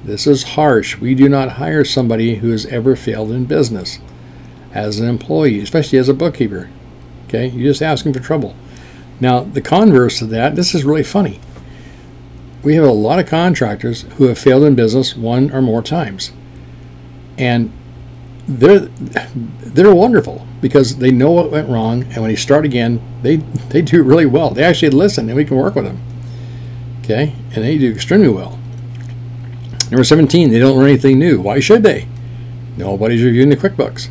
This 0.03 0.27
is 0.27 0.43
harsh. 0.43 0.99
We 0.99 1.15
do 1.15 1.29
not 1.29 1.53
hire 1.53 1.85
somebody 1.85 2.37
who 2.37 2.51
has 2.51 2.67
ever 2.67 2.97
failed 2.97 3.31
in 3.31 3.47
business 3.47 4.01
as 4.73 4.99
an 4.99 5.09
employee, 5.09 5.61
especially 5.61 5.99
as 5.99 6.09
a 6.09 6.15
bookkeeper. 6.15 6.69
Okay, 7.29 7.47
you're 7.47 7.71
just 7.71 7.81
asking 7.81 8.13
for 8.13 8.21
trouble. 8.21 8.57
Now, 9.21 9.41
the 9.41 9.63
converse 9.63 10.21
of 10.21 10.31
that, 10.31 10.57
this 10.57 10.75
is 10.75 10.85
really 10.85 11.05
funny. 11.05 11.41
We 12.65 12.75
have 12.77 12.85
a 12.85 12.93
lot 12.93 13.19
of 13.19 13.27
contractors 13.27 14.03
who 14.17 14.25
have 14.25 14.39
failed 14.39 14.65
in 14.65 14.75
business 14.75 15.17
one 15.17 15.51
or 15.53 15.61
more 15.61 15.83
times. 15.83 16.33
And 17.37 17.73
they're 18.47 18.81
they're 18.81 19.95
wonderful 19.95 20.47
because 20.61 20.99
they 20.99 21.11
know 21.11 21.31
what 21.31 21.51
went 21.51 21.69
wrong 21.69 22.03
and 22.05 22.17
when 22.19 22.31
they 22.31 22.37
start 22.37 22.65
again, 22.65 23.01
they 23.23 23.37
they 23.37 23.83
do 23.83 24.03
really 24.03 24.27
well. 24.27 24.51
They 24.51 24.65
actually 24.65 24.91
listen 24.91 25.29
and 25.29 25.37
we 25.37 25.45
can 25.45 25.57
work 25.57 25.75
with 25.75 25.85
them. 25.85 26.01
Okay? 27.03 27.35
And 27.55 27.65
they 27.65 27.77
do 27.77 27.91
extremely 27.91 28.29
well. 28.29 28.59
Number 29.91 30.05
17, 30.05 30.51
they 30.51 30.59
don't 30.59 30.77
learn 30.77 30.89
anything 30.89 31.19
new. 31.19 31.41
Why 31.41 31.61
should 31.61 31.83
they? 31.83 32.09
Nobody's 32.77 33.23
reviewing 33.23 33.51
the 33.51 33.57
QuickBooks. 33.57 34.09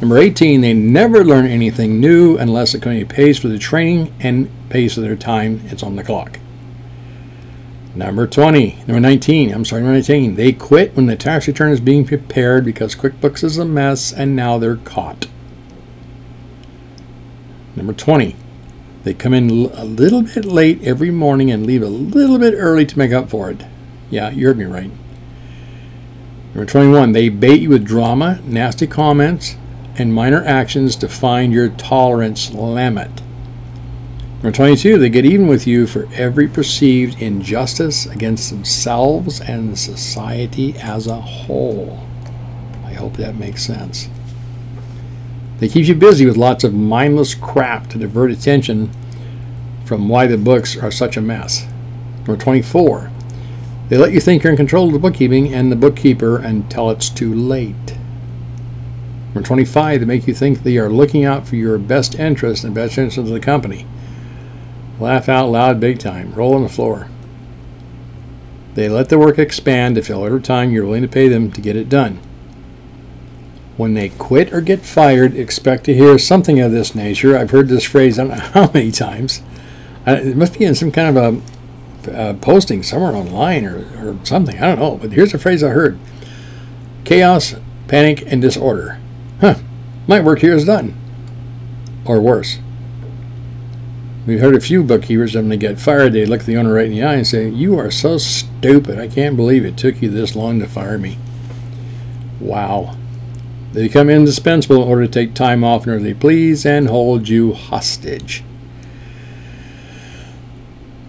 Number 0.00 0.18
18, 0.18 0.60
they 0.60 0.72
never 0.72 1.24
learn 1.24 1.46
anything 1.46 2.00
new 2.00 2.36
unless 2.38 2.72
the 2.72 2.78
company 2.78 3.04
pays 3.04 3.38
for 3.38 3.48
the 3.48 3.58
training 3.58 4.14
and 4.20 4.48
pays 4.68 4.94
for 4.94 5.00
their 5.00 5.16
time. 5.16 5.62
It's 5.66 5.82
on 5.82 5.96
the 5.96 6.04
clock. 6.04 6.38
Number 7.96 8.26
20, 8.26 8.84
number 8.86 9.00
19, 9.00 9.54
I'm 9.54 9.64
sorry, 9.64 9.80
number 9.80 9.94
19, 9.94 10.34
they 10.34 10.52
quit 10.52 10.94
when 10.94 11.06
the 11.06 11.16
tax 11.16 11.48
return 11.48 11.72
is 11.72 11.80
being 11.80 12.04
prepared 12.04 12.62
because 12.62 12.94
QuickBooks 12.94 13.42
is 13.42 13.56
a 13.56 13.64
mess 13.64 14.12
and 14.12 14.36
now 14.36 14.58
they're 14.58 14.76
caught. 14.76 15.28
Number 17.74 17.94
20, 17.94 18.36
they 19.04 19.14
come 19.14 19.32
in 19.32 19.48
a 19.48 19.84
little 19.84 20.20
bit 20.20 20.44
late 20.44 20.82
every 20.82 21.10
morning 21.10 21.50
and 21.50 21.64
leave 21.64 21.82
a 21.82 21.86
little 21.88 22.38
bit 22.38 22.52
early 22.54 22.84
to 22.84 22.98
make 22.98 23.12
up 23.12 23.30
for 23.30 23.50
it. 23.50 23.64
Yeah, 24.10 24.28
you 24.28 24.46
heard 24.46 24.58
me 24.58 24.66
right. 24.66 24.90
Number 26.54 26.70
21, 26.70 27.12
they 27.12 27.30
bait 27.30 27.62
you 27.62 27.70
with 27.70 27.86
drama, 27.86 28.42
nasty 28.44 28.86
comments, 28.86 29.56
and 29.96 30.12
minor 30.12 30.44
actions 30.44 30.96
to 30.96 31.08
find 31.08 31.50
your 31.50 31.70
tolerance 31.70 32.50
limit. 32.52 33.22
Number 34.46 34.58
22, 34.58 34.98
they 34.98 35.08
get 35.08 35.24
even 35.24 35.48
with 35.48 35.66
you 35.66 35.88
for 35.88 36.08
every 36.14 36.46
perceived 36.46 37.20
injustice 37.20 38.06
against 38.06 38.50
themselves 38.50 39.40
and 39.40 39.76
society 39.76 40.76
as 40.78 41.08
a 41.08 41.20
whole. 41.20 42.06
I 42.84 42.92
hope 42.92 43.16
that 43.16 43.34
makes 43.34 43.64
sense. 43.64 44.08
They 45.58 45.66
keep 45.66 45.88
you 45.88 45.96
busy 45.96 46.26
with 46.26 46.36
lots 46.36 46.62
of 46.62 46.72
mindless 46.72 47.34
crap 47.34 47.88
to 47.88 47.98
divert 47.98 48.30
attention 48.30 48.92
from 49.84 50.08
why 50.08 50.28
the 50.28 50.38
books 50.38 50.76
are 50.76 50.92
such 50.92 51.16
a 51.16 51.20
mess. 51.20 51.66
Number 52.18 52.36
24, 52.36 53.10
they 53.88 53.96
let 53.98 54.12
you 54.12 54.20
think 54.20 54.44
you're 54.44 54.52
in 54.52 54.56
control 54.56 54.86
of 54.86 54.92
the 54.92 55.00
bookkeeping 55.00 55.52
and 55.52 55.72
the 55.72 55.76
bookkeeper 55.76 56.38
until 56.38 56.90
it's 56.90 57.10
too 57.10 57.34
late. 57.34 57.96
Number 59.34 59.42
25, 59.42 59.98
they 59.98 60.06
make 60.06 60.28
you 60.28 60.34
think 60.34 60.62
they 60.62 60.78
are 60.78 60.88
looking 60.88 61.24
out 61.24 61.48
for 61.48 61.56
your 61.56 61.78
best 61.78 62.14
interest 62.14 62.62
and 62.62 62.72
best 62.72 62.96
interest 62.96 63.18
of 63.18 63.26
the 63.26 63.40
company. 63.40 63.86
Laugh 64.98 65.28
out 65.28 65.50
loud 65.50 65.80
big 65.80 65.98
time. 65.98 66.32
Roll 66.34 66.54
on 66.54 66.62
the 66.62 66.68
floor. 66.68 67.08
They 68.74 68.88
let 68.88 69.08
the 69.08 69.18
work 69.18 69.38
expand 69.38 69.94
to 69.94 70.02
fill 70.02 70.26
every 70.26 70.42
time 70.42 70.70
you're 70.70 70.84
willing 70.84 71.02
to 71.02 71.08
pay 71.08 71.28
them 71.28 71.50
to 71.52 71.60
get 71.60 71.76
it 71.76 71.88
done. 71.88 72.20
When 73.76 73.94
they 73.94 74.10
quit 74.10 74.52
or 74.52 74.60
get 74.60 74.80
fired, 74.80 75.34
expect 75.34 75.84
to 75.84 75.94
hear 75.94 76.18
something 76.18 76.60
of 76.60 76.72
this 76.72 76.94
nature. 76.94 77.36
I've 77.36 77.50
heard 77.50 77.68
this 77.68 77.84
phrase 77.84 78.18
I 78.18 78.24
don't 78.24 78.36
know 78.36 78.44
how 78.66 78.70
many 78.72 78.90
times. 78.90 79.42
It 80.06 80.36
must 80.36 80.58
be 80.58 80.64
in 80.64 80.74
some 80.74 80.92
kind 80.92 81.16
of 81.16 81.22
a 81.22 81.42
uh, 82.08 82.34
posting 82.34 82.82
somewhere 82.82 83.12
online 83.12 83.64
or, 83.64 83.78
or 83.98 84.18
something. 84.24 84.56
I 84.58 84.66
don't 84.66 84.78
know. 84.78 84.96
But 84.96 85.12
here's 85.12 85.34
a 85.34 85.38
phrase 85.38 85.62
I 85.62 85.70
heard 85.70 85.98
chaos, 87.04 87.54
panic, 87.88 88.24
and 88.26 88.40
disorder. 88.40 89.00
Huh, 89.40 89.56
my 90.06 90.20
work 90.20 90.40
here 90.40 90.54
is 90.54 90.64
done. 90.64 90.94
Or 92.04 92.20
worse. 92.20 92.58
We've 94.26 94.40
heard 94.40 94.56
a 94.56 94.60
few 94.60 94.82
bookkeepers 94.82 95.36
when 95.36 95.48
they 95.48 95.56
get 95.56 95.78
fired, 95.78 96.12
they 96.12 96.26
look 96.26 96.42
the 96.42 96.56
owner 96.56 96.74
right 96.74 96.86
in 96.86 96.90
the 96.92 97.04
eye 97.04 97.14
and 97.14 97.26
say, 97.26 97.48
You 97.48 97.78
are 97.78 97.92
so 97.92 98.18
stupid. 98.18 98.98
I 98.98 99.06
can't 99.06 99.36
believe 99.36 99.64
it 99.64 99.76
took 99.76 100.02
you 100.02 100.10
this 100.10 100.34
long 100.34 100.58
to 100.58 100.66
fire 100.66 100.98
me. 100.98 101.16
Wow. 102.40 102.96
They 103.72 103.82
become 103.82 104.10
indispensable 104.10 104.82
in 104.82 104.88
order 104.88 105.06
to 105.06 105.12
take 105.12 105.34
time 105.34 105.62
off 105.62 105.86
whenever 105.86 106.02
they 106.02 106.14
please 106.14 106.66
and 106.66 106.88
hold 106.88 107.28
you 107.28 107.52
hostage. 107.52 108.42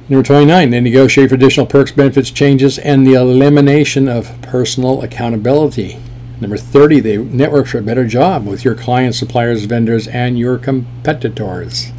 Number 0.10 0.24
29, 0.24 0.70
they 0.70 0.80
negotiate 0.80 1.30
for 1.30 1.36
additional 1.36 1.66
perks, 1.66 1.92
benefits, 1.92 2.30
changes, 2.30 2.78
and 2.78 3.06
the 3.06 3.16
elimination 3.16 4.08
of 4.08 4.40
personal 4.44 5.02
accountability. 5.02 5.98
Number 6.40 6.56
30, 6.56 7.00
they 7.00 7.18
network 7.18 7.66
for 7.66 7.80
a 7.80 7.82
better 7.82 8.06
job 8.06 8.46
with 8.46 8.64
your 8.64 8.76
clients, 8.76 9.18
suppliers, 9.18 9.66
vendors, 9.66 10.08
and 10.08 10.38
your 10.38 10.60
competitors. 10.60 11.92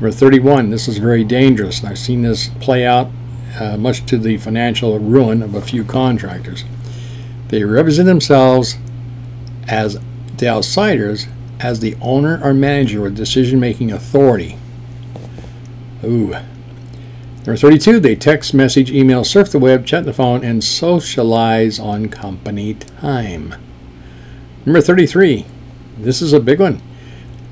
Number 0.00 0.12
31, 0.12 0.70
this 0.70 0.86
is 0.86 0.98
very 0.98 1.24
dangerous, 1.24 1.80
and 1.80 1.88
I've 1.88 1.98
seen 1.98 2.22
this 2.22 2.50
play 2.60 2.86
out 2.86 3.10
uh, 3.58 3.76
much 3.76 4.06
to 4.06 4.16
the 4.16 4.36
financial 4.36 4.96
ruin 5.00 5.42
of 5.42 5.56
a 5.56 5.60
few 5.60 5.82
contractors. 5.82 6.64
They 7.48 7.64
represent 7.64 8.06
themselves 8.06 8.76
as 9.66 9.98
the 10.36 10.46
outsiders 10.46 11.26
as 11.58 11.80
the 11.80 11.96
owner 12.00 12.40
or 12.44 12.54
manager 12.54 13.00
with 13.00 13.16
decision 13.16 13.58
making 13.58 13.90
authority. 13.90 14.56
Ooh, 16.04 16.36
Number 17.38 17.56
32, 17.56 17.98
they 17.98 18.14
text, 18.14 18.54
message, 18.54 18.92
email, 18.92 19.24
surf 19.24 19.50
the 19.50 19.58
web, 19.58 19.84
chat 19.84 20.04
the 20.04 20.12
phone, 20.12 20.44
and 20.44 20.62
socialize 20.62 21.80
on 21.80 22.08
company 22.08 22.74
time. 22.74 23.54
Number 24.64 24.80
33, 24.80 25.46
this 25.96 26.22
is 26.22 26.32
a 26.32 26.40
big 26.40 26.60
one. 26.60 26.82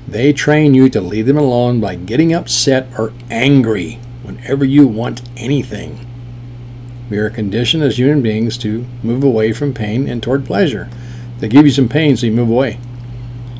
They 0.07 0.31
train 0.31 0.73
you 0.73 0.89
to 0.89 1.01
leave 1.01 1.25
them 1.25 1.37
alone 1.37 1.81
by 1.81 1.95
getting 1.95 2.33
upset 2.33 2.87
or 2.97 3.11
angry 3.29 3.99
whenever 4.23 4.63
you 4.63 4.87
want 4.87 5.21
anything. 5.35 6.05
We 7.09 7.17
are 7.17 7.29
conditioned 7.29 7.83
as 7.83 7.97
human 7.97 8.21
beings 8.21 8.57
to 8.59 8.85
move 9.03 9.23
away 9.23 9.51
from 9.51 9.73
pain 9.73 10.07
and 10.07 10.23
toward 10.23 10.45
pleasure. 10.45 10.89
They 11.39 11.49
give 11.49 11.65
you 11.65 11.71
some 11.71 11.89
pain, 11.89 12.15
so 12.15 12.25
you 12.25 12.31
move 12.31 12.49
away. 12.49 12.79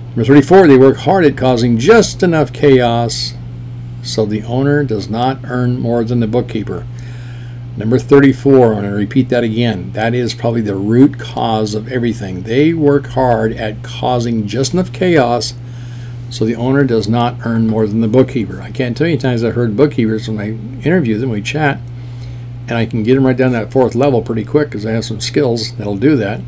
Number 0.09 0.23
34, 0.23 0.67
they 0.67 0.77
work 0.77 0.97
hard 0.97 1.25
at 1.25 1.37
causing 1.37 1.77
just 1.77 2.23
enough 2.23 2.53
chaos 2.53 3.33
so 4.01 4.25
the 4.25 4.43
owner 4.43 4.83
does 4.83 5.09
not 5.09 5.39
earn 5.43 5.79
more 5.79 6.03
than 6.03 6.21
the 6.21 6.27
bookkeeper. 6.27 6.87
Number 7.75 7.99
34, 7.99 8.73
I'm 8.73 8.79
going 8.79 8.83
to 8.85 8.89
repeat 8.97 9.29
that 9.29 9.43
again. 9.43 9.91
That 9.91 10.15
is 10.15 10.33
probably 10.33 10.61
the 10.61 10.75
root 10.75 11.19
cause 11.19 11.75
of 11.75 11.91
everything. 11.91 12.43
They 12.43 12.73
work 12.73 13.07
hard 13.07 13.51
at 13.51 13.83
causing 13.83 14.47
just 14.47 14.73
enough 14.73 14.91
chaos 14.93 15.53
so 16.29 16.45
the 16.45 16.55
owner 16.55 16.83
does 16.83 17.07
not 17.07 17.35
earn 17.45 17.67
more 17.67 17.87
than 17.87 18.01
the 18.01 18.07
bookkeeper. 18.07 18.61
I 18.61 18.71
can't 18.71 18.95
tell 18.97 19.07
you 19.07 19.17
times 19.17 19.43
I've 19.43 19.55
heard 19.55 19.77
bookkeepers 19.77 20.27
when 20.27 20.39
I 20.39 20.49
interview 20.85 21.17
them, 21.17 21.29
we 21.29 21.41
chat, 21.41 21.79
and 22.67 22.77
I 22.77 22.85
can 22.85 23.03
get 23.03 23.15
them 23.15 23.25
right 23.25 23.37
down 23.37 23.53
that 23.53 23.71
fourth 23.71 23.95
level 23.95 24.21
pretty 24.21 24.43
quick 24.43 24.69
because 24.69 24.85
I 24.85 24.91
have 24.91 25.05
some 25.05 25.21
skills 25.21 25.75
that'll 25.75 25.97
do 25.97 26.15
that. 26.17 26.41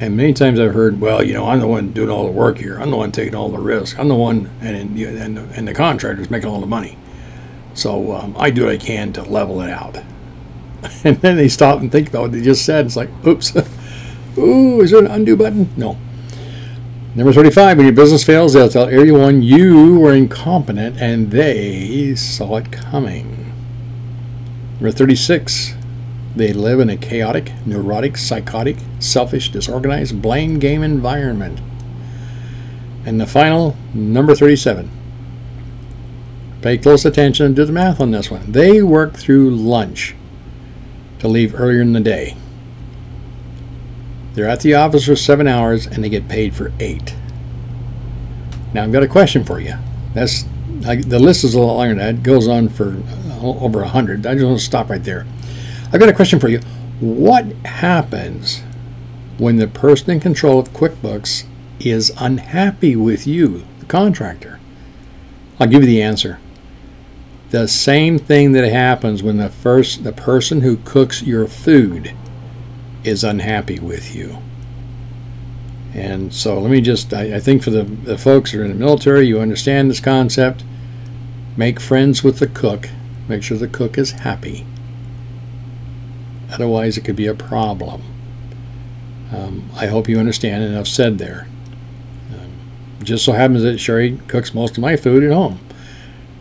And 0.00 0.16
many 0.16 0.32
times 0.32 0.58
I've 0.58 0.74
heard, 0.74 1.00
well, 1.00 1.22
you 1.22 1.32
know, 1.32 1.46
I'm 1.46 1.60
the 1.60 1.68
one 1.68 1.92
doing 1.92 2.10
all 2.10 2.26
the 2.26 2.32
work 2.32 2.58
here. 2.58 2.76
I'm 2.78 2.90
the 2.90 2.96
one 2.96 3.12
taking 3.12 3.36
all 3.36 3.48
the 3.48 3.60
risk. 3.60 3.98
I'm 4.00 4.08
the 4.08 4.16
one, 4.16 4.50
and 4.60 4.98
and, 4.98 5.38
and 5.38 5.68
the 5.68 5.74
contractor's 5.74 6.28
making 6.28 6.48
all 6.50 6.60
the 6.60 6.66
money. 6.66 6.98
So 7.74 8.12
um, 8.12 8.34
I 8.36 8.50
do 8.50 8.64
what 8.64 8.72
I 8.72 8.76
can 8.78 9.12
to 9.14 9.22
level 9.22 9.60
it 9.62 9.70
out. 9.70 9.98
And 11.04 11.16
then 11.18 11.36
they 11.36 11.48
stop 11.48 11.78
and 11.78 11.92
think 11.92 12.08
about 12.08 12.22
what 12.22 12.32
they 12.32 12.42
just 12.42 12.64
said. 12.64 12.86
It's 12.86 12.96
like, 12.96 13.08
oops, 13.24 13.54
ooh, 14.36 14.80
is 14.80 14.90
there 14.90 14.98
an 14.98 15.06
undo 15.06 15.36
button? 15.36 15.70
No. 15.76 15.96
Number 17.14 17.34
35, 17.34 17.76
when 17.76 17.86
your 17.86 17.94
business 17.94 18.24
fails, 18.24 18.54
they'll 18.54 18.70
tell 18.70 18.88
everyone 18.88 19.42
you 19.42 19.98
were 19.98 20.14
incompetent 20.14 20.98
and 20.98 21.30
they 21.30 22.14
saw 22.14 22.56
it 22.56 22.72
coming. 22.72 23.52
Number 24.80 24.90
36, 24.90 25.74
they 26.34 26.54
live 26.54 26.80
in 26.80 26.88
a 26.88 26.96
chaotic, 26.96 27.52
neurotic, 27.66 28.16
psychotic, 28.16 28.78
selfish, 28.98 29.50
disorganized, 29.50 30.22
blame 30.22 30.58
game 30.58 30.82
environment. 30.82 31.60
And 33.04 33.20
the 33.20 33.26
final, 33.26 33.76
number 33.92 34.34
37. 34.34 34.90
Pay 36.62 36.78
close 36.78 37.04
attention 37.04 37.44
and 37.44 37.54
do 37.54 37.66
the 37.66 37.72
math 37.72 38.00
on 38.00 38.12
this 38.12 38.30
one. 38.30 38.52
They 38.52 38.80
work 38.80 39.16
through 39.16 39.50
lunch 39.50 40.14
to 41.18 41.28
leave 41.28 41.54
earlier 41.54 41.82
in 41.82 41.92
the 41.92 42.00
day. 42.00 42.36
They're 44.34 44.48
at 44.48 44.60
the 44.60 44.74
office 44.74 45.06
for 45.06 45.16
seven 45.16 45.46
hours 45.46 45.86
and 45.86 46.02
they 46.02 46.08
get 46.08 46.28
paid 46.28 46.54
for 46.54 46.72
eight. 46.80 47.14
Now 48.72 48.84
I've 48.84 48.92
got 48.92 49.02
a 49.02 49.08
question 49.08 49.44
for 49.44 49.60
you. 49.60 49.74
That's 50.14 50.44
I, 50.86 50.96
the 50.96 51.18
list 51.18 51.44
is 51.44 51.54
a 51.54 51.60
lot 51.60 51.74
longer 51.74 51.94
than 51.94 51.98
that. 51.98 52.14
It 52.20 52.22
goes 52.22 52.48
on 52.48 52.68
for 52.68 52.96
uh, 53.30 53.40
over 53.40 53.82
a 53.82 53.88
hundred. 53.88 54.26
I 54.26 54.34
just 54.34 54.46
want 54.46 54.58
to 54.58 54.64
stop 54.64 54.90
right 54.90 55.02
there. 55.02 55.26
I've 55.92 56.00
got 56.00 56.08
a 56.08 56.14
question 56.14 56.40
for 56.40 56.48
you. 56.48 56.60
What 57.00 57.44
happens 57.64 58.62
when 59.38 59.56
the 59.56 59.68
person 59.68 60.10
in 60.10 60.20
control 60.20 60.58
of 60.58 60.72
QuickBooks 60.72 61.44
is 61.80 62.12
unhappy 62.18 62.96
with 62.96 63.26
you, 63.26 63.64
the 63.80 63.86
contractor? 63.86 64.58
I'll 65.60 65.66
give 65.66 65.82
you 65.82 65.88
the 65.88 66.02
answer. 66.02 66.40
The 67.50 67.68
same 67.68 68.18
thing 68.18 68.52
that 68.52 68.64
happens 68.64 69.22
when 69.22 69.36
the 69.36 69.50
first 69.50 70.04
the 70.04 70.12
person 70.12 70.62
who 70.62 70.78
cooks 70.78 71.22
your 71.22 71.46
food 71.46 72.14
is 73.04 73.24
unhappy 73.24 73.78
with 73.78 74.14
you. 74.14 74.38
And 75.94 76.32
so 76.32 76.58
let 76.58 76.70
me 76.70 76.80
just, 76.80 77.12
I, 77.12 77.36
I 77.36 77.40
think 77.40 77.62
for 77.62 77.70
the, 77.70 77.82
the 77.82 78.16
folks 78.16 78.52
that 78.52 78.60
are 78.60 78.64
in 78.64 78.70
the 78.70 78.76
military, 78.76 79.26
you 79.26 79.40
understand 79.40 79.90
this 79.90 80.00
concept. 80.00 80.64
Make 81.56 81.80
friends 81.80 82.24
with 82.24 82.38
the 82.38 82.46
cook. 82.46 82.88
Make 83.28 83.42
sure 83.42 83.58
the 83.58 83.68
cook 83.68 83.98
is 83.98 84.12
happy. 84.12 84.66
Otherwise, 86.50 86.96
it 86.96 87.04
could 87.04 87.16
be 87.16 87.26
a 87.26 87.34
problem. 87.34 88.02
Um, 89.34 89.70
I 89.74 89.86
hope 89.86 90.08
you 90.08 90.18
understand 90.18 90.64
enough 90.64 90.86
said 90.86 91.18
there. 91.18 91.46
Um, 92.30 92.52
just 93.02 93.24
so 93.24 93.32
happens 93.32 93.62
that 93.62 93.76
Sharie 93.76 94.26
cooks 94.28 94.54
most 94.54 94.76
of 94.76 94.82
my 94.82 94.96
food 94.96 95.24
at 95.24 95.32
home. 95.32 95.60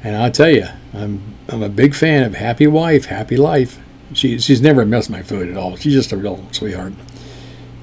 And 0.04 0.16
I'll 0.16 0.32
tell 0.32 0.50
you, 0.50 0.68
I'm, 0.94 1.22
I'm 1.50 1.64
a 1.64 1.70
big 1.70 1.94
fan 1.94 2.24
of 2.24 2.36
happy 2.36 2.68
wife, 2.68 3.06
happy 3.06 3.38
life. 3.38 3.80
She, 4.14 4.40
she's 4.40 4.62
never 4.62 4.86
missed 4.86 5.10
my 5.10 5.22
food 5.22 5.50
at 5.50 5.58
all. 5.58 5.76
She's 5.78 5.94
just 5.94 6.12
a 6.12 6.18
real 6.18 6.46
sweetheart. 6.52 6.94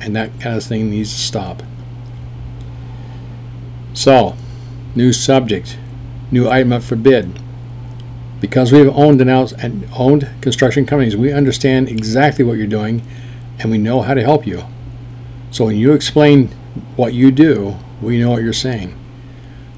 and 0.00 0.14
that 0.14 0.38
kind 0.40 0.56
of 0.56 0.62
thing 0.62 0.90
needs 0.90 1.12
to 1.12 1.18
stop. 1.18 1.62
So, 3.94 4.36
new 4.94 5.12
subject, 5.12 5.78
new 6.30 6.48
item 6.48 6.72
up 6.72 6.82
for 6.82 6.96
bid 6.96 7.40
because 8.40 8.72
we've 8.72 8.88
owned 8.88 9.20
and, 9.20 9.30
out, 9.30 9.52
and 9.52 9.88
owned 9.96 10.28
construction 10.40 10.86
companies, 10.86 11.16
we 11.16 11.32
understand 11.32 11.88
exactly 11.88 12.44
what 12.44 12.58
you're 12.58 12.66
doing 12.66 13.02
and 13.58 13.70
we 13.70 13.78
know 13.78 14.02
how 14.02 14.14
to 14.14 14.22
help 14.22 14.46
you. 14.46 14.64
So 15.50 15.66
when 15.66 15.76
you 15.76 15.92
explain 15.92 16.48
what 16.96 17.14
you 17.14 17.30
do, 17.30 17.76
we 18.02 18.18
know 18.18 18.30
what 18.30 18.42
you're 18.42 18.52
saying. 18.52 18.94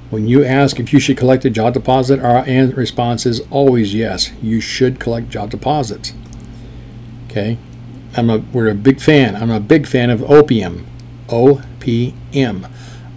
When 0.09 0.27
you 0.27 0.43
ask 0.43 0.79
if 0.79 0.91
you 0.91 0.99
should 0.99 1.17
collect 1.17 1.45
a 1.45 1.49
job 1.49 1.73
deposit, 1.75 2.19
our 2.19 2.43
response 2.73 3.25
is 3.25 3.41
always 3.51 3.93
yes. 3.93 4.31
You 4.41 4.59
should 4.59 4.99
collect 4.99 5.29
job 5.29 5.51
deposits. 5.51 6.13
Okay, 7.27 7.59
I'm 8.17 8.29
a 8.29 8.39
we're 8.39 8.69
a 8.69 8.75
big 8.75 8.99
fan. 8.99 9.35
I'm 9.35 9.51
a 9.51 9.59
big 9.59 9.85
fan 9.85 10.09
of 10.09 10.23
opium, 10.23 10.87
O 11.29 11.61
P 11.79 12.15
M, 12.33 12.65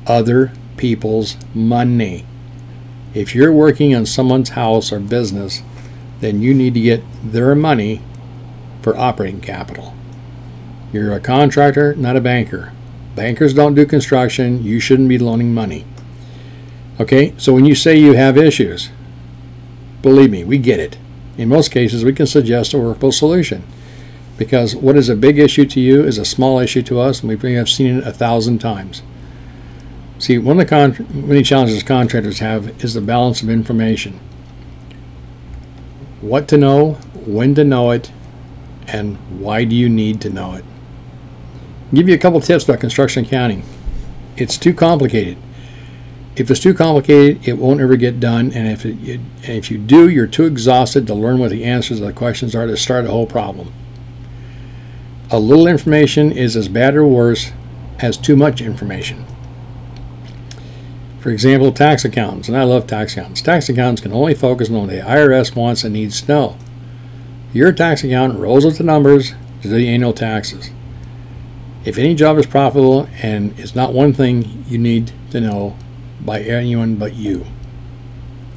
other 0.07 0.53
people's 0.77 1.39
money. 1.55 2.27
If 3.15 3.35
you're 3.35 3.53
working 3.53 3.95
on 3.95 4.07
someone's 4.07 4.51
house 4.51 4.91
or 4.91 4.99
business, 4.99 5.63
then 6.21 6.41
you 6.41 6.55
need 6.55 6.75
to 6.75 6.81
get 6.81 7.03
their 7.23 7.55
money 7.55 8.01
for 8.81 8.97
operating 8.97 9.41
capital. 9.41 9.95
You're 10.93 11.13
a 11.13 11.21
contractor, 11.21 11.95
not 11.95 12.17
a 12.17 12.21
banker. 12.21 12.73
Bankers 13.15 13.55
don't 13.55 13.75
do 13.75 13.85
construction. 13.85 14.65
You 14.65 14.81
shouldn't 14.81 15.09
be 15.09 15.19
loaning 15.19 15.53
money. 15.53 15.85
Okay, 17.01 17.35
so 17.37 17.53
when 17.53 17.65
you 17.65 17.75
say 17.75 17.99
you 17.99 18.15
have 18.15 18.39
issues, 18.39 18.91
believe 20.01 20.31
me, 20.31 20.45
we 20.45 20.59
get 20.59 20.81
it. 20.81 20.99
In 21.37 21.49
most 21.49 21.71
cases, 21.71 22.05
we 22.05 22.13
can 22.13 22.27
suggest 22.27 22.75
a 22.75 22.79
workable 22.79 23.13
solution. 23.13 23.65
Because 24.39 24.75
what 24.75 24.97
is 24.97 25.09
a 25.09 25.17
big 25.17 25.39
issue 25.39 25.67
to 25.67 25.81
you 25.81 26.05
is 26.05 26.19
a 26.19 26.25
small 26.25 26.59
issue 26.59 26.83
to 26.83 27.01
us, 27.01 27.23
and 27.23 27.43
we 27.43 27.55
have 27.55 27.69
seen 27.69 27.99
it 27.99 28.07
a 28.07 28.13
thousand 28.13 28.59
times. 28.59 29.03
See, 30.23 30.39
one 30.39 30.61
of 30.61 30.65
the 30.65 30.71
con- 30.71 31.05
many 31.27 31.43
challenges 31.43 31.83
contractors 31.83 32.39
have 32.39 32.85
is 32.85 32.95
the 32.95 33.01
balance 33.01 33.43
of 33.43 33.51
information. 33.51 34.21
What 36.21 36.47
to 36.47 36.57
know, 36.57 36.93
when 37.27 37.57
to 37.57 37.65
know 37.65 37.91
it, 37.91 38.13
and 38.87 39.17
why 39.41 39.65
do 39.65 39.75
you 39.75 39.89
need 39.89 40.21
to 40.21 40.31
know 40.31 40.55
it? 40.55 40.65
I'll 41.87 41.97
give 41.97 42.09
you 42.09 42.15
a 42.15 42.19
couple 42.19 42.41
tips 42.41 42.63
about 42.63 42.79
construction 42.79 43.25
accounting. 43.25 43.65
It's 44.37 44.57
too 44.57 44.73
complicated. 44.73 45.39
If 46.37 46.53
it's 46.53 46.61
too 46.61 46.73
complicated, 46.73 47.49
it 47.49 47.55
won't 47.55 47.81
ever 47.81 47.97
get 47.97 48.21
done, 48.21 48.53
and 48.53 48.69
if 48.69 48.87
it, 48.87 49.03
it, 49.03 49.21
and 49.43 49.57
if 49.59 49.73
you 49.73 49.79
do, 49.79 50.09
you're 50.09 50.29
too 50.29 50.45
exhausted 50.45 51.05
to 51.09 51.15
learn 51.15 51.41
what 51.41 51.51
the 51.51 51.65
answers 51.65 51.99
to 51.99 52.05
the 52.05 52.13
questions 52.13 52.55
are 52.55 52.69
to 52.69 52.77
start 52.77 53.07
a 53.07 53.11
whole 53.11 53.27
problem. 53.27 53.73
A 55.33 55.41
little 55.41 55.67
information 55.67 56.31
is 56.31 56.57
as 56.57 56.69
bad 56.69 56.95
or 56.95 57.09
worse 57.09 57.51
as 57.99 58.17
too 58.17 58.37
much 58.37 58.61
information. 58.61 59.27
For 61.23 61.31
example, 61.31 61.71
tax 61.71 62.05
accountants, 62.05 62.49
and 62.49 62.57
I 62.57 62.65
love 62.65 62.89
tax 62.89 63.13
accountants. 63.13 63.43
Tax 63.43 63.69
accountants 63.69 64.03
can 64.03 64.13
only 64.13 64.35
focus 64.35 64.69
on 64.69 64.75
what 64.75 64.91
the 64.91 64.99
IRS 64.99 65.55
wants 65.55 65.85
and 65.85 65.93
needs 65.93 66.21
to 66.21 66.29
know. 66.29 66.57
Your 67.53 67.71
tax 67.71 68.03
accountant 68.03 68.41
rolls 68.41 68.67
up 68.67 68.75
the 68.75 68.83
numbers 68.83 69.31
to 69.63 69.69
do 69.69 69.77
the 69.77 69.89
annual 69.89 70.13
taxes. 70.13 70.71
If 71.85 71.97
any 71.97 72.17
job 72.17 72.39
is 72.39 72.47
profitable 72.47 73.09
and 73.23 73.57
is 73.57 73.77
not 73.77 73.93
one 73.93 74.13
thing 74.13 74.65
you 74.67 74.79
need 74.79 75.13
to 75.31 75.41
know 75.41 75.77
by 76.21 76.41
anyone 76.41 76.97
but 76.97 77.15
you. 77.15 77.47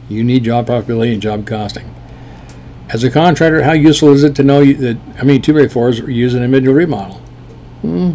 You 0.09 0.24
need 0.24 0.43
job 0.43 0.66
profitability 0.66 1.13
and 1.13 1.22
job 1.22 1.45
costing. 1.45 1.93
As 2.89 3.03
a 3.03 3.11
contractor, 3.11 3.61
how 3.61 3.74
useful 3.74 4.11
is 4.11 4.24
it 4.24 4.36
to 4.38 4.43
know 4.43 4.66
that 4.66 4.97
how 5.18 5.24
many 5.24 5.39
two 5.39 5.53
by 5.53 5.68
fours 5.68 5.99
are 5.99 6.09
used 6.09 6.36
in 6.36 6.41
a 6.41 6.47
mid 6.47 6.66
remodel? 6.66 7.18
Hmm. 7.82 8.13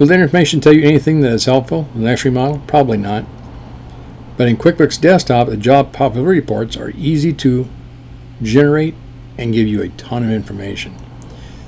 Will 0.00 0.06
that 0.08 0.18
information 0.18 0.60
tell 0.60 0.72
you 0.72 0.82
anything 0.82 1.20
that 1.20 1.32
is 1.32 1.44
helpful 1.44 1.88
in 1.94 2.00
the 2.00 2.06
next 2.06 2.24
remodel? 2.24 2.60
Probably 2.66 2.98
not. 2.98 3.24
But 4.42 4.48
in 4.48 4.56
QuickBooks 4.56 5.00
Desktop, 5.00 5.46
the 5.46 5.56
job 5.56 5.94
profitability 5.94 6.34
reports 6.34 6.76
are 6.76 6.90
easy 6.96 7.32
to 7.34 7.68
generate 8.42 8.96
and 9.38 9.52
give 9.52 9.68
you 9.68 9.80
a 9.82 9.88
ton 9.90 10.24
of 10.24 10.30
information. 10.30 10.96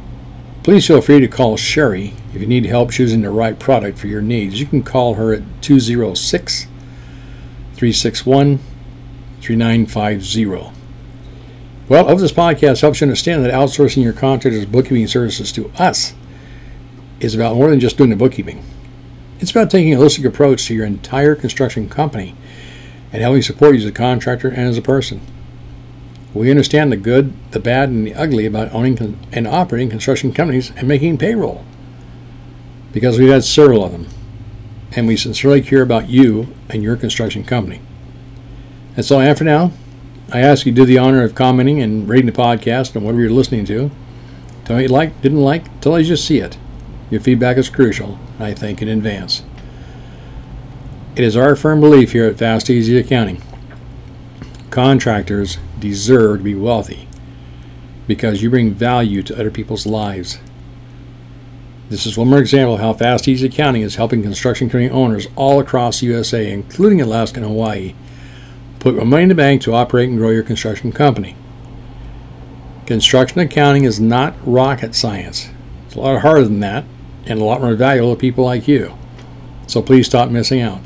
please 0.64 0.86
feel 0.86 1.02
free 1.02 1.20
to 1.20 1.28
call 1.28 1.58
Sharie 1.58 2.14
if 2.34 2.42
you 2.42 2.48
need 2.48 2.66
help 2.66 2.92
choosing 2.92 3.22
the 3.22 3.30
right 3.30 3.58
product 3.58 3.98
for 3.98 4.08
your 4.08 4.22
needs. 4.22 4.60
You 4.60 4.66
can 4.66 4.84
call 4.84 5.16
her 5.16 5.34
at 5.34 5.44
206 5.62 6.68
361 7.76 8.60
3950. 9.42 10.78
Well, 11.90 12.08
hope 12.08 12.20
this 12.20 12.32
podcast 12.32 12.82
helps 12.82 13.02
you 13.02 13.06
understand 13.06 13.44
that 13.44 13.54
outsourcing 13.54 14.04
your 14.04 14.14
contractor's 14.14 14.66
bookkeeping 14.66 15.08
services 15.08 15.52
to 15.54 15.70
us 15.78 16.14
is 17.20 17.36
about 17.36 17.56
more 17.56 17.70
than 17.70 17.80
just 17.80 17.98
doing 17.98 18.10
the 18.10 18.16
bookkeeping. 18.16 18.64
It's 19.40 19.52
about 19.52 19.72
taking 19.72 19.94
a 19.94 19.98
holistic 19.98 20.26
approach 20.26 20.68
to 20.68 20.76
your 20.76 20.86
entire 20.86 21.36
construction 21.36 21.90
company 21.90 22.36
and 23.12 23.22
helping 23.22 23.42
support 23.42 23.74
you 23.74 23.82
as 23.82 23.86
a 23.86 23.92
contractor 23.92 24.48
and 24.48 24.62
as 24.62 24.78
a 24.78 24.82
person. 24.82 25.22
We 26.34 26.50
understand 26.50 26.92
the 26.92 26.98
good, 26.98 27.34
the 27.52 27.60
bad, 27.60 27.90
and 27.90 28.08
the 28.08 28.16
ugly 28.16 28.46
about 28.46 28.72
owning 28.74 29.20
and 29.32 29.48
operating 29.48 29.90
construction 29.90 30.32
companies 30.32 30.72
and 30.78 30.88
making 30.88 31.18
payroll 31.18 31.66
because 32.94 33.20
we've 33.20 33.30
had 33.30 33.44
several 33.44 33.84
of 33.84 33.92
them. 33.92 34.08
And 34.94 35.08
we 35.08 35.16
sincerely 35.16 35.62
care 35.62 35.82
about 35.82 36.10
you 36.10 36.54
and 36.70 36.84
your 36.84 36.98
construction 36.98 37.44
company. 37.44 37.82
That's 38.96 39.10
all 39.10 39.20
I 39.20 39.26
have 39.26 39.38
for 39.38 39.46
now. 39.46 39.72
I 40.34 40.40
ask 40.40 40.66
you 40.66 40.74
to 40.74 40.76
do 40.82 40.86
the 40.86 40.98
honor 40.98 41.24
of 41.24 41.36
commenting 41.36 41.82
and 41.82 42.08
rating 42.08 42.26
the 42.26 42.32
podcast 42.34 42.96
on 42.96 43.04
whatever 43.04 43.22
you're 43.22 43.30
listening 43.30 43.66
to. 43.66 43.92
Tell 44.66 44.78
me 44.78 44.84
you 44.84 44.90
like, 44.90 45.22
didn't 45.22 45.42
like, 45.42 45.80
tell 45.82 45.96
us 45.96 46.08
you 46.08 46.16
see 46.16 46.40
it. 46.40 46.58
Your 47.10 47.22
feedback 47.22 47.58
is 47.58 47.70
crucial, 47.70 48.20
and 48.38 48.44
I 48.48 48.54
thank 48.54 48.82
in 48.82 48.88
advance. 48.88 49.44
It 51.16 51.24
is 51.24 51.36
our 51.36 51.56
firm 51.58 51.82
belief 51.82 52.14
here 52.14 52.26
at 52.26 52.38
Fast 52.38 52.70
Easy 52.70 52.98
Accounting 52.98 53.42
contractors 54.72 55.58
deserve 55.80 56.40
to 56.40 56.44
be 56.44 56.56
wealthy 56.56 57.08
because 58.08 58.42
you 58.42 58.50
bring 58.50 58.74
value 58.74 59.22
to 59.24 59.36
other 59.36 59.52
people's 59.52 59.86
lives. 59.86 60.40
This 61.90 62.06
is 62.06 62.18
one 62.18 62.30
more 62.30 62.40
example 62.40 62.76
of 62.76 62.80
how 62.80 62.94
Fast 62.94 63.28
Easy 63.28 63.48
Accounting 63.48 63.82
is 63.82 63.96
helping 63.96 64.24
construction 64.24 64.70
company 64.70 64.90
owners 64.90 65.28
all 65.36 65.60
across 65.60 66.00
the 66.00 66.08
USA, 66.08 66.50
including 66.52 67.02
Alaska 67.02 67.40
and 67.40 67.48
Hawaii, 67.48 67.94
Put 68.82 68.96
more 68.96 69.06
money 69.06 69.24
in 69.24 69.30
the 69.30 69.36
bank 69.36 69.62
to 69.62 69.76
operate 69.76 70.10
and 70.10 70.18
grow 70.18 70.32
your 70.32 70.42
construction 70.42 70.92
company. 70.92 71.36
Construction 72.88 73.40
accounting 73.40 73.84
is 73.84 74.00
not 74.00 74.34
rocket 74.44 74.96
science. 74.96 75.52
It's 75.86 75.94
a 75.94 76.00
lot 76.00 76.22
harder 76.22 76.46
than 76.46 76.62
that 76.62 76.86
and 77.28 77.40
a 77.40 77.44
lot 77.44 77.62
more 77.62 77.76
valuable 77.76 78.16
to 78.16 78.20
people 78.20 78.44
like 78.44 78.68
you. 78.68 78.98
So 79.68 79.84
please 79.84 80.08
stop 80.08 80.32
missing 80.32 80.62
out. 80.62 80.82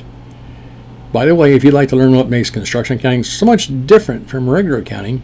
By 1.15 1.25
the 1.25 1.33
way, 1.33 1.55
if 1.55 1.63
you'd 1.63 1.73
like 1.73 1.87
to 1.89 1.95
learn 1.95 2.13
what 2.13 2.27
makes 2.27 2.49
construction 2.49 2.97
accounting 2.97 3.23
so 3.23 3.45
much 3.45 3.87
different 3.87 4.29
from 4.29 4.49
regular 4.49 4.79
accounting, 4.79 5.23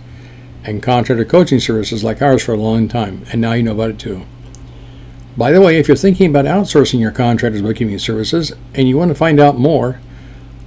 and 0.64 0.82
contractor 0.82 1.26
coaching 1.26 1.60
services 1.60 2.04
like 2.04 2.22
ours 2.22 2.44
for 2.44 2.54
a 2.54 2.58
long 2.58 2.88
time, 2.88 3.24
and 3.32 3.42
now 3.42 3.54
you 3.54 3.64
know 3.64 3.74
about 3.74 3.92
it 3.92 4.00
too. 4.00 4.26
By 5.38 5.52
the 5.52 5.62
way, 5.62 5.78
if 5.78 5.88
you're 5.88 5.98
thinking 5.98 6.30
about 6.30 6.46
outsourcing 6.46 7.00
your 7.00 7.12
contractor's 7.12 7.62
bookkeeping 7.62 8.00
services 8.00 8.54
and 8.74 8.88
you 8.88 8.98
want 8.98 9.10
to 9.10 9.16
find 9.16 9.40
out 9.40 9.58
more, 9.58 10.00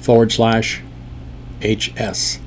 forward 0.00 0.32
slash 0.32 0.80
HS. 1.60 2.38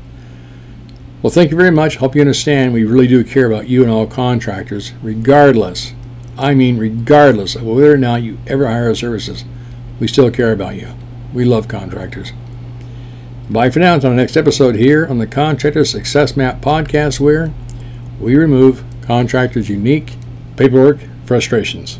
Well, 1.21 1.31
thank 1.31 1.51
you 1.51 1.57
very 1.57 1.71
much. 1.71 1.97
Hope 1.97 2.15
you 2.15 2.21
understand 2.21 2.73
we 2.73 2.85
really 2.85 3.07
do 3.07 3.23
care 3.23 3.47
about 3.47 3.67
you 3.67 3.81
and 3.81 3.91
all 3.91 4.05
contractors, 4.05 4.93
regardless. 5.01 5.93
I 6.37 6.53
mean, 6.53 6.77
regardless 6.77 7.55
of 7.55 7.63
whether 7.63 7.91
or 7.91 7.97
not 7.97 8.21
you 8.21 8.37
ever 8.45 8.67
hire 8.67 8.87
our 8.87 8.95
services, 8.95 9.43
we 9.99 10.07
still 10.07 10.29
care 10.29 10.51
about 10.51 10.75
you. 10.75 10.89
We 11.33 11.45
love 11.45 11.67
contractors. 11.67 12.33
Bye 13.49 13.71
for 13.71 13.79
now. 13.79 13.95
Until 13.95 14.11
the 14.11 14.15
next 14.15 14.37
episode 14.37 14.75
here 14.75 15.07
on 15.07 15.17
the 15.17 15.25
Contractor 15.25 15.85
Success 15.85 16.37
Map 16.37 16.61
podcast, 16.61 17.19
where 17.19 17.51
we 18.19 18.35
remove 18.35 18.83
contractors' 19.01 19.69
unique 19.69 20.15
paperwork 20.55 20.99
frustrations. 21.25 21.99